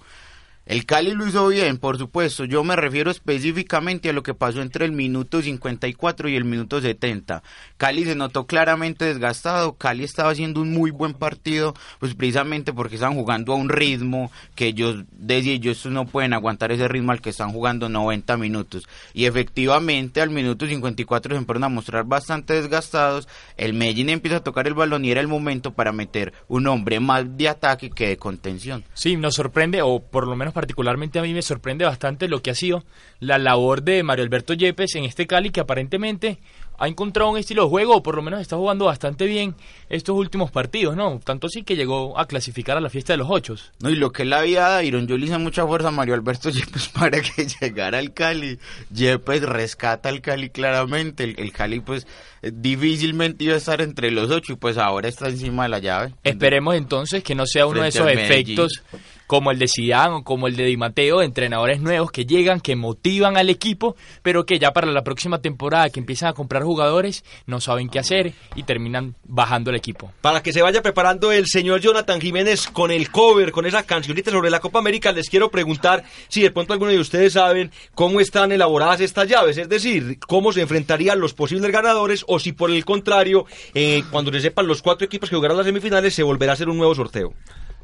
El 0.69 0.85
Cali 0.85 1.15
lo 1.15 1.27
hizo 1.27 1.47
bien, 1.47 1.79
por 1.79 1.97
supuesto. 1.97 2.45
Yo 2.45 2.63
me 2.63 2.75
refiero 2.75 3.09
específicamente 3.09 4.07
a 4.07 4.13
lo 4.13 4.21
que 4.21 4.35
pasó 4.35 4.61
entre 4.61 4.85
el 4.85 4.91
minuto 4.91 5.41
54 5.41 6.29
y 6.29 6.35
el 6.35 6.45
minuto 6.45 6.79
70. 6.79 7.41
Cali 7.77 8.05
se 8.05 8.13
notó 8.13 8.45
claramente 8.45 9.05
desgastado. 9.05 9.73
Cali 9.73 10.03
estaba 10.03 10.29
haciendo 10.29 10.61
un 10.61 10.71
muy 10.71 10.91
buen 10.91 11.15
partido, 11.15 11.73
pues 11.97 12.13
precisamente 12.13 12.71
porque 12.71 12.97
estaban 12.97 13.17
jugando 13.17 13.53
a 13.53 13.55
un 13.55 13.67
ritmo 13.67 14.31
que 14.53 14.67
ellos 14.67 15.05
decía, 15.11 15.53
ellos 15.53 15.87
no 15.87 16.05
pueden 16.05 16.33
aguantar 16.33 16.71
ese 16.71 16.87
ritmo 16.87 17.13
al 17.13 17.21
que 17.21 17.31
están 17.31 17.51
jugando 17.51 17.89
90 17.89 18.37
minutos. 18.37 18.87
Y 19.15 19.25
efectivamente 19.25 20.21
al 20.21 20.29
minuto 20.29 20.67
54 20.67 21.33
se 21.33 21.37
empezaron 21.39 21.63
a 21.63 21.69
mostrar 21.69 22.03
bastante 22.03 22.53
desgastados. 22.53 23.27
El 23.57 23.73
Medellín 23.73 24.09
empieza 24.09 24.37
a 24.37 24.43
tocar 24.43 24.67
el 24.67 24.75
balón 24.75 25.03
y 25.03 25.09
era 25.09 25.19
el 25.19 25.27
momento 25.27 25.73
para 25.73 25.91
meter 25.91 26.31
un 26.47 26.67
hombre 26.67 26.99
más 26.99 27.25
de 27.37 27.49
ataque 27.49 27.89
que 27.89 28.09
de 28.09 28.17
contención. 28.17 28.83
Sí, 28.93 29.17
nos 29.17 29.33
sorprende, 29.33 29.81
o 29.81 29.99
por 29.99 30.27
lo 30.27 30.35
menos 30.35 30.53
particularmente 30.59 31.19
a 31.19 31.21
mí 31.21 31.33
me 31.33 31.41
sorprende 31.41 31.85
bastante 31.85 32.27
lo 32.27 32.41
que 32.41 32.51
ha 32.51 32.53
sido 32.53 32.83
la 33.21 33.37
labor 33.37 33.81
de 33.81 34.03
Mario 34.03 34.25
Alberto 34.25 34.53
Yepes 34.53 34.93
en 34.95 35.05
este 35.05 35.25
Cali, 35.25 35.51
que 35.51 35.61
aparentemente 35.61 36.37
ha 36.77 36.89
encontrado 36.89 37.31
un 37.31 37.37
estilo 37.37 37.63
de 37.63 37.69
juego, 37.69 37.95
o 37.95 38.03
por 38.03 38.15
lo 38.15 38.21
menos 38.21 38.41
está 38.41 38.57
jugando 38.57 38.85
bastante 38.85 39.25
bien 39.25 39.55
estos 39.89 40.17
últimos 40.17 40.51
partidos, 40.51 40.97
¿no? 40.97 41.21
Tanto 41.23 41.47
así 41.47 41.63
que 41.63 41.77
llegó 41.77 42.19
a 42.19 42.25
clasificar 42.25 42.75
a 42.75 42.81
la 42.81 42.89
fiesta 42.89 43.13
de 43.13 43.17
los 43.17 43.27
ocho. 43.29 43.55
No, 43.79 43.89
y 43.89 43.95
lo 43.95 44.11
que 44.11 44.25
la 44.25 44.41
vida 44.41 44.77
de 44.77 44.85
Iron, 44.85 45.07
yo 45.07 45.17
le 45.17 45.27
hice 45.27 45.37
mucha 45.37 45.65
fuerza 45.65 45.87
a 45.87 45.91
Mario 45.91 46.13
Alberto 46.13 46.49
Yepes 46.51 46.89
para 46.89 47.21
que 47.21 47.47
llegara 47.47 47.99
al 47.99 48.13
Cali. 48.13 48.59
Yepes 48.93 49.43
rescata 49.43 50.09
al 50.09 50.19
Cali 50.19 50.49
claramente. 50.49 51.23
El, 51.23 51.35
el 51.37 51.53
Cali, 51.53 51.79
pues, 51.79 52.05
difícilmente 52.41 53.45
iba 53.45 53.53
a 53.53 53.57
estar 53.57 53.79
entre 53.81 54.11
los 54.11 54.29
ocho 54.29 54.51
y 54.53 54.55
pues 54.57 54.77
ahora 54.77 55.07
está 55.07 55.29
encima 55.29 55.63
de 55.63 55.69
la 55.69 55.79
llave. 55.79 56.15
Esperemos 56.25 56.75
entonces 56.75 57.23
que 57.23 57.33
no 57.33 57.45
sea 57.45 57.65
uno 57.65 57.81
de 57.81 57.89
esos 57.89 58.09
efectos 58.09 58.83
como 59.29 59.51
el 59.51 59.59
de 59.59 59.67
Zidane 59.67 60.15
o 60.15 60.23
como 60.23 60.47
el 60.47 60.55
de 60.55 60.65
Di 60.65 60.75
Matteo, 60.75 61.21
entrenadores 61.21 61.79
nuevos 61.81 62.11
que 62.11 62.25
llegan, 62.25 62.59
que 62.59 62.75
motivan 62.75 63.37
al 63.37 63.51
equipo, 63.51 63.95
pero 64.23 64.43
que 64.43 64.57
ya 64.57 64.73
para 64.73 64.87
la 64.87 65.03
próxima 65.03 65.39
temporada 65.39 65.91
que 65.91 65.99
empiezan 65.99 66.29
a 66.29 66.33
comprar 66.33 66.63
jugadores 66.63 67.23
no 67.45 67.61
saben 67.61 67.89
qué 67.89 67.99
hacer 67.99 68.33
y 68.55 68.63
terminan 68.63 69.13
bajando 69.23 69.69
el 69.69 69.75
equipo. 69.75 70.11
Para 70.21 70.41
que 70.41 70.51
se 70.51 70.63
vaya 70.63 70.81
preparando 70.81 71.31
el 71.31 71.45
señor 71.45 71.79
Jonathan 71.79 72.19
Jiménez 72.19 72.69
con 72.69 72.89
el 72.89 73.11
cover, 73.11 73.51
con 73.51 73.67
esa 73.67 73.83
cancionita 73.83 74.31
sobre 74.31 74.49
la 74.49 74.59
Copa 74.59 74.79
América, 74.79 75.11
les 75.11 75.29
quiero 75.29 75.51
preguntar 75.51 76.03
si 76.27 76.41
de 76.41 76.49
pronto 76.49 76.73
alguno 76.73 76.89
de 76.89 76.97
ustedes 76.97 77.33
saben 77.33 77.69
cómo 77.93 78.21
están 78.21 78.51
elaboradas 78.51 78.99
estas 78.99 79.27
llaves, 79.27 79.59
es 79.59 79.69
decir, 79.69 80.17
cómo 80.21 80.51
se 80.53 80.61
enfrentarían 80.61 81.19
los 81.19 81.35
posibles 81.35 81.71
ganadores 81.71 82.25
o 82.27 82.39
si 82.39 82.51
por 82.51 82.71
el 82.71 82.83
contrario, 82.83 83.45
eh, 83.75 84.01
cuando 84.09 84.31
se 84.31 84.41
sepan 84.41 84.65
los 84.65 84.81
cuatro 84.81 85.05
equipos 85.05 85.29
que 85.29 85.35
jugarán 85.35 85.57
las 85.57 85.67
semifinales, 85.67 86.15
se 86.15 86.23
volverá 86.23 86.53
a 86.53 86.55
hacer 86.55 86.67
un 86.67 86.77
nuevo 86.77 86.95
sorteo. 86.95 87.35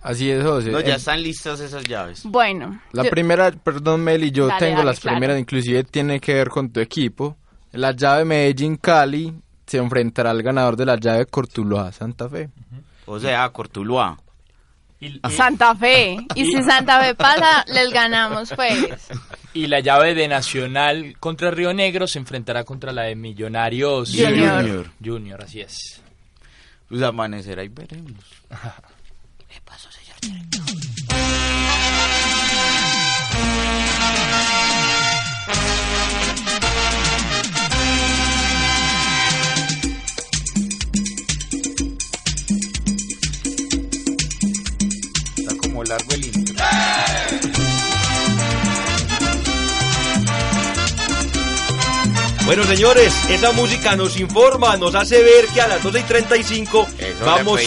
Así 0.05 0.29
es, 0.29 0.43
José. 0.43 0.69
No, 0.69 0.79
ya 0.81 0.95
están 0.95 1.23
listas 1.23 1.59
esas 1.59 1.83
llaves. 1.83 2.21
Bueno, 2.25 2.79
La 2.91 3.05
yo- 3.05 3.09
primera, 3.09 3.49
perdón 3.51 4.01
Meli, 4.03 4.29
yo 4.29 4.45
Dale, 4.45 4.59
tengo 4.59 4.77
dale, 4.77 4.85
las 4.91 4.99
claro. 4.99 5.15
primeras, 5.17 5.39
inclusive 5.39 5.83
tiene 5.83 6.19
que 6.19 6.35
ver 6.35 6.49
con 6.49 6.69
tu 6.69 6.79
equipo. 6.79 7.35
La 7.71 7.91
llave 7.91 8.23
Medellín-Cali 8.23 9.33
se 9.65 9.77
enfrentará 9.77 10.29
al 10.29 10.43
ganador 10.43 10.75
de 10.77 10.85
la 10.85 10.97
llave 10.97 11.25
Cortuloa-Santa 11.25 12.29
Fe. 12.29 12.49
O 13.07 13.19
sea, 13.19 13.49
Cortuluá. 13.49 14.19
Santa 15.29 15.73
Fe. 15.75 16.17
Y 16.35 16.45
si 16.45 16.61
Santa 16.63 17.01
Fe 17.01 17.15
pasa, 17.15 17.65
les 17.67 17.89
ganamos, 17.91 18.53
pues. 18.55 19.09
Y 19.53 19.65
la 19.67 19.79
llave 19.79 20.13
de 20.13 20.27
Nacional 20.27 21.15
contra 21.19 21.49
Río 21.49 21.73
Negro 21.73 22.05
se 22.07 22.19
enfrentará 22.19 22.63
contra 22.63 22.91
la 22.91 23.03
de 23.03 23.15
Millonarios 23.15 24.11
Junior. 24.15 24.61
Junior. 24.61 24.91
Junior, 25.03 25.43
así 25.43 25.61
es. 25.61 26.01
Pues 26.87 27.01
amanecerá 27.01 27.63
y 27.63 27.69
veremos. 27.69 28.23
Está 45.37 45.55
como 45.57 45.83
largo 45.83 46.13
el 46.13 46.44
Bueno, 52.45 52.63
señores, 52.63 53.11
esa 53.27 53.51
música 53.53 53.95
nos 53.95 54.19
informa, 54.19 54.77
nos 54.77 54.93
hace 54.93 55.23
ver 55.23 55.47
que 55.47 55.61
a 55.61 55.67
las 55.67 55.81
12 55.81 55.99
y 55.99 56.03
35 56.03 56.87
Eso 56.99 57.25
vamos, 57.25 57.59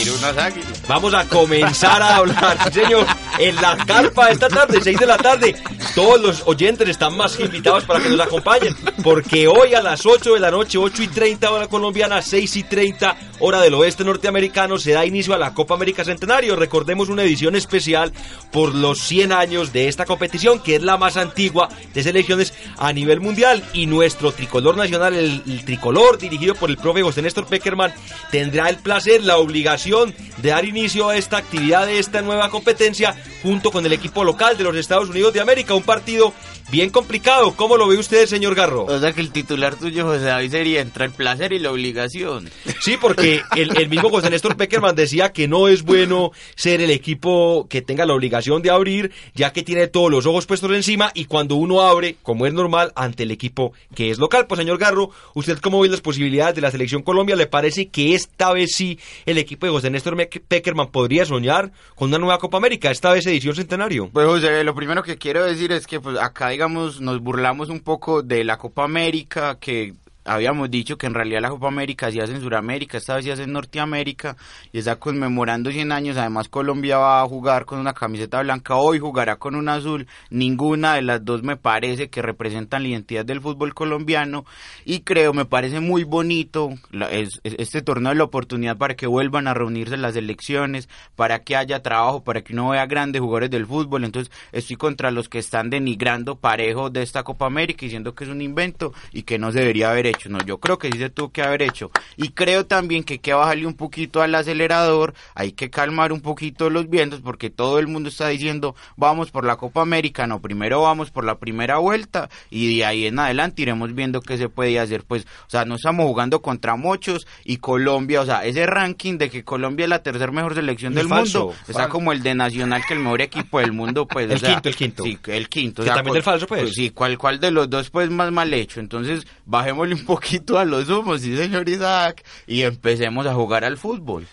vamos 0.87 1.14
a 1.14 1.24
comenzar 1.24 2.01
a 2.01 2.16
hablar, 2.16 2.72
señor, 2.72 3.05
en 3.41 3.57
la 3.57 3.76
carpa 3.76 4.31
esta 4.31 4.49
tarde, 4.49 4.79
6 4.81 5.01
de 5.01 5.07
la 5.07 5.18
tarde. 5.18 5.57
Todos 5.97 6.20
los 6.20 6.43
oyentes 6.47 6.89
están 6.89 7.16
más 7.16 7.37
que 7.37 7.47
invitados 7.47 7.85
para 7.85 8.01
que 8.01 8.09
nos 8.09 8.20
acompañen, 8.20 8.76
porque 9.03 9.49
hoy 9.49 9.74
a 9.74 9.83
las 9.83 10.07
8 10.07 10.35
de 10.35 10.41
la 10.41 10.53
noche, 10.53 10.79
8 10.79 11.03
y 11.03 11.09
30 11.09 11.51
hora 11.51 11.66
colombiana, 11.66 12.22
6 12.22 12.57
y 12.57 12.62
30 12.62 13.16
hora 13.41 13.61
del 13.61 13.74
oeste 13.74 14.05
norteamericano, 14.05 14.79
se 14.79 14.93
da 14.93 15.05
inicio 15.05 15.35
a 15.35 15.39
la 15.39 15.55
Copa 15.55 15.74
América 15.74 16.05
Centenario. 16.05 16.55
Recordemos 16.55 17.09
una 17.09 17.24
edición 17.24 17.57
especial 17.57 18.12
por 18.53 18.76
los 18.76 19.01
100 19.01 19.33
años 19.33 19.72
de 19.72 19.89
esta 19.89 20.05
competición, 20.05 20.61
que 20.61 20.76
es 20.76 20.83
la 20.83 20.97
más 20.97 21.16
antigua 21.16 21.68
de 21.95 22.03
selecciones 22.05 22.55
a 22.76 22.93
nivel 22.93 23.20
mundial. 23.20 23.64
Y 23.72 23.87
nuestro 23.87 24.31
tricolor 24.31 24.68
nacional, 24.77 25.14
el, 25.14 25.43
el 25.47 25.64
tricolor, 25.64 26.19
dirigido 26.19 26.55
por 26.55 26.71
el 26.71 26.77
profe 26.77 27.03
José 27.03 27.23
Néstor 27.23 27.47
Peckerman, 27.47 27.93
tendrá 28.31 28.69
el 28.69 28.77
placer, 28.77 29.23
la 29.25 29.39
obligación 29.39 30.14
de 30.39 30.51
dar 30.51 30.64
inicio 30.64 31.09
a 31.09 31.16
esta 31.16 31.39
actividad 31.39 31.87
de 31.87 31.99
esta 31.99 32.23
nueva 32.23 32.51
competencia 32.51 33.16
junto 33.43 33.71
con 33.71 33.85
el 33.87 33.93
equipo 33.93 34.25
local 34.25 34.57
de 34.57 34.64
los 34.64 34.77
Estados 34.77 35.09
Unidos 35.09 35.33
de 35.33 35.41
América. 35.41 35.75
Un 35.75 35.83
partido 35.83 36.33
bien 36.71 36.91
complicado. 36.91 37.55
¿Cómo 37.57 37.77
lo 37.77 37.89
ve 37.89 37.97
usted, 37.97 38.27
señor 38.27 38.55
Garro? 38.55 38.85
O 38.85 38.99
sea 38.99 39.12
que 39.12 39.21
el 39.21 39.31
titular 39.31 39.77
tuyo, 39.77 40.05
José 40.05 40.25
David, 40.25 40.51
sería 40.51 40.81
entre 40.81 41.07
el 41.07 41.11
placer 41.12 41.53
y 41.53 41.59
la 41.59 41.73
obligación. 41.73 42.51
Sí, 42.81 42.97
porque 43.01 43.43
el, 43.57 43.77
el 43.77 43.89
mismo 43.89 44.11
José 44.11 44.31
Néstor 44.31 44.57
Peckerman 44.57 44.95
decía 44.95 45.33
que 45.33 45.49
no 45.49 45.69
es 45.69 45.83
bueno 45.83 46.33
ser 46.57 46.81
el 46.81 46.91
equipo 46.91 47.66
que 47.69 47.83
tenga 47.83 48.07
la 48.07 48.14
obligación 48.14 48.62
de 48.62 48.71
abrir, 48.71 49.12
ya 49.35 49.53
que 49.53 49.62
tiene 49.62 49.89
todos 49.89 50.11
los 50.11 50.27
ojos 50.27 50.47
puestos 50.47 50.71
encima 50.73 51.11
y 51.14 51.25
cuando 51.25 51.55
uno 51.55 51.83
abre, 51.83 52.16
como 52.23 52.47
es 52.47 52.53
normal, 52.53 52.93
ante 52.97 53.23
el 53.23 53.31
equipo 53.31 53.73
que 53.95 54.11
es 54.11 54.19
local. 54.19 54.47
Pues 54.47 54.58
señor 54.59 54.79
Garro, 54.79 55.11
¿usted 55.35 55.59
cómo 55.59 55.81
ve 55.81 55.89
las 55.89 56.01
posibilidades 56.01 56.55
de 56.55 56.61
la 56.61 56.71
selección 56.71 57.03
Colombia? 57.03 57.37
¿Le 57.37 57.47
parece 57.47 57.89
que 57.89 58.15
esta 58.15 58.53
vez 58.53 58.73
sí 58.75 58.99
el 59.25 59.39
equipo 59.39 59.67
de 59.67 59.73
José 59.73 59.91
Néstor 59.91 60.17
Peckerman 60.49 60.91
podría 60.91 61.25
soñar 61.25 61.73
con 61.95 62.09
una 62.09 62.19
nueva 62.19 62.39
Copa 62.39 62.59
América, 62.59 62.91
esta 62.91 63.13
vez 63.13 63.27
edición 63.27 63.55
centenario? 63.55 64.11
Pues 64.13 64.27
José, 64.27 64.65
lo 64.65 64.75
primero 64.75 65.03
que 65.03 65.17
quiero 65.17 65.45
decir 65.45 65.73
es 65.73 65.87
que 65.87 66.01
pues 66.01 66.19
acá 66.19 66.49
digamos 66.51 67.01
nos 67.01 67.21
burlamos 67.21 67.69
un 67.69 67.81
poco 67.81 68.23
de 68.23 68.45
la 68.45 68.59
Copa 68.59 68.85
América 68.85 69.59
que 69.61 69.95
habíamos 70.29 70.70
dicho 70.70 70.97
que 70.97 71.07
en 71.07 71.14
realidad 71.14 71.41
la 71.41 71.49
Copa 71.51 71.68
América 71.68 72.11
se 72.12 72.20
hace 72.20 72.33
en 72.35 72.41
Sudamérica, 72.41 72.99
esta 72.99 73.16
vez 73.16 73.24
se 73.24 73.33
hace 73.33 73.43
en 73.45 73.53
Norteamérica 73.53 74.37
y 74.72 74.79
está 74.79 74.97
conmemorando 74.97 75.70
100 75.70 75.93
años. 75.93 76.16
Además, 76.16 76.49
Colombia 76.49 76.99
va 76.99 77.22
a 77.22 77.26
jugar 77.26 77.64
con 77.64 77.79
una 77.79 77.95
camiseta 77.95 78.41
blanca, 78.43 78.76
hoy 78.76 78.99
jugará 78.99 79.37
con 79.37 79.55
una 79.55 79.74
azul. 79.74 80.07
Ninguna 80.31 80.95
de 80.95 81.03
las 81.03 81.24
dos 81.24 81.43
me 81.43 81.57
parece 81.57 82.09
que 82.11 82.22
representan 82.22 82.83
la 82.83 82.89
identidad 82.91 83.24
del 83.24 83.41
fútbol 83.41 83.74
colombiano 83.74 84.45
y 84.85 85.01
creo, 85.01 85.33
me 85.33 85.45
parece 85.45 85.81
muy 85.81 86.05
bonito 86.05 86.70
la- 86.91 87.11
es- 87.11 87.41
es- 87.45 87.55
este 87.59 87.83
torneo 87.83 88.12
es 88.12 88.18
la 88.18 88.24
oportunidad 88.24 88.76
para 88.76 88.95
que 88.95 89.07
vuelvan 89.07 89.49
a 89.49 89.55
reunirse 89.55 89.97
las 89.97 90.14
elecciones, 90.16 90.89
para 91.16 91.41
que 91.41 91.57
haya 91.57 91.83
trabajo, 91.83 92.22
para 92.22 92.43
que 92.43 92.53
uno 92.53 92.70
vea 92.70 92.87
grandes 92.87 93.20
jugadores 93.20 93.51
del 93.51 93.66
fútbol. 93.66 94.05
Entonces, 94.05 94.33
estoy 94.53 94.76
contra 94.76 95.11
los 95.11 95.29
que 95.29 95.39
están 95.39 95.70
denigrando 95.70 96.37
parejo 96.37 96.91
de 96.91 97.03
esta 97.03 97.22
Copa 97.22 97.47
América 97.47 97.79
diciendo 97.87 98.14
que 98.14 98.24
es 98.24 98.31
un 98.31 98.41
invento 98.43 98.93
y 99.12 99.22
que 99.22 99.39
no 99.39 99.53
se 99.53 99.61
debería 99.61 99.91
haber 99.91 100.07
hecho. 100.07 100.18
No, 100.27 100.39
yo 100.45 100.59
creo 100.59 100.79
que 100.79 100.91
sí 100.91 100.99
se 100.99 101.11
tuvo 101.11 101.31
que 101.31 101.43
haber 101.43 101.62
hecho. 101.62 101.91
Y 102.16 102.31
creo 102.31 102.66
también 102.66 103.05
que 103.05 103.14
hay 103.14 103.19
que 103.21 103.33
bajarle 103.35 103.66
un 103.66 103.75
poquito 103.75 104.23
al 104.23 104.35
acelerador, 104.35 105.14
hay 105.35 105.53
que 105.53 105.71
calmar 105.71 106.12
un 106.12 106.21
poquito 106.21 106.71
los 106.71 106.89
vientos 106.91 107.21
porque 107.23 107.51
todo 107.51 107.79
el 107.79 107.87
mundo 107.87 108.09
está 108.09 108.29
diciendo 108.29 108.75
vamos 108.97 109.31
por 109.31 109.45
la 109.45 109.57
Copa 109.57 109.83
América. 109.83 110.27
No, 110.27 110.41
primero 110.41 110.83
vamos 110.83 111.11
por 111.11 111.25
la 111.25 111.39
primera 111.39 111.79
vuelta 111.79 112.29
y 112.51 112.77
de 112.79 112.85
ahí 112.85 113.07
en 113.07 113.19
adelante 113.19 113.62
iremos 113.62 113.95
viendo 113.95 114.21
qué 114.21 114.37
se 114.39 114.49
puede 114.49 114.79
hacer. 114.79 115.05
Pues, 115.05 115.25
o 115.47 115.51
sea, 115.51 115.64
no 115.64 115.77
estamos 115.77 116.07
jugando 116.07 116.41
contra 116.43 116.77
muchos 116.77 117.27
y 117.45 117.59
Colombia, 117.59 118.21
o 118.23 118.25
sea, 118.27 118.45
ese 118.45 118.66
ranking 118.66 119.19
de 119.19 119.31
que 119.31 119.45
Colombia 119.45 119.85
es 119.85 119.91
la 119.91 120.03
tercer 120.03 120.33
mejor 120.33 120.55
selección 120.55 120.95
del 120.95 121.09
falso, 121.09 121.47
mundo, 121.47 121.57
está 121.69 121.89
como 121.89 122.12
el 122.12 122.23
de 122.23 122.35
Nacional, 122.35 122.83
que 122.87 122.95
el 122.95 123.01
mejor 123.01 123.21
equipo 123.21 123.59
del 123.61 123.73
mundo, 123.73 124.07
pues. 124.07 124.29
o 124.31 124.33
El 124.33 124.39
sea, 124.41 124.51
quinto, 124.55 124.69
el 124.69 124.77
quinto. 124.77 125.03
Sí, 125.05 125.19
el 125.27 125.49
quinto. 125.49 125.83
Que 125.83 125.89
también 125.91 126.14
cuál- 126.14 126.23
falso, 126.23 126.47
pues. 126.47 126.71
Sí, 126.73 126.91
¿cuál, 126.91 127.19
cuál 127.19 127.41
de 127.41 127.51
los 127.51 127.69
dos, 127.69 127.91
pues, 127.91 128.09
más 128.11 128.31
mal 128.33 128.53
hecho? 128.55 128.81
Entonces, 128.81 129.27
bajémosle 129.45 129.95
un 129.95 130.05
poquito 130.09 130.59
a 130.59 130.65
los 130.65 130.89
humos, 130.89 131.21
sí, 131.21 131.37
señor 131.37 131.69
Isaac, 131.69 132.25
y 132.47 132.63
empecemos 132.63 133.27
a 133.27 133.35
jugar 133.35 133.63
al 133.63 133.77
fútbol. 133.77 134.27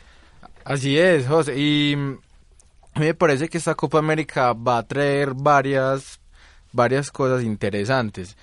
Así 0.64 0.98
es, 0.98 1.28
José. 1.28 1.60
Y 1.60 1.96
a 1.96 1.98
mí 1.98 3.06
me 3.08 3.14
parece 3.14 3.50
que 3.50 3.58
esta 3.58 3.76
Copa 3.76 4.00
América 4.00 4.54
va 4.54 4.78
a 4.78 4.84
traer 4.84 5.34
varias, 5.34 6.22
varias 6.72 7.12
cosas 7.12 7.44
interesantes. 7.44 8.38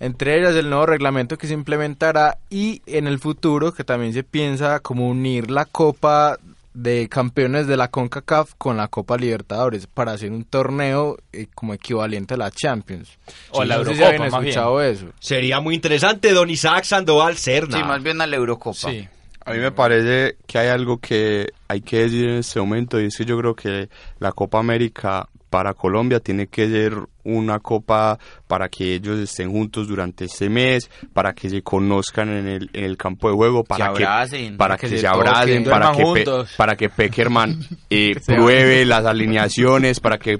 Entre 0.00 0.38
ellas 0.38 0.54
el 0.54 0.70
nuevo 0.70 0.86
reglamento 0.86 1.36
que 1.36 1.46
se 1.46 1.52
implementará 1.52 2.38
y 2.48 2.80
en 2.86 3.06
el 3.06 3.18
futuro 3.18 3.74
que 3.74 3.84
también 3.84 4.14
se 4.14 4.24
piensa 4.24 4.80
como 4.80 5.10
unir 5.10 5.50
la 5.50 5.66
Copa 5.66 6.38
de 6.74 7.08
Campeones 7.08 7.66
de 7.66 7.76
la 7.76 7.88
CONCACAF 7.88 8.54
con 8.56 8.76
la 8.76 8.88
Copa 8.88 9.16
Libertadores 9.16 9.86
para 9.86 10.12
hacer 10.12 10.30
un 10.30 10.44
torneo 10.44 11.16
eh, 11.32 11.46
como 11.54 11.74
equivalente 11.74 12.34
a 12.34 12.36
la 12.36 12.50
Champions. 12.50 13.18
O 13.50 13.64
la 13.64 13.78
no 13.78 13.84
sé 13.84 13.94
si 13.94 14.02
Eurocopa, 14.02 14.24
habían 14.24 14.44
escuchado 14.44 14.82
eso. 14.82 15.06
Sería 15.20 15.60
muy 15.60 15.74
interesante, 15.74 16.32
don 16.32 16.50
Isaac 16.50 16.84
Sandoval 16.84 17.36
Serna. 17.36 17.78
Sí, 17.78 17.84
más 17.84 18.02
bien 18.02 18.20
a 18.20 18.26
la 18.26 18.36
Eurocopa. 18.36 18.90
Sí. 18.90 19.08
A 19.44 19.52
mí 19.52 19.60
me 19.60 19.72
parece 19.72 20.36
que 20.46 20.58
hay 20.58 20.68
algo 20.68 20.98
que 20.98 21.46
hay 21.68 21.80
que 21.80 22.00
decir 22.00 22.28
en 22.28 22.36
este 22.36 22.60
momento 22.60 23.00
y 23.00 23.06
es 23.06 23.16
que 23.16 23.24
yo 23.24 23.38
creo 23.38 23.54
que 23.54 23.88
la 24.18 24.32
Copa 24.32 24.58
América 24.58 25.26
para 25.50 25.74
Colombia 25.74 26.20
tiene 26.20 26.46
que 26.46 26.68
ser 26.68 26.94
una 27.24 27.58
copa 27.58 28.18
para 28.46 28.68
que 28.68 28.94
ellos 28.94 29.18
estén 29.18 29.50
juntos 29.50 29.88
durante 29.88 30.24
este 30.26 30.48
mes, 30.48 30.90
para 31.12 31.32
que 31.34 31.50
se 31.50 31.62
conozcan 31.62 32.28
en 32.30 32.46
el, 32.48 32.70
en 32.72 32.84
el 32.84 32.96
campo 32.96 33.28
de 33.28 33.34
juego, 33.36 33.64
para 33.64 33.92
que, 33.92 34.04
abracen, 34.04 34.56
para 34.56 34.74
para 34.74 34.76
que, 34.78 34.86
que 34.88 34.96
se, 34.96 34.98
se 35.00 35.06
abracen, 35.06 35.64
para 35.64 35.92
que, 35.92 36.02
Pe- 36.02 36.56
para 36.56 36.76
que 36.76 36.88
Peckerman 36.88 37.60
eh, 37.90 38.14
pruebe 38.26 38.84
las 38.84 39.04
alineaciones, 39.04 40.00
para 40.00 40.18
que 40.18 40.38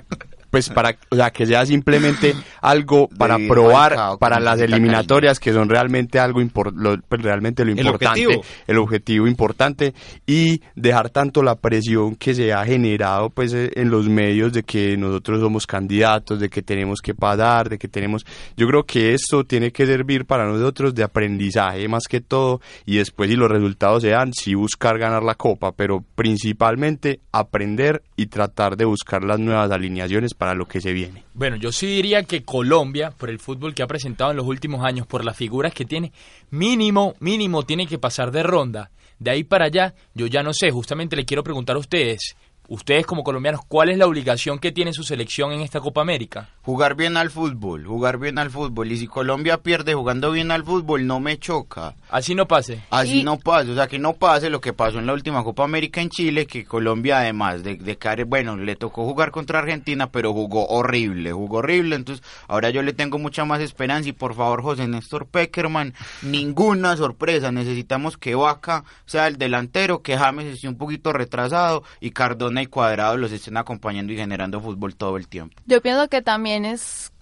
pues 0.51 0.69
para 0.75 0.97
sea 1.11 1.31
que 1.31 1.47
sea 1.47 1.65
simplemente 1.67 2.35
algo 2.61 3.09
para 3.09 3.39
De 3.39 3.49
probar 3.49 4.19
para 4.19 4.41
las 4.41 4.61
eliminatorias 4.61 5.39
que 5.41 5.53
son 5.53 5.69
realmente 5.69 6.19
algo 6.19 6.41
impor- 6.41 6.73
lo- 6.75 6.99
pues, 7.09 7.23
realmente 7.23 7.65
lo 7.65 7.73
El 7.73 7.79
importante 7.79 8.27
objetivo. 8.27 8.45
el 8.67 8.79
objetivo 8.79 9.27
importante 9.27 9.95
y 10.27 10.61
dejar 10.75 11.11
tanto 11.11 11.43
la 11.43 11.55
presión 11.57 12.17
que 12.17 12.35
se 12.35 12.53
ha 12.53 12.65
generado 12.65 13.31
pues 13.31 13.53
eh, 13.53 13.71
en 13.75 13.91
los 13.91 14.09
medios 14.09 14.53
de 14.53 14.63
que 14.63 14.97
nosotros 14.97 15.41
somos 15.41 15.67
candidatos, 15.67 16.41
de 16.41 16.49
que 16.49 16.63
tenemos 16.63 17.01
que 17.01 17.15
pasar, 17.15 17.69
de 17.69 17.79
que 17.79 17.89
tenemos 17.89 18.25
yo 18.57 18.67
creo 18.67 18.85
que 18.85 19.15
esto 19.15 19.45
tiene 19.45 19.71
que 19.71 19.87
servir 19.87 20.25
para 20.25 20.47
nosotros 20.47 20.95
de 20.95 21.03
aprendizaje 21.05 21.87
más 21.89 22.05
que 22.09 22.21
todo 22.21 22.61
y 22.87 22.97
después 22.97 23.31
si 23.31 23.37
los 23.37 23.51
resultados 23.51 24.03
se 24.03 24.11
dan, 24.11 24.33
sí 24.33 24.55
buscar 24.55 24.99
ganar 24.99 25.23
la 25.23 25.35
copa, 25.35 25.73
pero 25.73 26.03
principalmente 26.15 27.21
aprender 27.33 28.03
y 28.17 28.27
tratar 28.27 28.77
de 28.77 28.85
buscar 28.85 29.23
las 29.25 29.39
nuevas 29.39 29.71
alineaciones 29.71 30.35
para 30.39 30.55
lo 30.55 30.67
que 30.67 30.81
se 30.81 30.93
viene. 30.93 31.25
Bueno, 31.35 31.57
yo 31.57 31.73
sí 31.73 31.87
diría 31.87 32.23
que 32.23 32.45
Colombia, 32.45 33.11
por 33.11 33.29
el 33.29 33.41
fútbol 33.41 33.75
que 33.75 33.83
ha 33.83 33.89
presentado 33.89 34.31
en 34.31 34.37
los 34.37 34.47
últimos 34.47 34.85
años, 34.85 35.07
por 35.07 35.25
las 35.25 35.37
figuras 35.37 35.75
que 35.75 35.85
tiene, 35.85 36.13
mínimo, 36.51 37.17
mínimo 37.19 37.65
tiene 37.65 37.87
que 37.87 37.99
pasar 37.99 38.31
de 38.31 38.45
ronda. 38.45 38.91
De 39.19 39.33
ahí 39.33 39.43
para 39.43 39.67
allá, 39.67 39.95
yo 40.15 40.27
ya 40.27 40.45
no 40.45 40.55
sé, 40.55 40.71
justamente 40.71 41.17
le 41.17 41.25
quiero 41.25 41.43
preguntar 41.43 41.75
a 41.75 41.81
ustedes, 41.81 42.37
ustedes 42.69 43.05
como 43.05 43.25
colombianos, 43.25 43.63
¿cuál 43.67 43.89
es 43.91 43.99
la 43.99 44.07
obligación 44.07 44.61
que 44.61 44.71
tiene 44.71 44.93
su 44.93 45.03
selección 45.03 45.53
en 45.53 45.61
esta 45.61 45.81
Copa 45.81 46.03
América? 46.03 46.51
Jugar 46.69 46.97
bien 46.97 47.17
al 47.17 47.31
fútbol, 47.31 47.87
jugar 47.87 48.19
bien 48.19 48.39
al 48.39 48.51
fútbol. 48.51 48.93
Y 48.93 48.99
si 48.99 49.07
Colombia 49.07 49.63
pierde 49.63 49.95
jugando 49.95 50.33
bien 50.33 50.51
al 50.51 50.65
fútbol, 50.65 51.07
no 51.07 51.19
me 51.19 51.39
choca. 51.39 51.95
Así 52.11 52.35
no 52.35 52.47
pase. 52.47 52.83
Así 52.91 53.21
Y- 53.21 53.25
no 53.25 53.39
pasa, 53.39 53.71
o 53.71 53.75
sea, 53.75 53.87
que 53.87 53.99
no 53.99 54.13
pase 54.13 54.51
lo 54.51 54.61
que 54.61 54.75
pasó 54.75 54.99
en 54.99 55.07
la 55.07 55.15
última 55.15 55.43
Copa 55.43 55.65
América 55.65 56.03
en 56.03 56.11
Chile, 56.11 56.47
que 56.47 56.67
Colombia 56.67 57.21
además 57.21 57.63
de, 57.65 57.77
de 57.77 57.97
caer, 57.97 58.27
bueno, 58.27 58.55
le 58.59 58.77
tocó 58.77 59.07
jugar 59.07 59.31
contra 59.31 59.61
Argentina, 59.61 60.11
pero 60.11 60.35
jugó 60.35 60.67
horrible, 60.69 61.33
jugó 61.33 61.59
horrible, 61.59 61.97
entonces 61.97 62.23
ahora 62.49 62.69
yo 62.69 62.83
le 62.83 62.93
tengo 62.93 63.19
mucha 63.19 63.47
más 63.47 63.63
esperanza 63.63 64.11
y 64.11 64.13
por 64.13 64.35
favor 64.35 64.61
José 64.63 64.87
Néstor 64.87 65.27
Peckerman, 65.27 65.95
ninguna 66.21 66.99
sorpresa, 66.99 67.51
necesitamos 67.51 68.19
que 68.19 68.35
Vaca 68.35 68.85
sea 69.07 69.27
el 69.27 69.39
delantero, 69.39 70.03
que 70.03 70.19
James 70.19 70.45
esté 70.45 70.69
un 70.69 70.77
poquito 70.77 71.15
retrasado 71.15 71.83
y 71.99 72.11
Cardona 72.11 72.61
y 72.61 72.67
Cuadrado 72.67 73.17
los 73.17 73.33
estén 73.33 73.57
acompañando 73.57 74.13
y 74.13 74.17
generando 74.17 74.61
fútbol 74.61 74.95
todo 74.97 75.17
el 75.17 75.29
tiempo. 75.29 75.57
Yo 75.65 75.81
pienso 75.81 76.09
que 76.09 76.21
también 76.21 76.58
es 76.65 77.13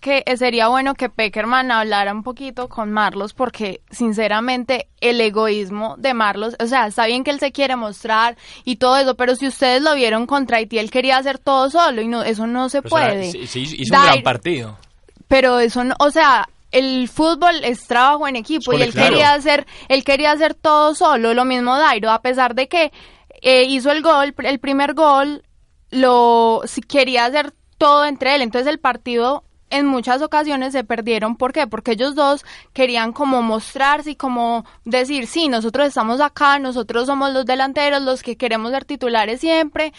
que 0.00 0.22
sería 0.36 0.68
bueno 0.68 0.94
que 0.94 1.08
Peckerman 1.08 1.70
hablara 1.70 2.12
un 2.12 2.22
poquito 2.22 2.68
con 2.68 2.92
Marlos 2.92 3.32
porque 3.32 3.80
sinceramente 3.90 4.88
el 5.00 5.18
egoísmo 5.20 5.94
de 5.98 6.12
Marlos, 6.12 6.54
o 6.60 6.66
sea, 6.66 6.86
está 6.86 7.06
bien 7.06 7.24
que 7.24 7.30
él 7.30 7.40
se 7.40 7.52
quiere 7.52 7.74
mostrar 7.76 8.36
y 8.64 8.76
todo 8.76 8.98
eso, 8.98 9.14
pero 9.14 9.34
si 9.34 9.46
ustedes 9.46 9.80
lo 9.80 9.94
vieron 9.94 10.26
contra 10.26 10.58
Haití, 10.58 10.78
él 10.78 10.90
quería 10.90 11.16
hacer 11.16 11.38
todo 11.38 11.70
solo 11.70 12.02
y 12.02 12.08
no 12.08 12.22
eso 12.22 12.46
no 12.46 12.68
se 12.68 12.82
Pero, 12.82 12.90
puede. 12.90 13.32
se- 13.32 13.46
se 13.46 13.60
hizo, 13.60 13.76
hizo 13.78 13.94
un 13.96 14.02
gran 14.02 14.22
partido. 14.22 14.76
pero 15.26 15.58
eso 15.58 15.82
no, 15.84 15.94
o 15.98 16.10
sea, 16.10 16.48
el 16.70 17.08
fútbol 17.08 17.64
es 17.64 17.86
trabajo 17.86 18.28
en 18.28 18.36
equipo 18.36 18.72
Es 18.74 18.80
y 18.80 18.82
él 18.82 18.92
quería 18.92 19.32
hacer, 19.32 19.66
él 19.88 20.04
quería 20.04 20.32
hacer 20.32 20.52
todo 20.52 20.94
solo, 20.94 21.32
lo 21.32 21.46
mismo 21.46 21.78
Dairo, 21.78 22.10
a 22.10 22.20
pesar 22.20 22.54
de 22.54 22.68
que 22.68 22.92
eh, 23.40 23.62
hizo 23.64 23.90
el 23.90 24.02
gol, 24.02 24.34
el 24.36 24.58
primer 24.58 24.92
gol, 24.92 25.44
lo 25.90 26.60
si 26.66 26.80
quería 26.82 27.24
hacer 27.24 27.54
todo 27.84 28.06
entre 28.06 28.34
él. 28.34 28.40
Entonces 28.40 28.72
el 28.72 28.78
partido 28.78 29.44
en 29.68 29.84
muchas 29.84 30.22
ocasiones 30.22 30.72
se 30.72 30.84
perdieron. 30.84 31.36
¿Por 31.36 31.52
qué? 31.52 31.66
Porque 31.66 31.92
ellos 31.92 32.14
dos 32.14 32.42
querían 32.72 33.12
como 33.12 33.42
mostrarse 33.42 34.12
y 34.12 34.16
como 34.16 34.64
decir, 34.86 35.26
sí, 35.26 35.48
nosotros 35.48 35.88
estamos 35.88 36.22
acá, 36.22 36.58
nosotros 36.58 37.04
somos 37.04 37.34
los 37.34 37.44
delanteros, 37.44 38.00
los 38.00 38.22
que 38.22 38.38
queremos 38.38 38.70
ser 38.70 38.86
titulares 38.86 39.40
siempre 39.40 39.92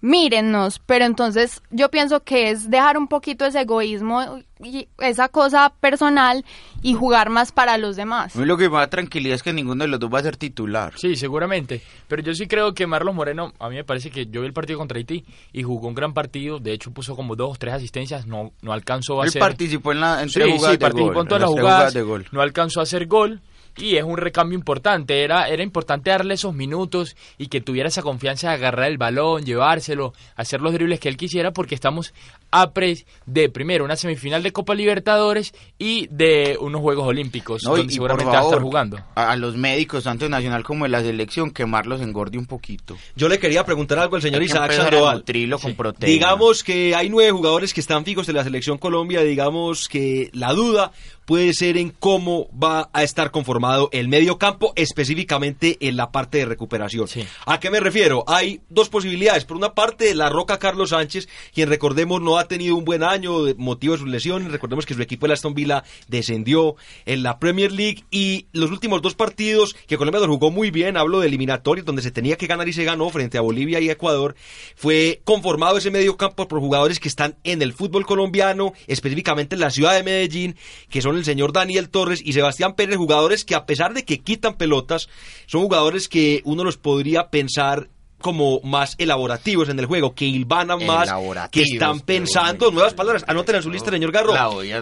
mírennos, 0.00 0.80
pero 0.86 1.04
entonces 1.04 1.60
yo 1.70 1.90
pienso 1.90 2.20
que 2.20 2.50
es 2.50 2.70
dejar 2.70 2.96
un 2.96 3.08
poquito 3.08 3.44
ese 3.44 3.62
egoísmo 3.62 4.40
y 4.60 4.88
esa 4.98 5.28
cosa 5.28 5.72
personal 5.80 6.44
y 6.82 6.94
jugar 6.94 7.30
más 7.30 7.52
para 7.52 7.78
los 7.78 7.96
demás. 7.96 8.36
A 8.36 8.38
mí 8.38 8.44
lo 8.46 8.56
que 8.56 8.68
me 8.68 8.76
da 8.76 8.88
tranquilidad 8.88 9.34
es 9.34 9.42
que 9.42 9.52
ninguno 9.52 9.84
de 9.84 9.88
los 9.88 10.00
dos 10.00 10.12
va 10.12 10.20
a 10.20 10.22
ser 10.22 10.36
titular. 10.36 10.92
Sí, 10.96 11.16
seguramente, 11.16 11.82
pero 12.06 12.22
yo 12.22 12.34
sí 12.34 12.46
creo 12.46 12.74
que 12.74 12.86
Marlos 12.86 13.14
Moreno, 13.14 13.52
a 13.58 13.68
mí 13.68 13.76
me 13.76 13.84
parece 13.84 14.10
que 14.10 14.26
yo 14.26 14.40
vi 14.40 14.46
el 14.46 14.52
partido 14.52 14.78
contra 14.78 14.98
Haití 14.98 15.24
y 15.52 15.62
jugó 15.62 15.88
un 15.88 15.94
gran 15.94 16.14
partido, 16.14 16.58
de 16.58 16.72
hecho 16.72 16.92
puso 16.92 17.16
como 17.16 17.34
dos, 17.36 17.58
tres 17.58 17.74
asistencias, 17.74 18.26
no, 18.26 18.52
no 18.62 18.72
alcanzó 18.72 19.20
a 19.20 19.24
Él 19.24 19.28
hacer... 19.30 19.40
participó 19.40 19.92
en 19.92 20.00
la 20.00 20.22
en 20.22 20.28
Sí, 20.28 20.40
sí, 20.40 20.70
de 20.70 20.78
participó 20.78 21.12
gol, 21.12 21.22
en 21.22 21.28
todas 21.28 21.42
en 21.42 21.50
las 21.50 21.60
jugadas, 21.60 21.94
de 21.94 22.02
gol. 22.02 22.26
no 22.32 22.40
alcanzó 22.40 22.80
a 22.80 22.82
hacer 22.84 23.06
gol 23.06 23.40
y 23.80 23.96
es 23.96 24.04
un 24.04 24.16
recambio 24.16 24.58
importante, 24.58 25.22
era, 25.22 25.48
era 25.48 25.62
importante 25.62 26.10
darle 26.10 26.34
esos 26.34 26.54
minutos 26.54 27.16
y 27.38 27.46
que 27.46 27.60
tuviera 27.60 27.88
esa 27.88 28.02
confianza 28.02 28.48
de 28.48 28.54
agarrar 28.54 28.88
el 28.88 28.98
balón, 28.98 29.44
llevárselo, 29.44 30.12
hacer 30.36 30.60
los 30.60 30.72
dribles 30.72 31.00
que 31.00 31.08
él 31.08 31.16
quisiera 31.16 31.52
porque 31.52 31.74
estamos 31.74 32.12
a 32.50 32.70
pre 32.72 33.04
de 33.26 33.48
primero 33.48 33.84
una 33.84 33.96
semifinal 33.96 34.42
de 34.42 34.52
Copa 34.52 34.74
Libertadores 34.74 35.52
y 35.78 36.06
de 36.10 36.56
unos 36.60 36.80
Juegos 36.80 37.06
Olímpicos 37.06 37.62
No, 37.64 37.74
y- 37.74 37.78
donde 37.80 37.92
y 37.94 37.96
por 37.98 38.08
seguramente 38.08 38.32
va 38.32 38.40
a 38.40 38.44
estar 38.44 38.60
jugando. 38.60 38.98
A, 39.14 39.30
a 39.32 39.36
los 39.36 39.56
médicos, 39.56 40.04
tanto 40.04 40.24
de 40.24 40.30
Nacional 40.30 40.64
como 40.64 40.84
de 40.84 40.90
la 40.90 41.02
selección, 41.02 41.50
quemarlos 41.50 42.00
engorde 42.00 42.38
un 42.38 42.46
poquito. 42.46 42.96
Yo 43.16 43.28
le 43.28 43.38
quería 43.38 43.64
preguntar 43.64 43.98
algo 43.98 44.16
al 44.16 44.22
señor 44.22 44.42
Isaac 44.42 44.72
Sandoval. 44.72 45.18
nutrirlo 45.18 45.58
con 45.58 45.74
proteína. 45.74 46.12
Digamos 46.12 46.64
que 46.64 46.94
hay 46.94 47.08
nueve 47.10 47.32
jugadores 47.32 47.74
que 47.74 47.80
están 47.80 48.04
fijos 48.04 48.26
de 48.26 48.32
la 48.32 48.44
selección 48.44 48.78
Colombia. 48.78 49.22
Digamos 49.22 49.88
que 49.88 50.30
la 50.32 50.52
duda 50.52 50.92
puede 51.26 51.52
ser 51.52 51.76
en 51.76 51.90
cómo 51.90 52.48
va 52.52 52.88
a 52.94 53.02
estar 53.02 53.30
conformado 53.30 53.90
el 53.92 54.08
medio 54.08 54.38
campo, 54.38 54.72
específicamente 54.76 55.76
en 55.80 55.96
la 55.96 56.10
parte 56.10 56.38
de 56.38 56.46
recuperación. 56.46 57.06
¿A 57.46 57.60
qué 57.60 57.70
me 57.70 57.80
refiero? 57.80 58.24
Hay 58.26 58.60
dos 58.70 58.88
posibilidades. 58.88 59.44
Por 59.44 59.56
una 59.56 59.74
parte, 59.74 60.14
la 60.14 60.30
Roca 60.30 60.58
Carlos 60.58 60.90
Sánchez, 60.90 61.28
quien 61.54 61.68
recordemos 61.68 62.22
no 62.22 62.37
ha 62.38 62.48
tenido 62.48 62.76
un 62.76 62.84
buen 62.84 63.02
año 63.02 63.44
de 63.44 63.54
motivo 63.54 63.94
de 63.94 64.00
sus 64.00 64.08
lesiones. 64.08 64.50
Recordemos 64.50 64.86
que 64.86 64.94
su 64.94 65.02
equipo 65.02 65.26
de 65.26 65.34
Aston 65.34 65.54
Villa 65.54 65.84
descendió 66.08 66.76
en 67.06 67.22
la 67.22 67.38
Premier 67.38 67.72
League 67.72 68.04
y 68.10 68.46
los 68.52 68.70
últimos 68.70 69.02
dos 69.02 69.14
partidos 69.14 69.74
que 69.86 69.96
Colombia 69.96 70.20
los 70.20 70.28
jugó 70.28 70.50
muy 70.50 70.70
bien, 70.70 70.96
hablo 70.96 71.20
de 71.20 71.28
eliminatorios 71.28 71.86
donde 71.86 72.02
se 72.02 72.10
tenía 72.10 72.36
que 72.36 72.46
ganar 72.46 72.68
y 72.68 72.72
se 72.72 72.84
ganó 72.84 73.08
frente 73.10 73.38
a 73.38 73.42
Bolivia 73.42 73.80
y 73.80 73.90
Ecuador, 73.90 74.34
fue 74.76 75.20
conformado 75.24 75.78
ese 75.78 75.90
medio 75.90 76.16
campo 76.16 76.48
por 76.48 76.60
jugadores 76.60 77.00
que 77.00 77.08
están 77.08 77.36
en 77.44 77.62
el 77.62 77.72
fútbol 77.72 78.06
colombiano, 78.06 78.72
específicamente 78.86 79.56
en 79.56 79.60
la 79.60 79.70
ciudad 79.70 79.94
de 79.94 80.02
Medellín, 80.02 80.56
que 80.88 81.02
son 81.02 81.16
el 81.16 81.24
señor 81.24 81.52
Daniel 81.52 81.88
Torres 81.88 82.22
y 82.24 82.32
Sebastián 82.32 82.74
Pérez, 82.74 82.96
jugadores 82.96 83.44
que 83.44 83.54
a 83.54 83.66
pesar 83.66 83.94
de 83.94 84.04
que 84.04 84.20
quitan 84.20 84.56
pelotas, 84.56 85.08
son 85.46 85.62
jugadores 85.62 86.08
que 86.08 86.42
uno 86.44 86.64
los 86.64 86.76
podría 86.76 87.30
pensar 87.30 87.88
como 88.20 88.60
más 88.62 88.94
elaborativos 88.98 89.68
en 89.68 89.78
el 89.78 89.86
juego, 89.86 90.14
que 90.14 90.24
hilvanan 90.24 90.84
más, 90.84 91.10
que 91.50 91.62
están 91.62 92.00
pero 92.00 92.24
pensando 92.24 92.70
nuevas 92.70 92.94
palabras. 92.94 93.24
Anótenla 93.26 93.58
en 93.58 93.62
su 93.62 93.70
lista, 93.70 93.90
señor 93.90 94.12
Garro. 94.12 94.34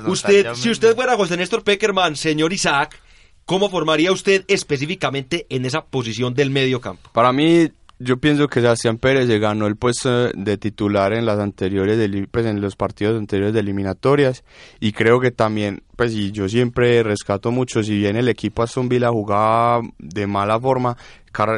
Usted, 0.07 0.55
si 0.55 0.71
usted 0.71 0.95
fuera 0.95 1.17
José 1.17 1.37
Néstor 1.37 1.63
Peckerman, 1.63 2.17
señor 2.17 2.53
Isaac, 2.53 3.01
¿cómo 3.45 3.69
formaría 3.69 4.13
usted 4.13 4.45
específicamente 4.49 5.47
en 5.49 5.65
esa 5.67 5.85
posición 5.85 6.35
del 6.35 6.51
medio 6.51 6.81
campo? 6.81 7.11
Para 7.13 7.33
mí, 7.33 7.71
yo 7.99 8.19
pienso 8.19 8.49
que 8.49 8.61
Sebastián 8.61 8.99
Pérez 8.99 9.27
se 9.27 9.39
ganó 9.39 9.67
el 9.67 9.77
puesto 9.77 10.29
de 10.29 10.59
titular 10.59 11.15
en 11.15 11.25
las 11.25 11.39
anteriores, 11.39 11.97
de, 11.97 12.29
pues 12.31 12.45
en 12.47 12.61
los 12.61 12.77
partidos 12.77 13.17
anteriores 13.19 13.55
de 13.55 13.61
eliminatorias 13.61 14.45
y 14.81 14.93
creo 14.93 15.21
que 15.21 15.31
también, 15.31 15.83
pues 15.97 16.13
y 16.13 16.31
yo 16.31 16.49
siempre 16.49 17.03
rescato 17.03 17.51
mucho, 17.51 17.83
si 17.83 17.97
bien 17.97 18.17
el 18.17 18.29
equipo 18.29 18.63
Aston 18.63 18.89
Villa 18.89 19.09
jugaba 19.09 19.81
de 19.99 20.27
mala 20.27 20.61
forma, 20.61 20.97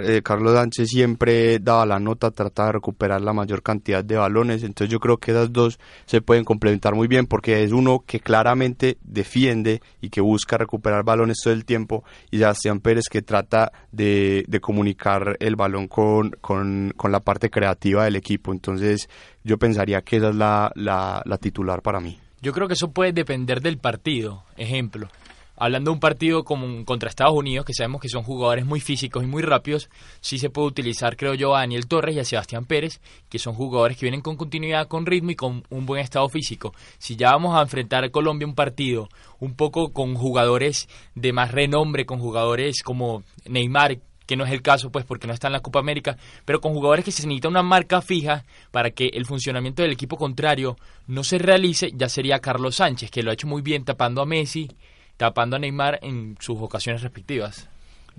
eh, 0.04 0.22
Carlos 0.22 0.54
Sánchez 0.54 0.88
siempre 0.88 1.58
daba 1.58 1.86
la 1.86 1.98
nota, 1.98 2.30
trataba 2.30 2.68
de 2.68 2.72
recuperar 2.74 3.20
la 3.20 3.32
mayor 3.32 3.62
cantidad 3.62 4.04
de 4.04 4.16
balones, 4.16 4.62
entonces 4.62 4.90
yo 4.90 5.00
creo 5.00 5.18
que 5.18 5.32
esas 5.32 5.52
dos 5.52 5.78
se 6.06 6.20
pueden 6.20 6.44
complementar 6.44 6.94
muy 6.94 7.08
bien 7.08 7.26
porque 7.26 7.62
es 7.62 7.72
uno 7.72 8.04
que 8.06 8.20
claramente 8.20 8.98
defiende 9.02 9.80
y 10.00 10.10
que 10.10 10.20
busca 10.20 10.56
recuperar 10.56 11.04
balones 11.04 11.38
todo 11.42 11.52
el 11.52 11.64
tiempo 11.64 12.04
y 12.30 12.38
Sebastián 12.38 12.80
Pérez 12.80 13.04
que 13.10 13.22
trata 13.22 13.72
de, 13.92 14.44
de 14.46 14.60
comunicar 14.60 15.36
el 15.40 15.56
balón 15.56 15.88
con, 15.88 16.30
con, 16.40 16.92
con 16.96 17.12
la 17.12 17.20
parte 17.20 17.50
creativa 17.50 18.04
del 18.04 18.16
equipo, 18.16 18.52
entonces 18.52 19.08
yo 19.42 19.58
pensaría 19.58 20.02
que 20.02 20.16
esa 20.16 20.30
es 20.30 20.36
la, 20.36 20.70
la, 20.74 21.22
la 21.24 21.38
titular 21.38 21.82
para 21.82 22.00
mí. 22.00 22.18
Yo 22.40 22.52
creo 22.52 22.68
que 22.68 22.74
eso 22.74 22.92
puede 22.92 23.12
depender 23.12 23.60
del 23.60 23.78
partido. 23.78 24.44
Ejemplo, 24.56 25.08
hablando 25.56 25.90
de 25.90 25.94
un 25.94 26.00
partido 26.00 26.44
como 26.44 26.84
contra 26.84 27.08
Estados 27.08 27.34
Unidos, 27.34 27.66
que 27.66 27.74
sabemos 27.74 28.00
que 28.00 28.08
son 28.08 28.22
jugadores 28.22 28.64
muy 28.64 28.80
físicos 28.80 29.24
y 29.24 29.26
muy 29.26 29.42
rápidos, 29.42 29.90
sí 30.20 30.38
se 30.38 30.50
puede 30.50 30.68
utilizar, 30.68 31.16
creo 31.16 31.34
yo, 31.34 31.56
a 31.56 31.60
Daniel 31.60 31.88
Torres 31.88 32.14
y 32.14 32.20
a 32.20 32.24
Sebastián 32.24 32.64
Pérez, 32.64 33.00
que 33.28 33.40
son 33.40 33.54
jugadores 33.54 33.96
que 33.96 34.06
vienen 34.06 34.20
con 34.20 34.36
continuidad, 34.36 34.86
con 34.86 35.04
ritmo 35.04 35.32
y 35.32 35.36
con 35.36 35.64
un 35.68 35.84
buen 35.84 36.00
estado 36.00 36.28
físico. 36.28 36.72
Si 36.98 37.16
ya 37.16 37.32
vamos 37.32 37.56
a 37.56 37.62
enfrentar 37.62 38.04
a 38.04 38.10
Colombia 38.10 38.46
un 38.46 38.54
partido 38.54 39.08
un 39.40 39.54
poco 39.54 39.92
con 39.92 40.14
jugadores 40.14 40.88
de 41.16 41.32
más 41.32 41.50
renombre, 41.50 42.06
con 42.06 42.20
jugadores 42.20 42.82
como 42.84 43.24
Neymar, 43.46 43.98
que 44.28 44.36
no 44.36 44.44
es 44.44 44.52
el 44.52 44.60
caso, 44.60 44.92
pues 44.92 45.06
porque 45.06 45.26
no 45.26 45.32
está 45.32 45.46
en 45.46 45.54
la 45.54 45.60
Copa 45.60 45.78
América, 45.78 46.18
pero 46.44 46.60
con 46.60 46.74
jugadores 46.74 47.02
que 47.02 47.10
se 47.10 47.26
necesita 47.26 47.48
una 47.48 47.62
marca 47.62 48.02
fija 48.02 48.44
para 48.70 48.90
que 48.90 49.06
el 49.14 49.24
funcionamiento 49.24 49.82
del 49.82 49.92
equipo 49.92 50.18
contrario 50.18 50.76
no 51.06 51.24
se 51.24 51.38
realice, 51.38 51.92
ya 51.94 52.10
sería 52.10 52.38
Carlos 52.38 52.76
Sánchez, 52.76 53.10
que 53.10 53.22
lo 53.22 53.30
ha 53.30 53.34
hecho 53.34 53.46
muy 53.46 53.62
bien 53.62 53.86
tapando 53.86 54.20
a 54.20 54.26
Messi, 54.26 54.68
tapando 55.16 55.56
a 55.56 55.58
Neymar 55.58 55.98
en 56.02 56.36
sus 56.40 56.60
ocasiones 56.60 57.00
respectivas. 57.00 57.70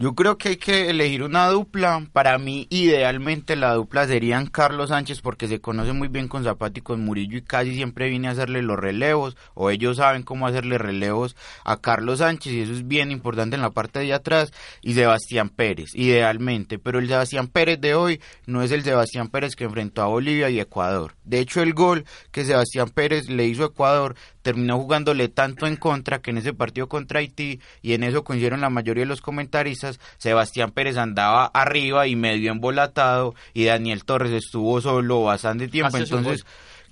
Yo 0.01 0.15
creo 0.15 0.37
que 0.37 0.47
hay 0.47 0.55
que 0.55 0.89
elegir 0.89 1.23
una 1.23 1.49
dupla. 1.49 2.07
Para 2.13 2.37
mí, 2.37 2.67
idealmente, 2.69 3.57
la 3.57 3.73
dupla 3.73 4.07
serían 4.07 4.47
Carlos 4.47 4.91
Sánchez 4.91 5.19
porque 5.19 5.49
se 5.49 5.59
conoce 5.59 5.91
muy 5.91 6.07
bien 6.07 6.29
con 6.29 6.45
Zapata 6.45 6.79
y 6.79 6.81
con 6.81 7.03
Murillo 7.03 7.37
y 7.37 7.41
casi 7.41 7.75
siempre 7.75 8.07
viene 8.07 8.29
a 8.29 8.31
hacerle 8.31 8.61
los 8.61 8.79
relevos 8.79 9.35
o 9.55 9.69
ellos 9.69 9.97
saben 9.97 10.23
cómo 10.23 10.47
hacerle 10.47 10.77
relevos 10.77 11.35
a 11.65 11.81
Carlos 11.81 12.19
Sánchez 12.19 12.53
y 12.53 12.61
eso 12.61 12.71
es 12.71 12.87
bien 12.87 13.11
importante 13.11 13.57
en 13.57 13.61
la 13.61 13.71
parte 13.71 13.99
de 13.99 14.13
atrás 14.13 14.53
y 14.81 14.93
Sebastián 14.93 15.49
Pérez, 15.49 15.89
idealmente. 15.93 16.79
Pero 16.79 16.99
el 16.99 17.09
Sebastián 17.09 17.47
Pérez 17.49 17.81
de 17.81 17.93
hoy 17.93 18.21
no 18.45 18.63
es 18.63 18.71
el 18.71 18.83
Sebastián 18.83 19.27
Pérez 19.27 19.57
que 19.57 19.65
enfrentó 19.65 20.01
a 20.01 20.07
Bolivia 20.07 20.49
y 20.49 20.61
Ecuador. 20.61 21.15
De 21.25 21.39
hecho, 21.39 21.61
el 21.61 21.73
gol 21.73 22.05
que 22.31 22.45
Sebastián 22.45 22.87
Pérez 22.87 23.29
le 23.29 23.47
hizo 23.47 23.63
a 23.63 23.67
Ecuador 23.67 24.15
terminó 24.41 24.79
jugándole 24.79 25.29
tanto 25.29 25.67
en 25.67 25.75
contra 25.75 26.21
que 26.21 26.31
en 26.31 26.37
ese 26.37 26.53
partido 26.53 26.87
contra 26.87 27.19
Haití, 27.19 27.59
y 27.81 27.93
en 27.93 28.03
eso 28.03 28.23
coincidieron 28.23 28.61
la 28.61 28.69
mayoría 28.69 29.03
de 29.03 29.07
los 29.07 29.21
comentaristas, 29.21 29.88
Sebastián 30.17 30.71
Pérez 30.71 30.97
andaba 30.97 31.45
arriba 31.45 32.07
y 32.07 32.15
medio 32.15 32.51
embolatado 32.51 33.33
y 33.53 33.65
Daniel 33.65 34.03
Torres 34.05 34.31
estuvo 34.31 34.81
solo 34.81 35.23
bastante 35.23 35.67
tiempo, 35.67 35.95
Hace 35.95 36.03
entonces 36.03 36.45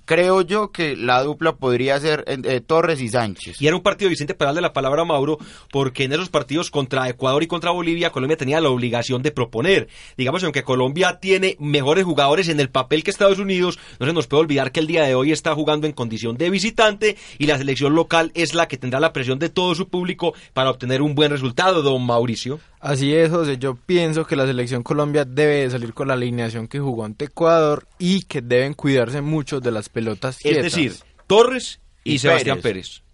creo 0.08 0.40
yo 0.40 0.72
que 0.72 0.96
la 0.96 1.22
dupla 1.22 1.56
podría 1.56 2.00
ser 2.00 2.24
eh, 2.26 2.38
eh, 2.42 2.60
Torres 2.62 2.98
y 3.02 3.10
Sánchez. 3.10 3.60
Y 3.60 3.66
era 3.66 3.76
un 3.76 3.82
partido, 3.82 4.08
Vicente, 4.08 4.32
para 4.32 4.48
darle 4.48 4.62
la 4.62 4.72
palabra 4.72 5.02
a 5.02 5.04
Mauro, 5.04 5.36
porque 5.70 6.04
en 6.04 6.14
esos 6.14 6.30
partidos 6.30 6.70
contra 6.70 7.06
Ecuador 7.10 7.42
y 7.42 7.46
contra 7.46 7.72
Bolivia, 7.72 8.08
Colombia 8.08 8.38
tenía 8.38 8.58
la 8.62 8.70
obligación 8.70 9.22
de 9.22 9.32
proponer. 9.32 9.88
Digamos, 10.16 10.42
aunque 10.44 10.62
Colombia 10.62 11.18
tiene 11.20 11.56
mejores 11.60 12.06
jugadores 12.06 12.48
en 12.48 12.58
el 12.58 12.70
papel 12.70 13.04
que 13.04 13.10
Estados 13.10 13.38
Unidos, 13.38 13.78
no 14.00 14.06
se 14.06 14.14
nos 14.14 14.26
puede 14.26 14.44
olvidar 14.44 14.72
que 14.72 14.80
el 14.80 14.86
día 14.86 15.04
de 15.04 15.14
hoy 15.14 15.30
está 15.30 15.54
jugando 15.54 15.86
en 15.86 15.92
condición 15.92 16.38
de 16.38 16.48
visitante 16.48 17.18
y 17.36 17.44
la 17.44 17.58
selección 17.58 17.94
local 17.94 18.32
es 18.34 18.54
la 18.54 18.66
que 18.66 18.78
tendrá 18.78 19.00
la 19.00 19.12
presión 19.12 19.38
de 19.38 19.50
todo 19.50 19.74
su 19.74 19.88
público 19.88 20.32
para 20.54 20.70
obtener 20.70 21.02
un 21.02 21.14
buen 21.14 21.30
resultado, 21.30 21.82
don 21.82 22.06
Mauricio. 22.06 22.60
Así 22.80 23.14
es, 23.14 23.30
José. 23.30 23.58
Yo 23.58 23.74
pienso 23.74 24.26
que 24.26 24.36
la 24.36 24.46
selección 24.46 24.82
Colombia 24.82 25.24
debe 25.24 25.62
de 25.62 25.70
salir 25.70 25.94
con 25.94 26.08
la 26.08 26.14
alineación 26.14 26.68
que 26.68 26.78
jugó 26.78 27.04
ante 27.04 27.26
Ecuador 27.26 27.88
y 27.98 28.22
que 28.22 28.40
deben 28.40 28.74
cuidarse 28.74 29.20
mucho 29.20 29.60
de 29.60 29.72
las 29.72 29.88
pelotas 29.88 30.38
Es 30.44 30.62
decir, 30.62 30.94
Torres 31.26 31.80
y, 32.04 32.14
Y 32.14 32.18
Sebastián 32.18 32.60
Pérez. 32.60 33.00
Pérez. 33.00 33.07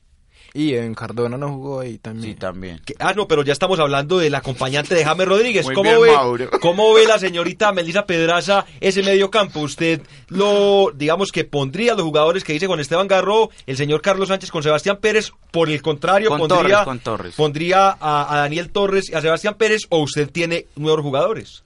Y 0.56 0.74
en 0.76 0.94
Cardona 0.94 1.36
no 1.36 1.48
jugó 1.48 1.80
ahí 1.80 1.98
también. 1.98 2.34
Sí, 2.34 2.38
también. 2.38 2.80
Que- 2.86 2.94
ah, 3.00 3.12
no, 3.12 3.26
pero 3.26 3.42
ya 3.42 3.52
estamos 3.52 3.80
hablando 3.80 4.18
del 4.18 4.36
acompañante 4.36 4.94
de 4.94 5.04
James 5.04 5.26
Rodríguez. 5.26 5.64
Muy 5.66 5.74
¿Cómo, 5.74 5.90
bien, 5.90 6.02
ve, 6.02 6.12
Mauro. 6.12 6.48
¿Cómo 6.60 6.94
ve 6.94 7.06
la 7.08 7.18
señorita 7.18 7.72
Melissa 7.72 8.06
Pedraza 8.06 8.64
ese 8.80 9.02
medio 9.02 9.32
campo? 9.32 9.58
Usted 9.58 10.00
lo, 10.28 10.92
digamos 10.94 11.32
que 11.32 11.42
pondría 11.44 11.94
los 11.94 12.04
jugadores 12.04 12.44
que 12.44 12.52
dice 12.52 12.68
con 12.68 12.78
Esteban 12.78 13.08
Garro, 13.08 13.50
el 13.66 13.76
señor 13.76 14.00
Carlos 14.00 14.28
Sánchez 14.28 14.52
con 14.52 14.62
Sebastián 14.62 14.98
Pérez, 15.00 15.32
por 15.50 15.68
el 15.70 15.82
contrario, 15.82 16.28
Con 16.28 16.38
pondría, 16.38 16.58
Torres, 16.60 16.84
con 16.84 16.98
Torres. 17.00 17.34
pondría 17.34 17.96
a, 18.00 18.32
a 18.32 18.36
Daniel 18.38 18.70
Torres 18.70 19.10
y 19.10 19.14
a 19.16 19.20
Sebastián 19.20 19.54
Pérez, 19.54 19.80
o 19.88 19.98
usted 19.98 20.30
tiene 20.30 20.66
nuevos 20.76 21.02
jugadores. 21.02 21.64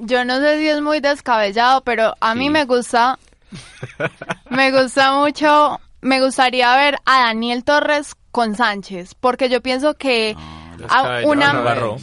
Yo 0.00 0.22
no 0.26 0.38
sé 0.38 0.58
si 0.58 0.68
es 0.68 0.82
muy 0.82 1.00
descabellado, 1.00 1.80
pero 1.80 2.14
a 2.20 2.34
mí 2.34 2.44
Sí. 2.44 2.50
me 2.50 2.64
gusta, 2.66 3.18
me 4.50 4.70
gusta 4.70 5.14
mucho, 5.14 5.80
me 6.02 6.20
gustaría 6.20 6.76
ver 6.76 6.98
a 7.06 7.20
Daniel 7.26 7.64
Torres 7.64 8.14
con 8.30 8.54
Sánchez, 8.54 9.14
porque 9.18 9.48
yo 9.48 9.62
pienso 9.62 9.94
que 9.94 10.36
a 10.36 10.76
descabellado 11.20 11.30
una, 11.30 11.52
no. 11.74 11.96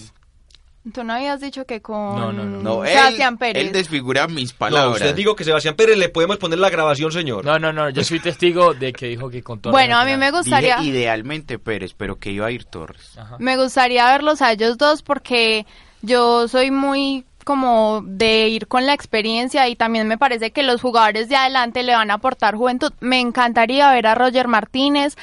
Tú 0.93 1.03
no 1.03 1.13
habías 1.13 1.41
dicho 1.41 1.65
que 1.65 1.81
con 1.81 2.15
No, 2.15 2.31
no, 2.31 2.45
no. 2.45 2.61
No, 2.61 2.83
él, 2.85 2.91
Sebastián 2.93 3.37
Pérez. 3.37 3.63
él 3.63 3.71
desfigura 3.71 4.27
mis 4.27 4.53
No, 4.53 4.57
palabras. 4.57 4.95
usted 5.01 5.13
dijo 5.13 5.35
que 5.35 5.43
Sebastián 5.43 5.75
Pérez 5.75 5.97
le 5.97 6.09
podemos 6.09 6.37
poner 6.37 6.57
la 6.57 6.69
grabación, 6.69 7.11
señor. 7.11 7.45
No, 7.45 7.59
no, 7.59 7.71
no, 7.73 7.89
yo 7.89 8.03
soy 8.03 8.19
testigo 8.19 8.73
de 8.73 8.93
que 8.93 9.07
dijo 9.07 9.29
que 9.29 9.43
con 9.43 9.59
Torres. 9.59 9.73
Bueno, 9.73 9.97
a 9.97 10.05
mí 10.05 10.15
me 10.17 10.31
gustaría... 10.31 10.77
Dije 10.77 10.89
idealmente 10.89 11.59
Pérez, 11.59 11.93
pero 11.95 12.17
que 12.17 12.31
iba 12.31 12.47
a 12.47 12.51
ir 12.51 12.63
Torres. 12.65 13.17
Ajá. 13.17 13.35
Me 13.39 13.57
gustaría 13.57 14.05
verlos 14.05 14.41
a 14.41 14.51
ellos 14.53 14.77
dos 14.77 15.03
porque 15.03 15.67
yo 16.01 16.47
soy 16.47 16.71
muy 16.71 17.25
como 17.49 18.03
de 18.05 18.47
ir 18.47 18.67
con 18.67 18.85
la 18.85 18.93
experiencia 18.93 19.67
y 19.69 19.75
también 19.75 20.07
me 20.07 20.19
parece 20.19 20.51
que 20.51 20.61
los 20.61 20.81
jugadores 20.81 21.29
de 21.29 21.35
adelante 21.35 21.81
le 21.81 21.95
van 21.95 22.11
a 22.11 22.13
aportar 22.13 22.53
juventud. 22.55 22.93
Me 22.99 23.19
encantaría 23.19 23.91
ver 23.91 24.05
a 24.05 24.13
Roger 24.13 24.47
Martínez 24.47 25.17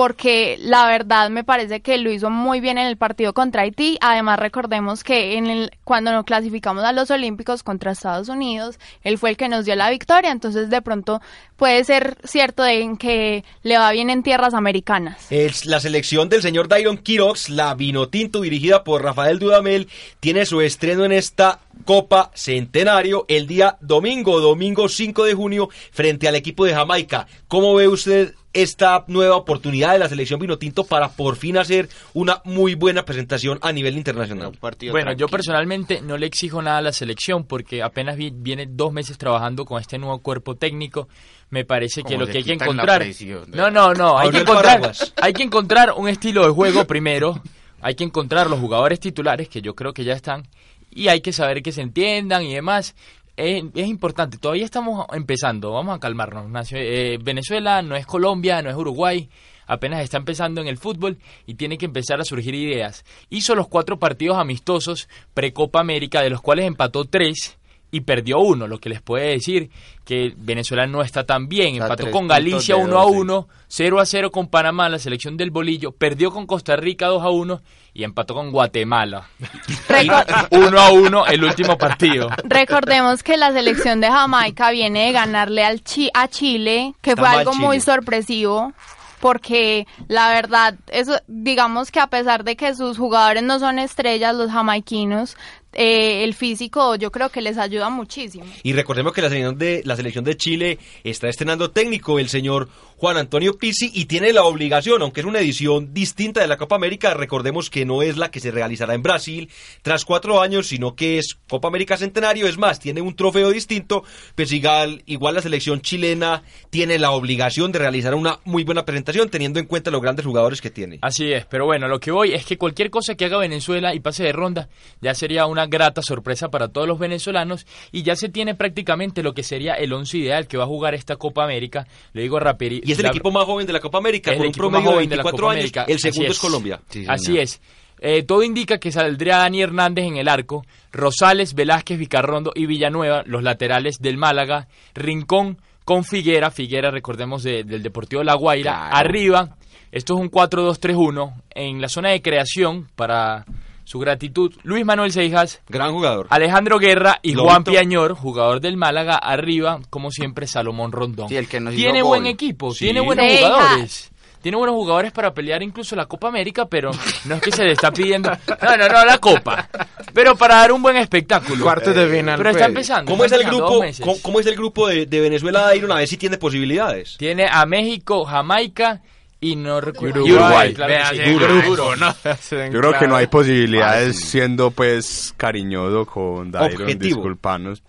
porque 0.00 0.56
la 0.62 0.86
verdad 0.86 1.28
me 1.28 1.44
parece 1.44 1.82
que 1.82 1.98
lo 1.98 2.10
hizo 2.10 2.30
muy 2.30 2.60
bien 2.60 2.78
en 2.78 2.86
el 2.86 2.96
partido 2.96 3.34
contra 3.34 3.64
Haití. 3.64 3.98
Además 4.00 4.38
recordemos 4.38 5.04
que 5.04 5.36
en 5.36 5.48
el, 5.48 5.72
cuando 5.84 6.10
nos 6.10 6.24
clasificamos 6.24 6.84
a 6.84 6.92
los 6.92 7.10
Olímpicos 7.10 7.62
contra 7.62 7.92
Estados 7.92 8.30
Unidos, 8.30 8.78
él 9.02 9.18
fue 9.18 9.28
el 9.28 9.36
que 9.36 9.50
nos 9.50 9.66
dio 9.66 9.76
la 9.76 9.90
victoria, 9.90 10.32
entonces 10.32 10.70
de 10.70 10.80
pronto 10.80 11.20
puede 11.58 11.84
ser 11.84 12.16
cierto 12.24 12.64
en 12.64 12.96
que 12.96 13.44
le 13.62 13.76
va 13.76 13.92
bien 13.92 14.08
en 14.08 14.22
tierras 14.22 14.54
americanas. 14.54 15.28
La 15.66 15.80
selección 15.80 16.30
del 16.30 16.40
señor 16.40 16.68
Dairon 16.68 16.96
Quirox, 16.96 17.50
la 17.50 17.74
Vinotinto 17.74 18.40
dirigida 18.40 18.84
por 18.84 19.02
Rafael 19.02 19.38
Dudamel, 19.38 19.86
tiene 20.18 20.46
su 20.46 20.62
estreno 20.62 21.04
en 21.04 21.12
esta 21.12 21.60
Copa 21.84 22.30
Centenario 22.32 23.26
el 23.28 23.46
día 23.46 23.76
domingo, 23.82 24.40
domingo 24.40 24.88
5 24.88 25.24
de 25.24 25.34
junio, 25.34 25.68
frente 25.92 26.26
al 26.26 26.36
equipo 26.36 26.64
de 26.64 26.72
Jamaica. 26.72 27.26
¿Cómo 27.48 27.74
ve 27.74 27.86
usted 27.86 28.34
esta 28.52 29.04
nueva 29.06 29.36
oportunidad 29.36 29.92
de 29.92 29.98
la 30.00 30.08
selección 30.08 30.40
Vinotinto 30.40 30.84
para 30.84 31.08
por 31.10 31.36
fin 31.36 31.56
hacer 31.56 31.88
una 32.14 32.40
muy 32.44 32.74
buena 32.74 33.04
presentación 33.04 33.58
a 33.62 33.72
nivel 33.72 33.96
internacional? 33.96 34.52
Partido 34.58 34.92
Bueno, 34.92 35.12
yo 35.12 35.28
personalmente 35.28 36.00
no 36.02 36.16
le 36.16 36.26
exijo 36.26 36.60
nada 36.62 36.78
a 36.78 36.82
la 36.82 36.92
selección 36.92 37.44
porque 37.44 37.82
apenas 37.82 38.16
vi- 38.16 38.32
viene 38.34 38.66
dos 38.68 38.92
meses 38.92 39.18
trabajando 39.18 39.64
con 39.64 39.80
este 39.80 39.98
nuevo 39.98 40.18
cuerpo 40.18 40.56
técnico. 40.56 41.08
Me 41.50 41.64
parece 41.64 42.02
que 42.02 42.16
lo 42.16 42.26
que 42.26 42.38
hay 42.38 42.44
que 42.44 42.52
encontrar. 42.52 42.98
presión, 43.00 43.44
¿no? 43.48 43.70
No, 43.70 43.92
no, 43.94 44.16
que 44.30 44.38
encontrar, 44.38 44.92
hay 45.20 45.32
que 45.32 45.42
encontrar 45.42 45.92
un 45.96 46.08
estilo 46.08 46.44
de 46.46 46.50
juego 46.52 46.86
primero. 46.86 47.40
Hay 47.82 47.94
que 47.94 48.04
encontrar 48.04 48.48
los 48.50 48.60
jugadores 48.60 49.00
titulares 49.00 49.48
que 49.48 49.62
yo 49.62 49.74
creo 49.74 49.92
que 49.92 50.04
ya 50.04 50.12
están 50.12 50.46
y 50.90 51.08
hay 51.08 51.20
que 51.22 51.32
saber 51.32 51.62
que 51.62 51.72
se 51.72 51.80
entiendan 51.82 52.42
y 52.42 52.52
demás. 52.54 52.94
Es, 53.40 53.86
importante, 53.86 54.36
todavía 54.36 54.66
estamos 54.66 55.06
empezando, 55.14 55.72
vamos 55.72 55.96
a 55.96 55.98
calmarnos. 55.98 56.50
Nacio- 56.50 56.76
eh, 56.78 57.18
Venezuela 57.22 57.80
no 57.80 57.96
es 57.96 58.04
Colombia, 58.04 58.60
no 58.60 58.68
es 58.68 58.76
Uruguay, 58.76 59.30
apenas 59.66 60.02
está 60.02 60.18
empezando 60.18 60.60
en 60.60 60.66
el 60.68 60.76
fútbol 60.76 61.16
y 61.46 61.54
tiene 61.54 61.78
que 61.78 61.86
empezar 61.86 62.20
a 62.20 62.24
surgir 62.24 62.54
ideas. 62.54 63.02
Hizo 63.30 63.54
los 63.54 63.66
cuatro 63.66 63.98
partidos 63.98 64.36
amistosos 64.36 65.08
pre-Copa 65.32 65.80
América, 65.80 66.20
de 66.20 66.28
los 66.28 66.42
cuales 66.42 66.66
empató 66.66 67.06
tres 67.06 67.56
y 67.90 68.02
perdió 68.02 68.38
uno, 68.38 68.66
lo 68.68 68.78
que 68.78 68.88
les 68.88 69.00
puede 69.02 69.30
decir 69.30 69.70
que 70.04 70.32
Venezuela 70.36 70.86
no 70.86 71.02
está 71.02 71.24
tan 71.24 71.48
bien. 71.48 71.74
O 71.74 71.76
sea, 71.78 71.84
Empató 71.86 72.10
con 72.10 72.28
Galicia 72.28 72.76
de 72.76 72.82
1 72.84 72.98
a 72.98 73.02
12. 73.04 73.18
1, 73.18 73.48
0 73.68 74.00
a 74.00 74.06
0 74.06 74.30
con 74.30 74.46
Panamá, 74.48 74.88
la 74.88 74.98
selección 74.98 75.36
del 75.36 75.50
bolillo, 75.50 75.92
perdió 75.92 76.30
con 76.30 76.46
Costa 76.46 76.76
Rica 76.76 77.06
2 77.06 77.22
a 77.22 77.30
1 77.30 77.60
y 77.94 78.04
empató 78.04 78.34
con 78.34 78.50
Guatemala. 78.52 79.28
Recor- 79.88 80.48
1 80.50 80.78
a 80.80 80.90
1 80.92 81.26
el 81.26 81.44
último 81.44 81.76
partido. 81.78 82.28
Recordemos 82.44 83.22
que 83.22 83.36
la 83.36 83.52
selección 83.52 84.00
de 84.00 84.08
Jamaica 84.08 84.70
viene 84.70 85.06
de 85.06 85.12
ganarle 85.12 85.64
al 85.64 85.82
Chi- 85.82 86.10
a 86.14 86.28
Chile, 86.28 86.94
que 87.02 87.10
Está 87.10 87.22
fue 87.22 87.30
algo 87.40 87.54
muy 87.54 87.80
sorpresivo, 87.80 88.72
porque 89.20 89.86
la 90.08 90.30
verdad, 90.30 90.76
eso, 90.88 91.18
digamos 91.26 91.90
que 91.90 92.00
a 92.00 92.06
pesar 92.06 92.42
de 92.44 92.56
que 92.56 92.74
sus 92.74 92.96
jugadores 92.98 93.42
no 93.42 93.58
son 93.58 93.78
estrellas, 93.78 94.34
los 94.34 94.50
jamaiquinos, 94.50 95.36
eh, 95.72 96.24
el 96.24 96.34
físico 96.34 96.96
yo 96.96 97.10
creo 97.10 97.28
que 97.28 97.40
les 97.40 97.58
ayuda 97.58 97.90
muchísimo. 97.90 98.44
Y 98.62 98.72
recordemos 98.72 99.12
que 99.12 99.22
la 99.22 99.28
selección 99.28 99.58
de 99.58 99.82
la 99.84 99.96
selección 99.96 100.24
de 100.24 100.36
Chile 100.36 100.78
está 101.04 101.28
estrenando 101.28 101.70
técnico 101.70 102.18
el 102.18 102.28
señor 102.28 102.68
Juan 102.96 103.16
Antonio 103.16 103.56
Pizzi 103.56 103.90
y 103.94 104.04
tiene 104.04 104.32
la 104.32 104.44
obligación, 104.44 105.00
aunque 105.00 105.20
es 105.20 105.26
una 105.26 105.40
edición 105.40 105.94
distinta 105.94 106.40
de 106.40 106.46
la 106.46 106.58
Copa 106.58 106.76
América, 106.76 107.14
recordemos 107.14 107.70
que 107.70 107.86
no 107.86 108.02
es 108.02 108.18
la 108.18 108.30
que 108.30 108.40
se 108.40 108.50
realizará 108.50 108.94
en 108.94 109.02
Brasil 109.02 109.48
tras 109.80 110.04
cuatro 110.04 110.42
años, 110.42 110.66
sino 110.66 110.94
que 110.94 111.18
es 111.18 111.38
Copa 111.48 111.68
América 111.68 111.96
Centenario, 111.96 112.46
es 112.46 112.58
más, 112.58 112.78
tiene 112.78 113.00
un 113.00 113.16
trofeo 113.16 113.50
distinto, 113.50 114.04
pues 114.34 114.52
igual, 114.52 115.02
igual 115.06 115.34
la 115.34 115.40
selección 115.40 115.80
chilena 115.80 116.42
tiene 116.68 116.98
la 116.98 117.12
obligación 117.12 117.72
de 117.72 117.78
realizar 117.78 118.14
una 118.14 118.38
muy 118.44 118.64
buena 118.64 118.84
presentación 118.84 119.30
teniendo 119.30 119.58
en 119.60 119.66
cuenta 119.66 119.90
los 119.90 120.02
grandes 120.02 120.26
jugadores 120.26 120.60
que 120.60 120.70
tiene. 120.70 120.98
Así 121.00 121.32
es, 121.32 121.46
pero 121.46 121.64
bueno, 121.64 121.88
lo 121.88 122.00
que 122.00 122.10
voy 122.10 122.34
es 122.34 122.44
que 122.44 122.58
cualquier 122.58 122.90
cosa 122.90 123.14
que 123.14 123.24
haga 123.24 123.38
Venezuela 123.38 123.94
y 123.94 124.00
pase 124.00 124.24
de 124.24 124.32
ronda 124.32 124.68
ya 125.00 125.14
sería 125.14 125.46
una 125.46 125.59
grata 125.66 126.02
sorpresa 126.02 126.48
para 126.48 126.68
todos 126.68 126.86
los 126.88 126.98
venezolanos 126.98 127.66
y 127.92 128.02
ya 128.02 128.16
se 128.16 128.28
tiene 128.28 128.54
prácticamente 128.54 129.22
lo 129.22 129.32
que 129.34 129.42
sería 129.42 129.74
el 129.74 129.92
once 129.92 130.18
ideal 130.18 130.46
que 130.46 130.56
va 130.56 130.64
a 130.64 130.66
jugar 130.68 130.94
esta 130.94 131.16
Copa 131.16 131.44
América. 131.44 131.86
Le 132.12 132.22
digo 132.22 132.38
rapidito. 132.40 132.88
Y 132.88 132.92
es 132.92 132.98
el 132.98 133.06
equipo 133.06 133.30
más 133.30 133.44
joven 133.44 133.66
de 133.66 133.72
la 133.72 133.80
Copa 133.80 133.98
América, 133.98 134.30
Es 134.30 134.36
con 134.36 134.42
el 134.44 134.48
un 134.48 134.50
equipo 134.50 134.70
más 134.70 134.82
promedio 134.82 134.90
de 134.90 134.94
joven 134.96 135.08
de 135.10 135.16
la 135.16 135.22
24 135.22 135.36
Copa 135.46 135.52
años, 135.52 135.60
América. 135.60 135.84
el 135.88 135.94
Así 135.96 136.02
segundo 136.02 136.30
es, 136.30 136.36
es. 136.36 136.38
Colombia. 136.40 136.80
Sí, 136.88 137.04
Así 137.08 137.38
es. 137.38 137.60
Eh, 138.02 138.22
todo 138.22 138.42
indica 138.42 138.78
que 138.78 138.90
saldría 138.92 139.36
Dani 139.36 139.60
Hernández 139.60 140.06
en 140.06 140.16
el 140.16 140.26
arco, 140.28 140.64
Rosales, 140.90 141.52
Velázquez, 141.54 141.98
Vicarrondo 141.98 142.50
y 142.54 142.64
Villanueva, 142.64 143.22
los 143.26 143.42
laterales 143.42 143.98
del 144.00 144.16
Málaga, 144.16 144.68
Rincón 144.94 145.58
con 145.84 146.04
Figuera, 146.04 146.50
Figuera 146.50 146.90
recordemos 146.90 147.42
de- 147.42 147.62
del 147.64 147.82
Deportivo 147.82 148.22
La 148.22 148.34
Guaira, 148.36 148.72
Claro. 148.88 148.96
arriba, 148.96 149.56
esto 149.92 150.14
es 150.14 150.20
un 150.20 150.30
4-2-3-1, 150.30 151.42
en 151.54 151.80
la 151.82 151.88
zona 151.90 152.10
de 152.10 152.22
creación 152.22 152.88
para 152.96 153.44
su 153.90 153.98
gratitud, 153.98 154.54
Luis 154.62 154.84
Manuel 154.84 155.10
Seijas, 155.10 155.62
Gran 155.68 155.90
jugador. 155.90 156.28
Alejandro 156.30 156.78
Guerra 156.78 157.18
y 157.22 157.32
Lobito. 157.34 157.50
Juan 157.50 157.64
Piañor, 157.64 158.14
jugador 158.14 158.60
del 158.60 158.76
Málaga, 158.76 159.16
arriba, 159.16 159.80
como 159.90 160.12
siempre, 160.12 160.46
Salomón 160.46 160.92
Rondón. 160.92 161.28
Sí, 161.28 161.34
el 161.36 161.48
que 161.48 161.58
nos 161.58 161.74
hizo 161.74 161.82
tiene 161.82 162.02
gol. 162.02 162.08
buen 162.10 162.26
equipo, 162.26 162.72
Sí. 162.72 162.84
tiene 162.84 163.00
buenos 163.00 163.26
Seijas. 163.26 163.50
jugadores. 163.50 164.12
Tiene 164.42 164.56
buenos 164.58 164.76
jugadores 164.76 165.10
para 165.10 165.34
pelear 165.34 165.60
incluso 165.64 165.96
la 165.96 166.06
Copa 166.06 166.28
América, 166.28 166.66
pero 166.66 166.92
no 167.24 167.34
es 167.34 167.42
que 167.42 167.50
se 167.50 167.64
le 167.64 167.72
está 167.72 167.90
pidiendo. 167.90 168.30
No, 168.62 168.76
no, 168.76 168.88
no, 168.88 169.04
la 169.04 169.18
Copa. 169.18 169.68
Pero 170.14 170.36
para 170.36 170.54
dar 170.54 170.70
un 170.70 170.82
buen 170.82 170.96
espectáculo. 170.96 171.64
Cuartos 171.64 171.92
de 171.92 172.06
final. 172.06 172.36
Pero 172.38 172.50
está 172.50 172.60
pues. 172.66 172.68
empezando. 172.68 173.10
¿Cómo 173.10 173.24
es 173.24 173.32
el 173.32 173.42
grupo? 173.42 173.70
dos 173.70 173.80
meses. 173.80 174.06
¿Cómo, 174.06 174.22
cómo 174.22 174.38
es 174.38 174.46
el 174.46 174.54
grupo 174.54 174.86
de, 174.86 175.06
de 175.06 175.20
Venezuela 175.20 175.74
Iron? 175.74 175.90
A 175.90 175.96
ver 175.96 176.06
si 176.06 176.16
tiene 176.16 176.38
posibilidades. 176.38 177.16
Tiene 177.18 177.48
a 177.50 177.66
México, 177.66 178.24
Jamaica 178.24 179.02
y 179.40 179.56
no 179.56 179.80
recuerdo. 179.80 180.22
Uruguay. 180.22 180.72
Uruguay, 180.72 180.74
claro 180.74 180.94
sí. 181.12 181.32
Duro, 181.32 181.62
duro. 181.62 181.94
Yo 181.94 182.80
creo 182.80 182.98
que 182.98 183.08
no 183.08 183.16
hay 183.16 183.26
posibilidades 183.26 184.14
Fácil. 184.16 184.28
siendo 184.28 184.70
pues 184.70 185.34
cariñoso 185.36 186.04
con 186.04 186.50
Dairon, 186.50 186.98
disculpanos. 186.98 187.82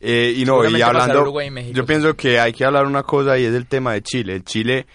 Eh, 0.00 0.34
y 0.36 0.44
no, 0.44 0.64
y 0.68 0.80
hablando, 0.80 1.22
Uruguay 1.22 1.48
y 1.48 1.50
México, 1.50 1.76
yo 1.76 1.82
sí. 1.82 1.86
pienso 1.86 2.14
que 2.14 2.38
hay 2.38 2.52
que 2.52 2.64
hablar 2.64 2.86
una 2.86 3.02
cosa 3.02 3.36
y 3.38 3.44
es 3.44 3.54
el 3.54 3.66
tema 3.66 3.94
de 3.94 4.02
Chile. 4.02 4.34
El 4.34 4.44
Chile, 4.44 4.86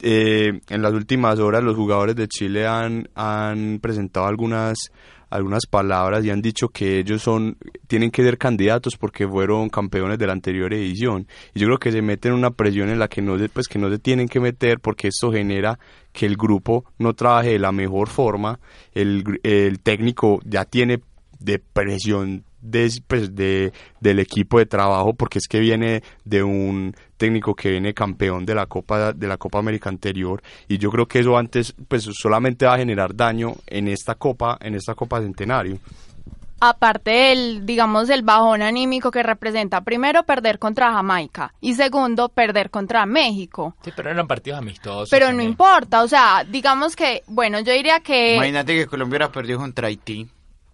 eh, 0.00 0.60
en 0.68 0.82
las 0.82 0.92
últimas 0.92 1.38
horas 1.38 1.62
los 1.62 1.76
jugadores 1.76 2.16
de 2.16 2.28
Chile 2.28 2.66
han, 2.66 3.08
han 3.14 3.78
presentado 3.82 4.26
algunas 4.26 4.90
algunas 5.30 5.66
palabras 5.66 6.24
y 6.24 6.30
han 6.30 6.42
dicho 6.42 6.68
que 6.68 6.98
ellos 6.98 7.22
son 7.22 7.56
tienen 7.86 8.10
que 8.10 8.22
ser 8.22 8.38
candidatos 8.38 8.96
porque 8.96 9.26
fueron 9.26 9.68
campeones 9.68 10.18
de 10.18 10.26
la 10.26 10.32
anterior 10.32 10.72
edición. 10.72 11.26
Y 11.54 11.60
yo 11.60 11.66
creo 11.66 11.78
que 11.78 11.92
se 11.92 12.02
meten 12.02 12.32
en 12.32 12.38
una 12.38 12.50
presión 12.50 12.88
en 12.88 12.98
la 12.98 13.08
que 13.08 13.22
no 13.22 13.38
se, 13.38 13.48
pues 13.48 13.68
que 13.68 13.78
no 13.78 13.90
se 13.90 13.98
tienen 13.98 14.28
que 14.28 14.40
meter 14.40 14.80
porque 14.80 15.08
esto 15.08 15.32
genera 15.32 15.78
que 16.12 16.26
el 16.26 16.36
grupo 16.36 16.84
no 16.98 17.14
trabaje 17.14 17.50
de 17.50 17.58
la 17.58 17.72
mejor 17.72 18.08
forma. 18.08 18.58
El, 18.92 19.40
el 19.42 19.80
técnico 19.80 20.40
ya 20.44 20.64
tiene 20.64 21.00
de 21.38 21.58
presión 21.58 22.44
de, 22.60 22.90
pues, 23.06 23.34
de, 23.34 23.72
del 24.00 24.18
equipo 24.18 24.58
de 24.58 24.66
trabajo 24.66 25.14
porque 25.14 25.38
es 25.38 25.46
que 25.48 25.60
viene 25.60 26.02
de 26.24 26.42
un 26.42 26.94
técnico 27.18 27.54
que 27.54 27.72
viene 27.72 27.92
campeón 27.92 28.46
de 28.46 28.54
la 28.54 28.64
Copa 28.64 29.12
de 29.12 29.26
la 29.26 29.36
Copa 29.36 29.58
América 29.58 29.90
anterior 29.90 30.42
y 30.68 30.78
yo 30.78 30.90
creo 30.90 31.06
que 31.06 31.18
eso 31.18 31.36
antes 31.36 31.74
pues 31.88 32.08
solamente 32.12 32.64
va 32.64 32.74
a 32.74 32.78
generar 32.78 33.14
daño 33.14 33.56
en 33.66 33.88
esta 33.88 34.14
Copa 34.14 34.56
en 34.62 34.74
esta 34.74 34.94
Copa 34.94 35.20
Centenario. 35.20 35.78
Aparte 36.60 37.10
del, 37.10 37.64
digamos, 37.64 38.10
el 38.10 38.22
bajón 38.22 38.62
anímico 38.62 39.12
que 39.12 39.22
representa, 39.22 39.82
primero, 39.82 40.24
perder 40.24 40.58
contra 40.58 40.92
Jamaica 40.92 41.54
y 41.60 41.74
segundo, 41.74 42.28
perder 42.30 42.70
contra 42.70 43.06
México. 43.06 43.76
Sí, 43.84 43.92
pero 43.94 44.10
eran 44.10 44.26
partidos 44.26 44.58
amistosos. 44.58 45.08
Pero 45.08 45.32
no 45.32 45.40
importa, 45.40 46.02
o 46.02 46.08
sea, 46.08 46.44
digamos 46.48 46.96
que, 46.96 47.22
bueno, 47.28 47.60
yo 47.60 47.72
diría 47.72 48.00
que... 48.00 48.34
Imagínate 48.34 48.74
que 48.74 48.86
Colombia 48.86 49.18
hubiera 49.18 49.32
perdido 49.32 49.60
contra 49.60 49.86
Haití. 49.86 50.26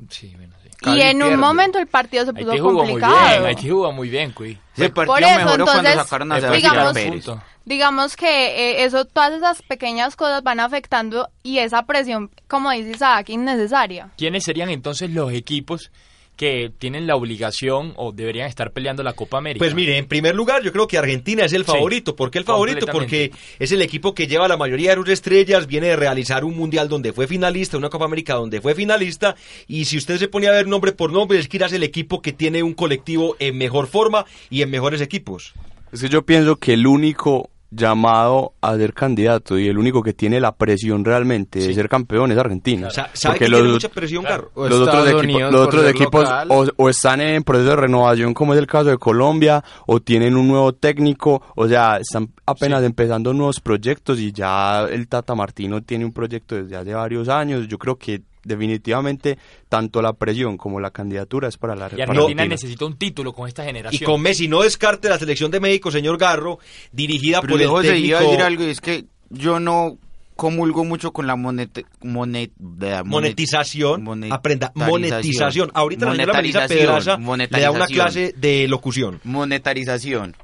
Sí, 0.09 0.33
bueno, 0.37 0.55
sí. 0.85 0.91
Y 0.99 1.03
en 1.03 1.22
un 1.22 1.39
momento 1.39 1.78
el 1.78 1.87
partido 1.87 2.24
se 2.24 2.32
puso 2.32 2.51
Haití 2.51 2.61
jugó 2.61 2.72
muy 2.85 3.01
complicado. 3.01 3.28
bien, 3.28 3.45
Haití 3.47 3.70
jugó 3.70 3.93
muy 3.93 4.09
bien, 4.11 4.32
Cui. 4.32 4.59
Ese 4.76 4.91
partido 4.91 5.14
Por 5.14 5.22
eso, 5.22 5.37
mejoró 5.37 5.64
cuando 5.64 5.89
entonces, 5.89 6.03
sacaron 6.09 6.32
a 6.32 6.51
digamos- 6.51 6.93
Pérez. 6.93 7.26
Digamos 7.66 8.16
que 8.16 8.26
eh, 8.72 8.85
eso, 8.85 9.07
todas 9.07 9.32
esas 9.32 9.62
pequeñas 9.62 10.16
cosas 10.16 10.43
van 10.43 10.61
afectando 10.61 11.30
y 11.43 11.59
esa 11.59 11.85
presión, 11.87 12.30
como 12.47 12.70
dice 12.72 12.91
Isaac, 12.91 13.30
innecesaria. 13.30 14.11
¿Quiénes 14.18 14.45
serían 14.45 14.68
entonces 14.68 15.09
los 15.11 15.32
equipos 15.32 15.91
que 16.37 16.70
tienen 16.78 17.07
la 17.07 17.16
obligación 17.16 17.93
o 17.97 18.12
deberían 18.12 18.49
estar 18.49 18.72
peleando 18.72 19.03
la 19.03 19.14
Copa 19.14 19.39
América? 19.39 19.64
Pues 19.64 19.74
mire, 19.74 19.97
en 19.99 20.07
primer 20.07 20.35
lugar, 20.35 20.62
yo 20.62 20.72
creo 20.72 20.87
que 20.87 20.99
Argentina 20.99 21.45
es 21.45 21.53
el 21.53 21.64
Sí, 21.64 21.72
favorito. 21.72 22.14
¿Por 22.14 22.30
qué 22.30 22.39
el 22.39 22.45
favorito? 22.45 22.87
Porque 22.87 23.30
es 23.59 23.72
el 23.72 23.82
equipo 23.82 24.14
que 24.14 24.26
lleva 24.26 24.49
la 24.49 24.57
mayoría 24.57 24.91
de 24.91 24.97
sus 24.97 25.09
estrellas, 25.09 25.66
viene 25.66 25.89
de 25.89 25.97
realizar 25.97 26.45
un 26.45 26.57
mundial 26.57 26.89
donde 26.89 27.12
fue 27.12 27.26
finalista, 27.26 27.76
una 27.78 27.89
Copa 27.89 28.05
América 28.05 28.35
donde 28.35 28.61
fue 28.61 28.74
finalista. 28.74 29.35
Y 29.66 29.87
si 29.87 29.97
usted 29.97 30.18
se 30.18 30.28
pone 30.28 30.47
a 30.49 30.53
ver 30.53 30.66
nombre 30.66 30.93
por 30.93 31.12
nombre, 31.12 31.39
es 31.39 31.49
que 31.49 31.57
es 31.57 31.72
el 31.72 31.82
equipo 31.82 32.20
que 32.20 32.32
tiene 32.32 32.62
un 32.62 32.74
colectivo 32.74 33.37
en 33.39 33.57
mejor 33.57 33.87
forma 33.87 34.26
y 34.51 34.62
en 34.62 34.70
mejores 34.70 35.01
equipos. 35.01 35.55
Es 35.93 36.01
que 36.03 36.09
yo 36.09 36.26
pienso 36.26 36.57
que 36.57 36.72
el 36.74 36.87
único 36.87 37.51
llamado 37.75 38.55
a 38.61 38.77
ser 38.77 38.95
candidato 38.95 39.59
y 39.59 39.68
el 39.68 39.79
único 39.79 40.03
que 40.03 40.12
tiene 40.12 40.41
la 40.41 40.53
presión 40.55 41.05
realmente 41.05 41.59
de 41.61 41.75
ser 41.75 41.89
campeón 41.89 42.33
es 42.33 42.39
Argentina. 42.39 42.91
Sa- 42.91 43.11
¿Sabe 43.12 43.35
Porque 43.35 43.45
que 43.47 43.51
los, 43.51 43.61
tiene 43.61 43.72
mucha 43.75 43.89
presión, 43.89 44.25
Carlos? 44.25 44.51
O 44.55 44.68
los 44.68 44.81
otros, 44.81 45.09
equipos, 45.09 45.53
los 45.53 45.66
otros 45.66 46.72
o 46.77 46.89
están 46.89 47.20
en 47.20 47.43
proceso 47.43 47.70
de 47.70 47.77
renovación 47.77 48.35
como 48.35 48.53
es 48.55 48.59
el 48.59 48.66
caso 48.66 48.91
de 48.91 48.99
Colombia 48.99 49.62
o 49.87 50.01
tienen 50.01 50.37
un 50.37 50.49
nuevo 50.49 50.72
técnico, 50.75 51.43
o 51.57 51.68
sea, 51.68 51.97
están 51.99 52.29
apenas 52.47 52.83
empezando 52.85 53.33
nuevos 53.33 53.61
proyectos 53.61 54.18
y 54.20 54.33
ya 54.33 54.85
el 54.91 55.09
Tata 55.09 55.35
Martino 55.35 55.83
tiene 55.83 56.05
un 56.05 56.12
proyecto 56.12 56.55
desde 56.55 56.77
hace 56.77 56.95
varios 56.95 57.29
años. 57.29 57.66
Yo 57.68 57.79
creo 57.79 57.97
que 57.97 58.22
definitivamente 58.45 59.39
tanto 59.69 60.01
la 60.03 60.13
presión 60.13 60.57
como 60.57 60.81
la 60.81 60.91
candidatura 60.91 61.49
es 61.49 61.57
para 61.57 61.75
la 61.75 61.91
Y 61.97 62.01
Argentina 62.01 62.45
necesita 62.47 62.85
un 62.85 62.97
título 62.97 63.33
con 63.33 63.49
esta 63.49 63.63
Y 63.65 63.67
generación. 63.67 64.11
con 64.11 64.21
Messi 64.23 64.49
no 64.49 64.63
descarte 64.63 65.09
la 65.09 65.19
selección 65.19 65.51
de 65.51 65.61
México, 65.61 65.91
señor 65.91 66.19
Garro, 66.19 66.59
dirigida 66.93 67.41
Pero 67.41 67.53
por 67.55 67.63
el 67.63 67.69
José, 67.69 67.89
técnico 67.89 68.07
iba 68.09 68.19
a 68.19 68.23
decir 68.23 68.41
algo 68.43 68.65
y 68.65 68.71
es 68.71 68.81
que 68.81 69.05
yo 69.31 69.59
no 69.61 69.99
comulgo 70.37 70.85
mucho 70.85 71.13
con 71.13 71.27
la 71.29 71.37
monet, 71.37 71.87
monet, 72.03 72.51
de 72.59 72.91
la 72.91 73.03
monet- 73.05 73.07
monetización, 73.07 74.09
aprenda, 74.33 74.73
monetización. 74.75 75.71
Ahorita 75.75 76.07
la 76.07 76.13
señora 76.13 76.33
Melissa 76.35 76.59
Monetarización, 76.61 77.23
Pedraza 77.23 77.57
le 77.57 77.61
da 77.63 77.71
una 77.71 77.87
clase 77.87 78.35
de 78.37 78.67
locución. 78.67 79.21
monetarización 79.25 80.35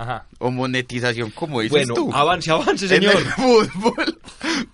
Ajá. 0.00 0.24
o 0.38 0.50
monetización, 0.50 1.30
como 1.30 1.60
dices 1.60 1.72
Bueno, 1.86 1.94
tú. 1.94 2.10
avance, 2.14 2.50
avance, 2.50 2.86
en 2.86 2.88
señor. 3.02 3.16
el 3.16 3.24
fútbol. 3.36 4.18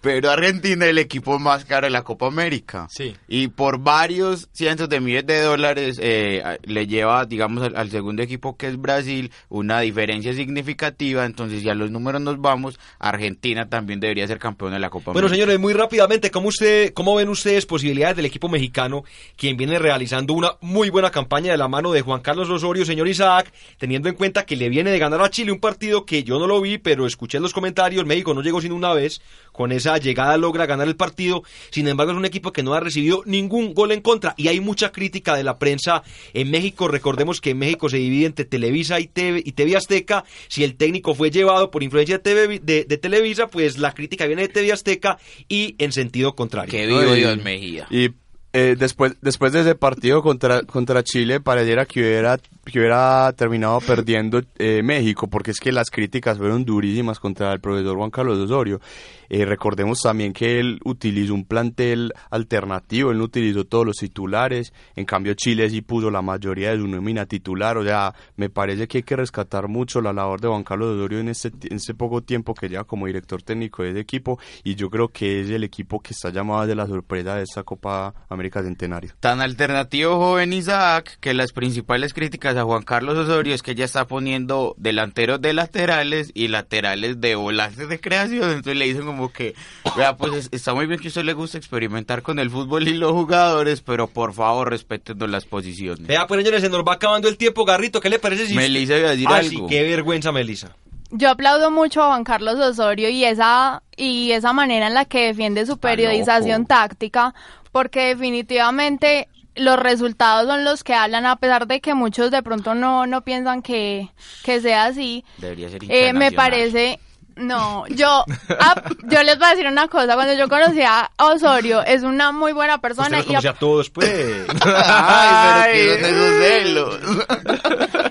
Pero 0.01 0.31
Argentina 0.31 0.85
es 0.85 0.91
el 0.93 0.99
equipo 0.99 1.39
más 1.41 1.65
caro 1.65 1.87
de 1.87 1.91
la 1.91 2.03
Copa 2.03 2.27
América. 2.29 2.87
Sí. 2.91 3.15
Y 3.27 3.49
por 3.49 3.79
varios 3.79 4.49
cientos 4.53 4.89
de 4.89 5.01
miles 5.01 5.27
de 5.27 5.41
dólares 5.41 5.99
eh, 6.01 6.43
le 6.63 6.87
lleva, 6.87 7.25
digamos, 7.25 7.65
al, 7.65 7.77
al 7.77 7.91
segundo 7.91 8.23
equipo 8.23 8.57
que 8.57 8.69
es 8.69 8.81
Brasil 8.81 9.33
una 9.49 9.81
diferencia 9.81 10.33
significativa. 10.33 11.25
Entonces, 11.25 11.63
si 11.63 11.69
a 11.69 11.75
los 11.75 11.91
números 11.91 12.21
nos 12.21 12.41
vamos, 12.41 12.79
Argentina 13.01 13.69
también 13.69 13.99
debería 13.99 14.27
ser 14.29 14.39
campeón 14.39 14.73
de 14.73 14.79
la 14.79 14.91
Copa 14.91 15.13
Bueno, 15.13 15.27
América. 15.27 15.35
señores, 15.45 15.61
muy 15.61 15.73
rápidamente, 15.73 16.31
¿cómo, 16.31 16.49
usted, 16.49 16.93
¿cómo 16.95 17.17
ven 17.17 17.29
ustedes 17.29 17.67
posibilidades 17.67 18.17
del 18.17 18.27
equipo 18.27 18.49
mexicano, 18.49 19.03
quien 19.37 19.57
viene 19.57 19.79
realizando 19.79 20.35
una 20.35 20.53
muy 20.61 20.91
buena 20.91 21.11
campaña 21.11 21.51
de 21.51 21.59
la 21.59 21.67
mano 21.69 21.91
de 21.91 22.03
Juan 22.03 22.21
Carlos 22.21 22.49
Osorio, 22.49 22.85
señor 22.85 23.09
Isaac, 23.09 23.53
teniendo 23.79 24.09
en 24.09 24.15
cuenta 24.15 24.45
que 24.47 24.55
le 24.57 24.69
viene 24.69 24.91
de 24.91 24.99
ganar 24.99 25.16
a 25.25 25.31
Chile 25.31 25.53
un 25.53 25.61
partido 25.61 26.05
que 26.05 26.25
yo 26.25 26.39
no 26.39 26.47
lo 26.47 26.61
vi, 26.61 26.79
pero 26.79 27.07
escuché 27.07 27.37
en 27.39 27.43
los 27.43 27.53
comentarios, 27.53 28.07
México 28.07 28.35
no 28.35 28.43
llegó 28.43 28.61
sin 28.61 28.73
una 28.73 28.93
vez, 28.93 29.21
con 29.53 29.73
esa 29.73 29.97
llegada 29.99 30.37
logra 30.37 30.67
ganar 30.67 30.89
el 30.89 30.97
partido, 30.97 31.43
sin 31.71 31.89
embargo 31.89 32.13
es 32.13 32.19
un 32.19 32.25
equipo 32.25 32.53
que 32.53 32.63
no 32.63 32.75
ha 32.75 32.81
recibido 32.81 33.23
ningún 33.27 33.75
gol 33.75 33.93
en 33.93 34.01
contra 34.01 34.35
y 34.37 34.49
hay 34.49 34.61
mucha 34.61 34.93
crítica 34.93 35.35
de 35.35 35.45
la 35.45 35.59
prensa 35.59 36.03
en 36.35 36.51
México, 36.51 36.89
recordemos 36.89 37.41
que 37.41 37.51
en 37.51 37.59
México 37.59 37.89
se 37.89 37.99
divide 37.99 38.27
entre 38.27 38.45
Televisa 38.45 39.01
y 39.01 39.07
TV, 39.07 39.43
y 39.45 39.53
TV 39.53 39.77
Azteca, 39.77 40.25
si 40.49 40.65
el 40.65 40.77
técnico 40.77 41.15
fue 41.15 41.31
llevado 41.31 41.71
por 41.71 41.83
influencia 41.83 42.19
de, 42.19 42.23
TV 42.23 42.59
de, 42.61 42.85
de 42.85 42.99
Televisa, 42.99 43.47
pues 43.47 43.79
la 43.79 43.93
crítica 43.93 44.27
viene 44.27 44.43
de 44.43 44.49
TV 44.49 44.73
Azteca 44.73 45.19
y 45.49 45.77
en 45.79 45.93
sentido 45.93 46.35
contrario. 46.35 46.71
Que 46.71 46.87
vivo. 46.87 47.15
Dios 47.15 47.43
Mejía. 47.43 47.87
Y 47.91 48.11
eh, 48.59 48.75
después, 48.75 49.17
después 49.21 49.53
de 49.53 49.61
ese 49.61 49.75
partido 49.75 50.23
contra, 50.23 50.63
contra 50.63 51.05
Chile, 51.05 51.41
pareciera 51.41 51.85
que 51.85 52.01
hubiera, 52.01 52.39
que 52.39 52.79
hubiera 52.79 53.31
terminado 53.35 53.83
perdiendo 53.83 54.41
eh, 54.57 54.83
México, 54.83 55.27
porque 55.27 55.51
es 55.51 55.61
que 55.61 55.73
las 55.73 55.91
críticas 55.91 56.39
fueron 56.39 56.65
durísimas 56.65 57.21
contra 57.21 57.53
el 57.53 57.61
profesor 57.61 57.99
Juan 57.99 58.11
Carlos 58.11 58.39
Osorio. 58.39 58.81
Eh, 59.29 59.45
recordemos 59.45 60.01
también 60.01 60.33
que 60.33 60.61
él 60.61 60.81
utilizó 60.85 61.35
un 61.35 61.45
plantel 61.45 62.13
alternativo, 62.31 63.11
él 63.11 63.19
no 63.19 63.25
utilizó 63.25 63.65
todos 63.65 63.87
los 63.87 63.97
titulares, 63.97 64.73
en 64.95 65.05
cambio 65.05 65.35
Chile 65.35 65.69
sí 65.71 65.83
puso 65.83 66.11
la 66.11 66.23
mayoría 66.23 66.71
de 66.71 66.79
su 66.79 66.87
nómina 66.87 67.27
titular, 67.27 67.79
o 67.79 67.85
sea, 67.85 68.15
me 68.37 68.51
parece 68.51 68.89
que 68.89 68.99
hay 68.99 69.03
que 69.03 69.17
rescatar 69.17 69.69
mucho 69.69 70.01
la 70.01 70.13
labor 70.13 70.41
de 70.41 70.49
Juan 70.49 70.65
Carlos 70.65 70.97
Osorio 70.97 71.21
en 71.21 71.29
este, 71.29 71.49
en 71.49 71.77
este 71.77 71.95
poco 71.95 72.23
tiempo 72.23 72.55
que 72.55 72.69
lleva 72.69 72.85
como 72.85 73.07
director 73.07 73.43
técnico 73.43 73.83
de 73.83 73.91
ese 73.91 74.01
equipo, 74.01 74.39
y 74.65 74.75
yo 74.75 74.91
creo 74.91 75.09
que 75.09 75.41
es 75.41 75.51
el 75.51 75.65
equipo 75.65 76.01
que 76.01 76.13
está 76.13 76.31
llamado 76.31 76.67
de 76.67 76.75
la 76.75 76.87
sorpresa 76.87 77.37
de 77.37 77.43
esta 77.43 77.63
Copa 77.63 78.15
América 78.29 78.63
Centenario. 78.63 79.13
Tan 79.21 79.41
alternativo 79.41 80.17
joven 80.17 80.53
Isaac 80.53 81.19
que 81.21 81.35
las 81.35 81.53
principales 81.53 82.15
críticas 82.15 82.57
a 82.57 82.65
Juan 82.65 82.83
Carlos 82.83 83.17
Osorio 83.19 83.55
es 83.55 83.63
que 83.63 83.75
ya 83.75 83.85
está 83.85 84.07
poniendo 84.07 84.75
delanteros 84.79 85.41
de 85.41 85.53
laterales 85.53 86.31
y 86.35 86.49
laterales 86.49 87.21
de 87.21 87.35
volantes 87.35 87.89
de 87.89 88.01
creación. 88.01 88.51
Entonces 88.51 88.77
le 88.77 88.87
dicen 88.87 89.07
como 89.07 89.16
que, 89.33 89.55
vea, 89.97 90.17
pues 90.17 90.33
es- 90.35 90.49
está 90.53 90.75
muy 90.75 90.87
bien 90.87 91.01
que 91.01 91.09
a 91.09 91.11
usted 91.11 91.25
le 91.25 91.33
gusta 91.33 91.59
experimentar 91.59 92.23
con 92.23 92.39
el 92.39 92.51
fútbol 92.51 92.87
y 92.89 92.95
los 92.95 93.13
jugadores, 93.13 93.81
pero 93.81 94.07
por 94.07 94.33
favor 94.33 94.71
respétenos 94.71 95.29
las 95.29 95.45
posiciones. 95.45 96.07
Vea, 96.07 96.27
pues 96.27 96.39
señores, 96.41 96.63
se 96.63 96.69
nos 96.69 96.83
va 96.85 96.95
acabando 96.95 97.29
el 97.29 97.37
tiempo, 97.37 97.65
Garrito, 97.65 98.01
¿qué 98.01 98.11
le 98.11 98.19
parece 98.19 98.47
si... 98.47 98.55
Melissa 98.55 98.97
iba 98.99 99.09
a 99.09 99.13
decir 99.13 99.29
ah, 99.31 99.37
algo. 99.37 99.51
sí, 99.51 99.63
qué 99.69 99.83
vergüenza, 99.83 100.33
Melissa. 100.33 100.77
Yo 101.11 101.31
aplaudo 101.31 101.71
mucho 101.71 102.03
a 102.03 102.09
Juan 102.09 102.25
Carlos 102.25 102.57
Osorio 102.59 103.09
y 103.09 103.25
esa 103.25 103.83
y 103.97 104.33
esa 104.33 104.53
manera 104.53 104.89
en 104.89 104.95
la 104.95 105.05
que 105.05 105.27
defiende 105.27 105.65
su 105.65 105.79
periodización 105.79 106.67
táctica, 106.67 107.33
porque 107.73 108.07
definitivamente 108.07 109.29
los 109.55 109.79
resultados 109.79 110.47
son 110.49 110.65
los 110.65 110.85
que 110.85 110.95
hablan, 110.95 111.25
a 111.25 111.37
pesar 111.37 111.67
de 111.67 111.81
que 111.81 111.95
muchos 111.95 112.31
de 112.31 112.43
pronto 112.43 112.75
no, 112.75 113.07
no 113.07 113.23
piensan 113.23 113.63
que, 113.63 114.11
que 114.43 114.61
sea 114.61 114.87
así. 114.87 115.25
Debería 115.39 115.69
ser 115.71 115.83
Eh, 115.89 116.13
me 116.13 116.33
parece, 116.33 116.99
no, 117.37 117.87
yo, 117.89 118.25
ah, 118.59 118.83
yo 119.05 119.23
les 119.23 119.39
voy 119.39 119.47
a 119.47 119.51
decir 119.51 119.67
una 119.67 119.89
cosa, 119.89 120.15
cuando 120.15 120.35
yo 120.35 120.49
conocí 120.49 120.83
a 120.83 121.11
Osorio, 121.19 121.83
es 121.85 122.03
una 122.03 122.33
muy 122.33 122.53
buena 122.53 122.77
Usted 122.77 122.83
persona 122.89 123.17
los 123.19 123.27
y 123.27 123.29
conoce 123.29 123.49
a 123.49 123.53
todos, 123.55 123.91
pues. 123.91 124.47
Ay, 124.65 125.89
pero 126.01 126.91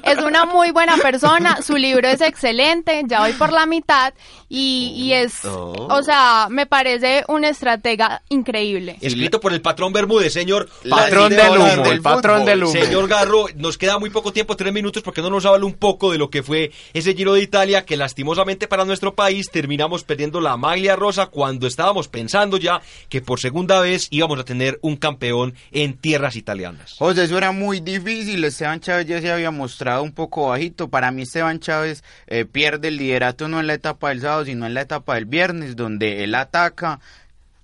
es 0.03 0.19
una 0.19 0.45
muy 0.45 0.71
buena 0.71 0.97
persona, 0.97 1.61
su 1.61 1.75
libro 1.75 2.07
es 2.07 2.21
excelente, 2.21 3.01
ya 3.07 3.21
voy 3.21 3.33
por 3.33 3.51
la 3.51 3.65
mitad 3.65 4.13
y, 4.49 4.93
y 4.95 5.13
es, 5.13 5.43
Oh. 5.45 5.87
o 5.89 6.03
sea, 6.03 6.47
me 6.49 6.65
parece 6.65 7.23
un 7.27 7.45
estratega 7.45 8.21
increíble. 8.29 8.97
Escrito 9.01 9.39
por 9.39 9.53
el 9.53 9.61
patrón 9.61 9.93
Bermúdez, 9.93 10.33
señor. 10.33 10.69
Patrón 10.89 11.29
del 11.29 11.57
humo, 11.57 11.85
el 11.85 12.01
patrón 12.01 12.45
del 12.45 12.63
humo. 12.63 12.71
Señor 12.71 13.07
Garro, 13.07 13.45
nos 13.55 13.77
queda 13.77 13.97
muy 13.99 14.09
poco 14.09 14.31
tiempo, 14.31 14.55
tres 14.55 14.71
minutos, 14.73 15.01
porque 15.03 15.21
no 15.21 15.29
nos 15.29 15.45
habla 15.45 15.65
un 15.65 15.73
poco 15.73 16.11
de 16.11 16.17
lo 16.17 16.29
que 16.29 16.43
fue 16.43 16.71
ese 16.93 17.13
Giro 17.15 17.33
de 17.33 17.41
Italia, 17.41 17.85
que 17.85 17.97
lastimosamente 17.97 18.67
para 18.67 18.85
nuestro 18.85 19.14
país 19.15 19.49
terminamos 19.51 20.03
perdiendo 20.03 20.39
la 20.39 20.57
maglia 20.57 20.95
rosa 20.95 21.27
cuando 21.27 21.65
estábamos 21.65 22.07
pensando 22.07 22.57
ya 22.57 22.81
que 23.09 23.21
por 23.21 23.39
segunda 23.39 23.79
vez 23.81 24.07
íbamos 24.11 24.39
a 24.39 24.45
tener 24.45 24.77
un 24.81 24.97
campeón 24.97 25.55
en 25.71 25.97
tierras 25.97 26.35
italianas. 26.35 26.95
José, 26.97 27.23
eso 27.23 27.37
era 27.37 27.51
muy 27.51 27.79
difícil. 27.79 28.43
Esteban 28.43 28.79
Chávez 28.79 29.07
ya 29.07 29.21
se 29.21 29.31
había 29.31 29.51
mostrado 29.51 30.03
un 30.03 30.11
poco 30.11 30.49
bajito. 30.49 30.89
Para 30.89 31.11
mí, 31.11 31.23
Esteban 31.23 31.59
Chávez 31.59 32.03
eh, 32.27 32.45
pierde 32.45 32.89
el 32.89 32.97
liderato 32.97 33.47
no 33.47 33.59
en 33.59 33.67
la 33.67 33.73
etapa 33.73 34.09
del 34.09 34.21
sábado, 34.21 34.45
sino 34.45 34.65
en 34.65 34.73
la 34.73 34.81
etapa 34.81 35.15
del 35.15 35.25
viernes, 35.25 35.75
donde 35.75 36.23
él 36.23 36.35
ataca, 36.35 36.99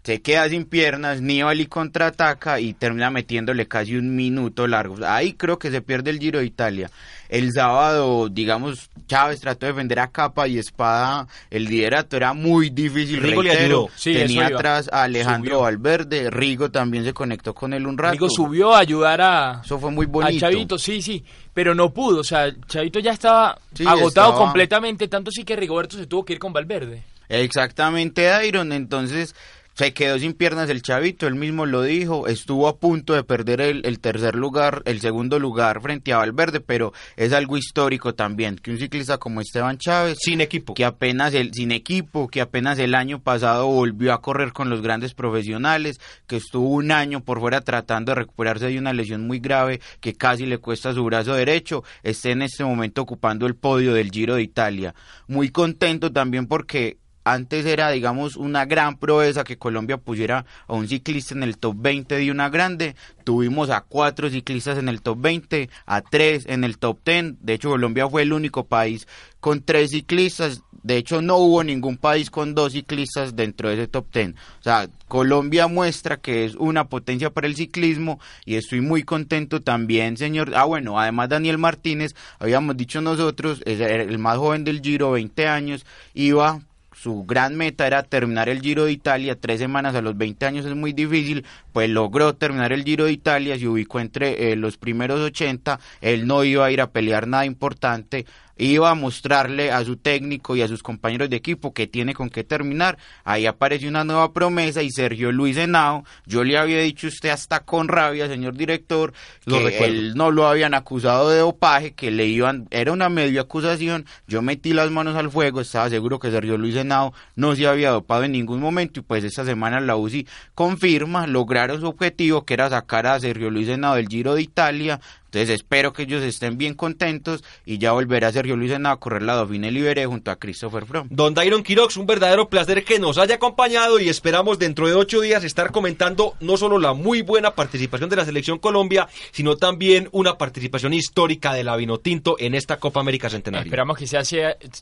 se 0.04 0.22
queda 0.22 0.50
sin 0.50 0.66
piernas, 0.66 1.22
Nibali 1.22 1.68
contraataca 1.68 2.60
y 2.60 2.74
termina 2.74 3.12
metiéndole 3.12 3.68
casi 3.68 3.96
un 3.96 4.16
minuto 4.16 4.66
largo. 4.68 4.98
Ahí 5.06 5.34
creo 5.34 5.60
que 5.60 5.70
se 5.70 5.82
pierde 5.82 6.10
el 6.10 6.20
Giro 6.20 6.40
de 6.40 6.46
Italia. 6.46 6.90
El 7.32 7.54
sábado, 7.54 8.28
digamos, 8.30 8.90
Chávez 9.08 9.40
trató 9.40 9.66
de 9.66 9.72
defender 9.72 10.00
a 10.02 10.12
capa 10.12 10.48
y 10.50 10.58
espada. 10.60 11.28
El 11.50 11.64
liderato 11.66 12.18
era 12.18 12.34
muy 12.34 12.70
difícil. 12.70 13.22
Rigo 13.22 13.42
le 13.42 13.52
reitero. 13.54 13.88
Sí, 13.96 14.14
Tenía 14.14 14.48
atrás 14.48 14.90
a 14.92 15.04
Alejandro 15.04 15.52
Subió. 15.52 15.62
Valverde. 15.64 16.30
Rigo 16.30 16.70
también 16.72 17.06
se 17.06 17.14
conectó 17.14 17.54
con 17.54 17.74
él 17.74 17.88
un 17.88 17.98
rato. 17.98 18.12
Rigo 18.12 18.30
subió 18.30 18.76
a 18.76 18.80
ayudar 18.80 19.22
a, 19.22 19.62
Eso 19.64 19.80
fue 19.80 19.92
muy 19.92 20.06
a 20.08 20.10
bonito. 20.10 20.40
Chavito, 20.42 20.78
sí, 20.78 21.02
sí, 21.02 21.24
pero 21.54 21.74
no 21.74 21.90
pudo, 21.94 22.20
o 22.20 22.24
sea, 22.24 22.54
Chavito 22.68 23.00
ya 23.00 23.14
estaba 23.14 23.58
Sí, 23.74 23.84
agotado 23.88 24.08
estaba- 24.32 24.38
completamente, 24.38 25.08
tanto 25.08 25.32
sí 25.32 25.46
que 25.46 25.56
Rigoberto 25.56 25.98
se 25.98 26.08
tuvo 26.08 26.26
que 26.26 26.34
ir 26.34 26.40
con 26.40 26.52
Valverde. 26.52 27.02
Exactamente, 27.30 28.30
Iron. 28.48 28.72
Entonces 28.74 29.36
se 29.82 29.94
quedó 29.94 30.20
sin 30.20 30.34
piernas 30.34 30.70
el 30.70 30.84
chavito, 30.84 31.26
él 31.26 31.34
mismo 31.34 31.66
lo 31.66 31.82
dijo, 31.82 32.28
estuvo 32.28 32.68
a 32.68 32.78
punto 32.78 33.16
de 33.16 33.24
perder 33.24 33.62
el, 33.62 33.84
el 33.84 34.00
tercer 34.00 34.36
lugar, 34.36 34.84
el 34.86 35.02
segundo 35.02 35.40
lugar 35.40 35.82
frente 35.82 36.14
a 36.14 36.18
Valverde, 36.18 36.60
pero 36.60 36.94
es 37.16 37.34
algo 37.34 37.58
histórico 37.58 38.14
también, 38.14 38.58
que 38.58 38.70
un 38.70 38.78
ciclista 38.78 39.18
como 39.18 39.42
Esteban 39.42 39.80
Chávez, 39.80 40.20
Sin 40.22 40.40
equipo. 40.40 40.76
que 40.76 40.86
apenas 40.86 41.34
el, 41.34 41.52
sin 41.52 41.72
equipo, 41.72 42.28
que 42.28 42.42
apenas 42.42 42.78
el 42.78 42.94
año 42.94 43.24
pasado 43.24 43.66
volvió 43.66 44.14
a 44.14 44.22
correr 44.22 44.54
con 44.54 44.70
los 44.70 44.84
grandes 44.84 45.16
profesionales, 45.16 46.00
que 46.28 46.36
estuvo 46.36 46.70
un 46.70 46.92
año 46.92 47.24
por 47.24 47.40
fuera 47.40 47.62
tratando 47.62 48.12
de 48.12 48.20
recuperarse 48.20 48.68
de 48.68 48.78
una 48.78 48.94
lesión 48.94 49.26
muy 49.26 49.40
grave 49.40 49.82
que 50.00 50.14
casi 50.14 50.46
le 50.46 50.60
cuesta 50.60 50.94
su 50.94 51.04
brazo 51.04 51.34
derecho, 51.34 51.84
esté 52.04 52.30
en 52.30 52.44
este 52.44 52.64
momento 52.64 53.02
ocupando 53.02 53.48
el 53.48 53.56
podio 53.56 53.96
del 53.96 54.12
Giro 54.12 54.36
de 54.36 54.44
Italia. 54.44 54.94
Muy 55.28 55.50
contento 55.50 56.12
también 56.12 56.46
porque 56.46 57.01
antes 57.24 57.66
era, 57.66 57.90
digamos, 57.92 58.36
una 58.36 58.66
gran 58.66 58.98
proeza 58.98 59.44
que 59.44 59.58
Colombia 59.58 59.98
pusiera 59.98 60.46
a 60.68 60.74
un 60.74 60.88
ciclista 60.88 61.36
en 61.36 61.44
el 61.44 61.58
top 61.58 61.76
20 61.80 62.16
de 62.16 62.32
una 62.32 62.50
grande. 62.50 62.96
Tuvimos 63.24 63.70
a 63.70 63.82
cuatro 63.82 64.30
ciclistas 64.30 64.78
en 64.78 64.90
el 64.90 65.02
top 65.02 65.22
20, 65.22 65.70
a 65.86 66.02
tres 66.02 66.46
en 66.48 66.64
el 66.64 66.78
top 66.78 67.00
10. 67.06 67.36
De 67.42 67.54
hecho, 67.54 67.70
Colombia 67.70 68.10
fue 68.10 68.24
el 68.24 68.34
único 68.34 68.66
país 68.66 69.08
con 69.40 69.62
tres 69.62 69.92
ciclistas. 69.92 70.64
De 70.84 70.98
hecho, 70.98 71.22
no 71.22 71.38
hubo 71.38 71.64
ningún 71.64 71.98
país 71.98 72.32
con 72.32 72.56
dos 72.56 72.74
ciclistas 72.74 73.36
dentro 73.36 73.70
de 73.70 73.76
ese 73.76 73.88
top 73.88 74.08
10. 74.12 74.32
O 74.32 74.64
sea, 74.64 74.90
Colombia 75.08 75.68
muestra 75.68 76.18
que 76.18 76.46
es 76.46 76.56
una 76.56 76.90
potencia 76.90 77.30
para 77.30 77.46
el 77.46 77.56
ciclismo 77.56 78.20
y 78.46 78.56
estoy 78.56 78.82
muy 78.82 79.04
contento 79.04 79.62
también, 79.62 80.18
señor. 80.18 80.54
Ah, 80.56 80.64
bueno, 80.64 81.00
además 81.00 81.30
Daniel 81.30 81.60
Martínez, 81.60 82.16
habíamos 82.40 82.78
dicho 82.78 83.00
nosotros, 83.02 83.62
es 83.66 83.80
el 83.80 84.18
más 84.18 84.38
joven 84.38 84.64
del 84.64 84.82
Giro, 84.82 85.12
20 85.12 85.48
años, 85.48 85.86
iba 86.16 86.62
su 87.02 87.24
gran 87.24 87.56
meta 87.56 87.88
era 87.88 88.04
terminar 88.04 88.48
el 88.48 88.62
Giro 88.62 88.86
de 88.86 88.92
Italia, 88.92 89.36
tres 89.36 89.60
semanas 89.60 89.96
a 89.96 90.04
los 90.04 90.16
20 90.16 90.46
años 90.46 90.68
es 90.68 90.76
muy 90.76 90.94
difícil, 90.94 91.46
pues 91.74 91.90
logró 91.90 92.36
terminar 92.36 92.72
el 92.74 92.84
Giro 92.84 93.06
de 93.06 93.12
Italia, 93.12 93.58
se 93.58 93.68
ubicó 93.68 94.00
entre 94.00 94.52
eh, 94.52 94.56
los 94.56 94.78
primeros 94.78 95.20
80, 95.20 95.80
él 96.02 96.28
no 96.28 96.44
iba 96.44 96.64
a 96.64 96.72
ir 96.72 96.80
a 96.80 96.92
pelear 96.92 97.26
nada 97.26 97.46
importante, 97.46 98.28
iba 98.66 98.90
a 98.90 98.96
mostrarle 98.96 99.72
a 99.72 99.84
su 99.84 99.98
técnico 99.98 100.56
y 100.56 100.62
a 100.62 100.68
sus 100.68 100.84
compañeros 100.84 101.30
de 101.30 101.36
equipo 101.36 101.74
que 101.74 101.88
tiene 101.88 102.14
con 102.14 102.30
qué 102.30 102.44
terminar. 102.44 102.98
Ahí 103.24 103.46
apareció 103.46 103.90
una 103.90 104.04
nueva 104.04 104.34
promesa 104.34 104.84
y 104.84 104.92
Sergio 104.92 105.32
Luis 105.32 105.58
Henao, 105.58 106.04
yo 106.26 106.44
le 106.44 106.58
había 106.58 106.80
dicho 106.80 107.08
usted 107.08 107.30
hasta 107.30 107.62
con 107.62 107.88
rabia, 107.88 108.28
señor 108.28 108.56
director, 108.56 109.14
que 109.46 109.86
él 109.86 110.14
no 110.16 110.32
lo 110.32 110.48
habían 110.48 110.74
acusado 110.74 111.30
de 111.30 111.40
dopaje, 111.40 111.94
que 111.94 112.12
le 112.12 112.26
iban, 112.28 112.68
era 112.72 112.92
una 112.92 113.10
medio 113.10 113.42
acusación, 113.42 114.06
yo 114.28 114.42
metí 114.42 114.74
las 114.74 114.92
manos 114.92 115.16
al 115.16 115.32
fuego, 115.32 115.62
estaba 115.62 115.90
seguro 115.90 116.20
que 116.20 116.32
Sergio 116.32 116.58
Luis 116.58 116.76
Henao 116.76 117.14
no 117.36 117.56
se 117.56 117.68
había 117.68 117.90
dopado 117.92 118.24
en 118.24 118.32
ningún 118.32 118.60
momento 118.60 119.00
y 119.00 119.04
pues 119.04 119.24
esta 119.24 119.44
semana 119.44 119.80
la 119.80 119.96
UCI 119.96 120.28
confirma, 120.54 121.28
lograron 121.28 121.80
su 121.80 121.88
objetivo 121.88 122.46
que 122.46 122.54
era 122.54 122.70
sacar 122.70 123.08
a 123.08 123.20
Sergio 123.20 123.50
Luis 123.50 123.68
Henao 123.68 123.96
del 123.96 124.08
Giro 124.08 124.36
de 124.36 124.44
Italia, 124.44 125.00
entonces 125.32 125.56
espero 125.56 125.94
que 125.94 126.04
ellos 126.04 126.22
estén 126.24 126.58
bien 126.58 126.74
contentos 126.74 127.42
y 127.66 127.78
ya 127.78 127.94
volverá 127.94 128.34
Sergio 128.34 128.58
Luis 128.58 128.74
a 128.74 128.96
correr 128.98 129.22
la 129.22 129.36
Dauphiné 129.36 129.72
Libere 129.72 130.06
junto 130.06 130.30
a 130.30 130.36
Christopher 130.36 130.86
Froome. 130.86 131.08
Don 131.10 131.34
Dairon 131.34 131.64
Quirox, 131.64 131.96
un 131.96 132.06
verdadero 132.06 132.50
placer 132.50 132.84
que 132.84 133.00
nos 133.00 133.18
haya 133.18 133.36
acompañado 133.36 133.98
y 134.02 134.10
esperamos 134.10 134.60
dentro 134.60 134.88
de 134.88 134.94
ocho 134.94 135.22
días 135.22 135.46
estar 135.46 135.72
comentando 135.72 136.36
no 136.42 136.58
solo 136.58 136.80
la 136.80 136.94
muy 136.94 137.22
buena 137.22 137.56
participación 137.56 138.10
de 138.10 138.18
la 138.18 138.26
Selección 138.26 138.60
Colombia, 138.60 139.08
sino 139.32 139.56
también 139.56 140.10
una 140.12 140.38
participación 140.38 140.94
histórica 140.94 141.54
de 141.54 141.64
la 141.64 141.78
Vinotinto 141.78 142.36
en 142.38 142.54
esta 142.54 142.76
Copa 142.76 143.00
América 143.00 143.30
Centenaria. 143.30 143.64
Esperamos 143.64 143.98
que 143.98 144.08
sea, 144.08 144.24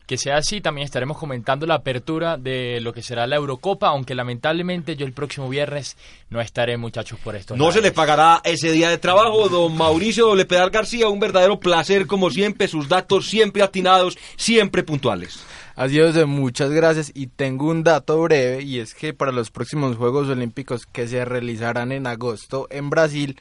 que 0.07 0.17
sea 0.17 0.37
así, 0.37 0.61
también 0.61 0.85
estaremos 0.85 1.19
comentando 1.19 1.67
la 1.67 1.75
apertura 1.75 2.37
de 2.37 2.79
lo 2.81 2.91
que 2.91 3.03
será 3.03 3.27
la 3.27 3.35
Eurocopa, 3.35 3.89
aunque 3.89 4.15
lamentablemente 4.15 4.95
yo 4.95 5.05
el 5.05 5.13
próximo 5.13 5.47
viernes 5.47 5.95
no 6.31 6.41
estaré 6.41 6.75
muchachos 6.77 7.19
por 7.23 7.35
esto. 7.35 7.55
No 7.55 7.71
se 7.71 7.81
le 7.81 7.91
pagará 7.91 8.41
ese 8.43 8.71
día 8.71 8.89
de 8.89 8.97
trabajo, 8.97 9.47
don 9.47 9.77
Mauricio 9.77 10.38
Pedal 10.45 10.69
García, 10.69 11.07
un 11.07 11.19
verdadero 11.19 11.59
placer 11.59 12.07
como 12.07 12.29
siempre, 12.29 12.67
sus 12.67 12.89
datos 12.89 13.27
siempre 13.27 13.63
atinados, 13.63 14.17
siempre 14.35 14.83
puntuales. 14.83 15.43
Así 15.75 15.99
es, 15.99 16.27
muchas 16.27 16.71
gracias 16.71 17.11
y 17.13 17.27
tengo 17.27 17.67
un 17.67 17.83
dato 17.83 18.21
breve 18.21 18.63
y 18.63 18.79
es 18.79 18.93
que 18.93 19.13
para 19.13 19.31
los 19.31 19.49
próximos 19.49 19.95
Juegos 19.95 20.27
Olímpicos 20.27 20.85
que 20.85 21.07
se 21.07 21.23
realizarán 21.23 21.93
en 21.93 22.05
agosto 22.05 22.67
en 22.69 22.89
Brasil, 22.89 23.39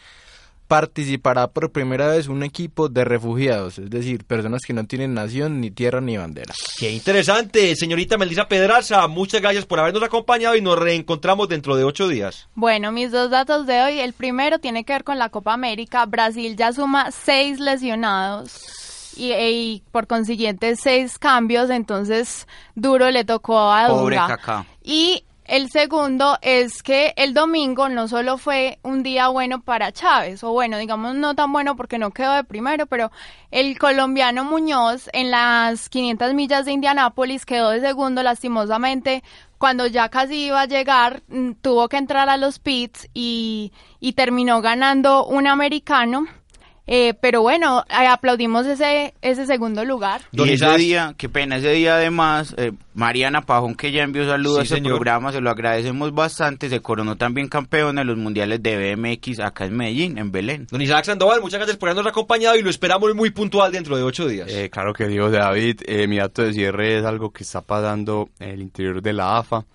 participará 0.68 1.48
por 1.48 1.72
primera 1.72 2.08
vez 2.08 2.28
un 2.28 2.42
equipo 2.42 2.88
de 2.88 3.04
refugiados, 3.04 3.78
es 3.78 3.90
decir, 3.90 4.24
personas 4.24 4.60
que 4.64 4.74
no 4.74 4.84
tienen 4.84 5.14
nación, 5.14 5.60
ni 5.60 5.70
tierra, 5.70 6.00
ni 6.02 6.18
bandera. 6.18 6.54
Qué 6.78 6.92
interesante, 6.92 7.74
señorita 7.74 8.18
Melissa 8.18 8.46
Pedraza, 8.46 9.08
muchas 9.08 9.40
gracias 9.40 9.64
por 9.64 9.80
habernos 9.80 10.02
acompañado 10.02 10.54
y 10.54 10.60
nos 10.60 10.78
reencontramos 10.78 11.48
dentro 11.48 11.74
de 11.74 11.84
ocho 11.84 12.06
días. 12.06 12.48
Bueno, 12.54 12.92
mis 12.92 13.10
dos 13.10 13.30
datos 13.30 13.66
de 13.66 13.82
hoy, 13.82 13.98
el 13.98 14.12
primero 14.12 14.58
tiene 14.58 14.84
que 14.84 14.92
ver 14.92 15.04
con 15.04 15.18
la 15.18 15.30
Copa 15.30 15.54
América, 15.54 16.04
Brasil 16.04 16.54
ya 16.54 16.72
suma 16.72 17.10
seis 17.10 17.58
lesionados. 17.58 18.60
Y, 19.20 19.82
por 19.90 20.06
consiguiente 20.06 20.76
seis 20.76 21.18
cambios, 21.18 21.70
entonces 21.70 22.46
duro 22.76 23.10
le 23.10 23.24
tocó 23.24 23.58
a 23.58 23.88
Pobre 23.88 24.14
Kaká. 24.14 24.64
Y 24.84 25.24
el 25.48 25.70
segundo 25.70 26.36
es 26.42 26.82
que 26.82 27.14
el 27.16 27.32
domingo 27.32 27.88
no 27.88 28.06
solo 28.06 28.36
fue 28.36 28.78
un 28.82 29.02
día 29.02 29.28
bueno 29.28 29.62
para 29.62 29.92
Chávez, 29.92 30.44
o 30.44 30.52
bueno, 30.52 30.76
digamos 30.76 31.14
no 31.14 31.34
tan 31.34 31.50
bueno 31.52 31.74
porque 31.74 31.96
no 31.98 32.10
quedó 32.10 32.34
de 32.34 32.44
primero, 32.44 32.84
pero 32.84 33.10
el 33.50 33.78
colombiano 33.78 34.44
Muñoz 34.44 35.08
en 35.14 35.30
las 35.30 35.88
500 35.88 36.34
millas 36.34 36.66
de 36.66 36.72
Indianápolis 36.72 37.46
quedó 37.46 37.70
de 37.70 37.80
segundo 37.80 38.22
lastimosamente. 38.22 39.24
Cuando 39.56 39.86
ya 39.86 40.10
casi 40.10 40.44
iba 40.44 40.60
a 40.60 40.66
llegar, 40.66 41.22
mm, 41.28 41.52
tuvo 41.62 41.88
que 41.88 41.96
entrar 41.96 42.28
a 42.28 42.36
los 42.36 42.58
pits 42.58 43.08
y, 43.14 43.72
y 44.00 44.12
terminó 44.12 44.60
ganando 44.60 45.26
un 45.26 45.46
americano 45.46 46.26
eh, 46.90 47.12
pero 47.20 47.42
bueno, 47.42 47.84
eh, 47.90 48.06
aplaudimos 48.06 48.66
ese, 48.66 49.12
ese 49.20 49.44
segundo 49.44 49.84
lugar. 49.84 50.22
Y 50.32 50.48
ese 50.48 50.76
día, 50.78 51.14
qué 51.18 51.28
pena, 51.28 51.58
ese 51.58 51.70
día 51.72 51.96
además, 51.96 52.54
eh, 52.56 52.72
Mariana 52.94 53.42
Pajón, 53.42 53.74
que 53.74 53.92
ya 53.92 54.02
envió 54.02 54.26
saludos 54.26 54.60
a 54.60 54.62
ese 54.62 54.80
programa, 54.80 55.30
se 55.30 55.42
lo 55.42 55.50
agradecemos 55.50 56.14
bastante, 56.14 56.70
se 56.70 56.80
coronó 56.80 57.16
también 57.16 57.48
campeón 57.48 57.98
en 57.98 58.06
los 58.06 58.16
mundiales 58.16 58.62
de 58.62 58.94
BMX 58.94 59.40
acá 59.40 59.66
en 59.66 59.76
Medellín, 59.76 60.16
en 60.16 60.32
Belén. 60.32 60.66
Don 60.70 60.80
Isaac 60.80 61.04
Sandoval, 61.04 61.42
muchas 61.42 61.58
gracias 61.58 61.76
por 61.76 61.90
habernos 61.90 62.10
acompañado 62.10 62.56
y 62.56 62.62
lo 62.62 62.70
esperamos 62.70 63.14
muy 63.14 63.30
puntual 63.30 63.70
dentro 63.70 63.94
de 63.94 64.02
ocho 64.02 64.26
días. 64.26 64.50
claro 64.70 64.94
que 64.94 65.06
Dios, 65.08 65.30
David, 65.30 65.82
mi 66.08 66.16
dato 66.16 66.42
de 66.42 66.54
cierre 66.54 66.98
es 66.98 67.04
algo 67.04 67.30
que 67.30 67.44
está 67.44 67.60
pasando 67.60 68.30
en 68.40 68.48
el 68.48 68.62
interior 68.62 69.02
de 69.02 69.12
la 69.12 69.36
AFA. 69.36 69.66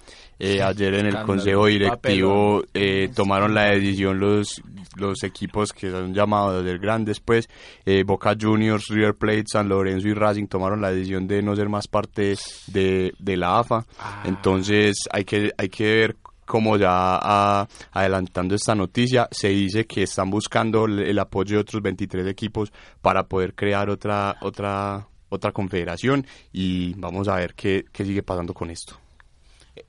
Eh, 0.46 0.62
ayer 0.62 0.96
en 0.96 1.06
el 1.06 1.22
consejo 1.22 1.68
directivo 1.68 2.64
eh, 2.74 3.10
tomaron 3.16 3.54
la 3.54 3.68
decisión 3.68 4.20
los, 4.20 4.62
los 4.98 5.24
equipos 5.24 5.72
que 5.72 5.90
son 5.90 6.14
llamados 6.14 6.66
del 6.66 6.80
grandes, 6.80 7.22
pues 7.22 7.48
eh, 7.86 8.04
Boca 8.04 8.36
Juniors, 8.38 8.90
River 8.90 9.16
Plate, 9.16 9.46
San 9.48 9.70
Lorenzo 9.70 10.10
y 10.10 10.14
Racing 10.14 10.48
tomaron 10.48 10.82
la 10.82 10.92
decisión 10.92 11.28
de 11.28 11.42
no 11.42 11.56
ser 11.56 11.70
más 11.70 11.88
parte 11.88 12.36
de, 12.68 13.14
la 13.38 13.60
AFA. 13.60 13.86
Ah. 13.98 14.24
Entonces 14.26 15.08
hay 15.12 15.24
que, 15.24 15.50
hay 15.58 15.70
que 15.70 15.86
ver 15.86 16.18
como 16.44 16.76
ya 16.76 17.66
adelantando 17.94 18.54
esta 18.54 18.76
noticia, 18.76 19.30
se 19.32 19.48
dice 19.48 19.86
que 19.86 20.04
están 20.04 20.30
buscando 20.30 20.88
el, 20.88 21.18
apoyo 21.20 21.56
de 21.56 21.62
otros 21.62 21.82
23 21.82 22.28
equipos 22.28 22.74
para 23.02 23.24
poder 23.24 23.54
crear 23.56 23.90
otra 23.90 24.36
otra 24.42 25.08
otra 25.30 25.54
confederación 25.54 26.28
y 26.52 26.96
vamos 26.96 27.30
a 27.30 27.38
ver 27.38 27.54
qué, 27.56 27.86
qué 27.94 28.04
sigue 28.04 28.24
pasando 28.24 28.54
con 28.54 28.70
esto. 28.70 29.00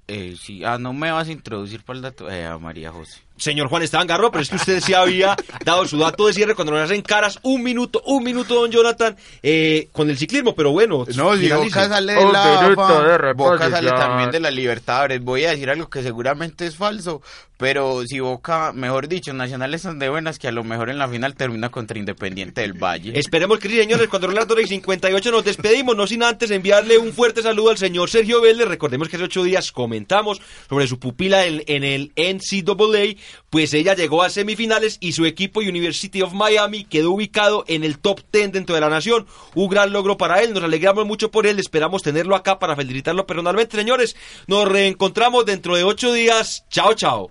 Eh, 0.06 0.36
sí, 0.38 0.62
ah, 0.64 0.76
no 0.78 0.92
me 0.92 1.10
vas 1.10 1.28
a 1.28 1.32
introducir 1.32 1.82
para 1.82 1.96
el 1.96 2.02
dato 2.02 2.30
eh, 2.30 2.44
a 2.44 2.58
María 2.58 2.92
José. 2.92 3.22
Señor 3.36 3.68
Juan 3.68 3.82
Esteban 3.82 4.06
Garro, 4.06 4.30
pero 4.30 4.42
es 4.42 4.48
que 4.48 4.56
usted 4.56 4.80
sí 4.80 4.94
había 4.94 5.34
dado 5.64 5.86
su 5.86 5.98
dato 5.98 6.26
de 6.26 6.32
cierre 6.32 6.54
cuando 6.54 6.72
nos 6.72 6.82
hacen 6.82 7.02
caras. 7.02 7.40
Un 7.42 7.64
minuto, 7.64 8.00
un 8.06 8.22
minuto, 8.22 8.54
don 8.54 8.70
Jonathan, 8.70 9.16
eh, 9.42 9.88
con 9.92 10.08
el 10.08 10.16
ciclismo, 10.16 10.54
pero 10.54 10.70
bueno. 10.70 11.04
No, 11.16 11.36
si 11.36 11.50
Boca 11.50 11.88
sale 11.88 12.14
de 12.14 12.32
la 12.32 13.32
Boca 13.34 13.70
sale 13.70 13.90
también 13.90 14.30
de 14.30 14.38
la 14.38 14.50
Libertadores. 14.52 15.20
Voy 15.22 15.44
a 15.44 15.50
decir 15.50 15.68
algo 15.68 15.88
que 15.88 16.02
seguramente 16.02 16.64
es 16.64 16.76
falso, 16.76 17.22
pero 17.56 18.06
si 18.06 18.20
Boca, 18.20 18.72
mejor 18.72 19.08
dicho, 19.08 19.32
Nacional 19.32 19.74
están 19.74 19.98
de 19.98 20.08
buenas 20.08 20.38
que 20.38 20.46
a 20.46 20.52
lo 20.52 20.62
mejor 20.62 20.90
en 20.90 20.98
la 20.98 21.08
final 21.08 21.34
termina 21.34 21.70
contra 21.70 21.98
Independiente 21.98 22.60
del 22.60 22.74
Valle. 22.74 23.18
Esperemos 23.18 23.58
que 23.58 23.68
sí, 23.68 23.76
señores. 23.76 24.06
Cuando 24.08 24.28
las 24.28 24.46
58 24.46 25.30
nos 25.32 25.44
despedimos, 25.44 25.96
no 25.96 26.06
sin 26.06 26.22
antes 26.22 26.52
enviarle 26.52 26.98
un 26.98 27.12
fuerte 27.12 27.42
saludo 27.42 27.70
al 27.70 27.78
señor 27.78 28.10
Sergio 28.10 28.40
Vélez. 28.40 28.68
Recordemos 28.68 29.08
que 29.08 29.16
hace 29.16 29.24
ocho 29.24 29.42
días 29.42 29.72
comentamos 29.94 30.42
sobre 30.68 30.88
su 30.88 30.98
pupila 30.98 31.46
en, 31.46 31.62
en 31.68 31.84
el 31.84 32.12
NCAA 32.16 33.14
pues 33.48 33.72
ella 33.72 33.94
llegó 33.94 34.24
a 34.24 34.30
semifinales 34.30 34.98
y 34.98 35.12
su 35.12 35.24
equipo 35.24 35.60
University 35.60 36.22
of 36.22 36.32
Miami 36.32 36.84
quedó 36.84 37.12
ubicado 37.12 37.64
en 37.68 37.84
el 37.84 38.00
top 38.00 38.20
10 38.32 38.50
dentro 38.50 38.74
de 38.74 38.80
la 38.80 38.88
nación. 38.88 39.26
Un 39.54 39.68
gran 39.68 39.92
logro 39.92 40.18
para 40.18 40.42
él, 40.42 40.52
nos 40.52 40.64
alegramos 40.64 41.06
mucho 41.06 41.30
por 41.30 41.46
él, 41.46 41.60
esperamos 41.60 42.02
tenerlo 42.02 42.34
acá 42.34 42.58
para 42.58 42.74
felicitarlo 42.74 43.24
personalmente, 43.26 43.76
señores. 43.76 44.16
Nos 44.48 44.66
reencontramos 44.66 45.46
dentro 45.46 45.76
de 45.76 45.84
ocho 45.84 46.12
días. 46.12 46.64
Chao, 46.68 46.94
chao. 46.94 47.30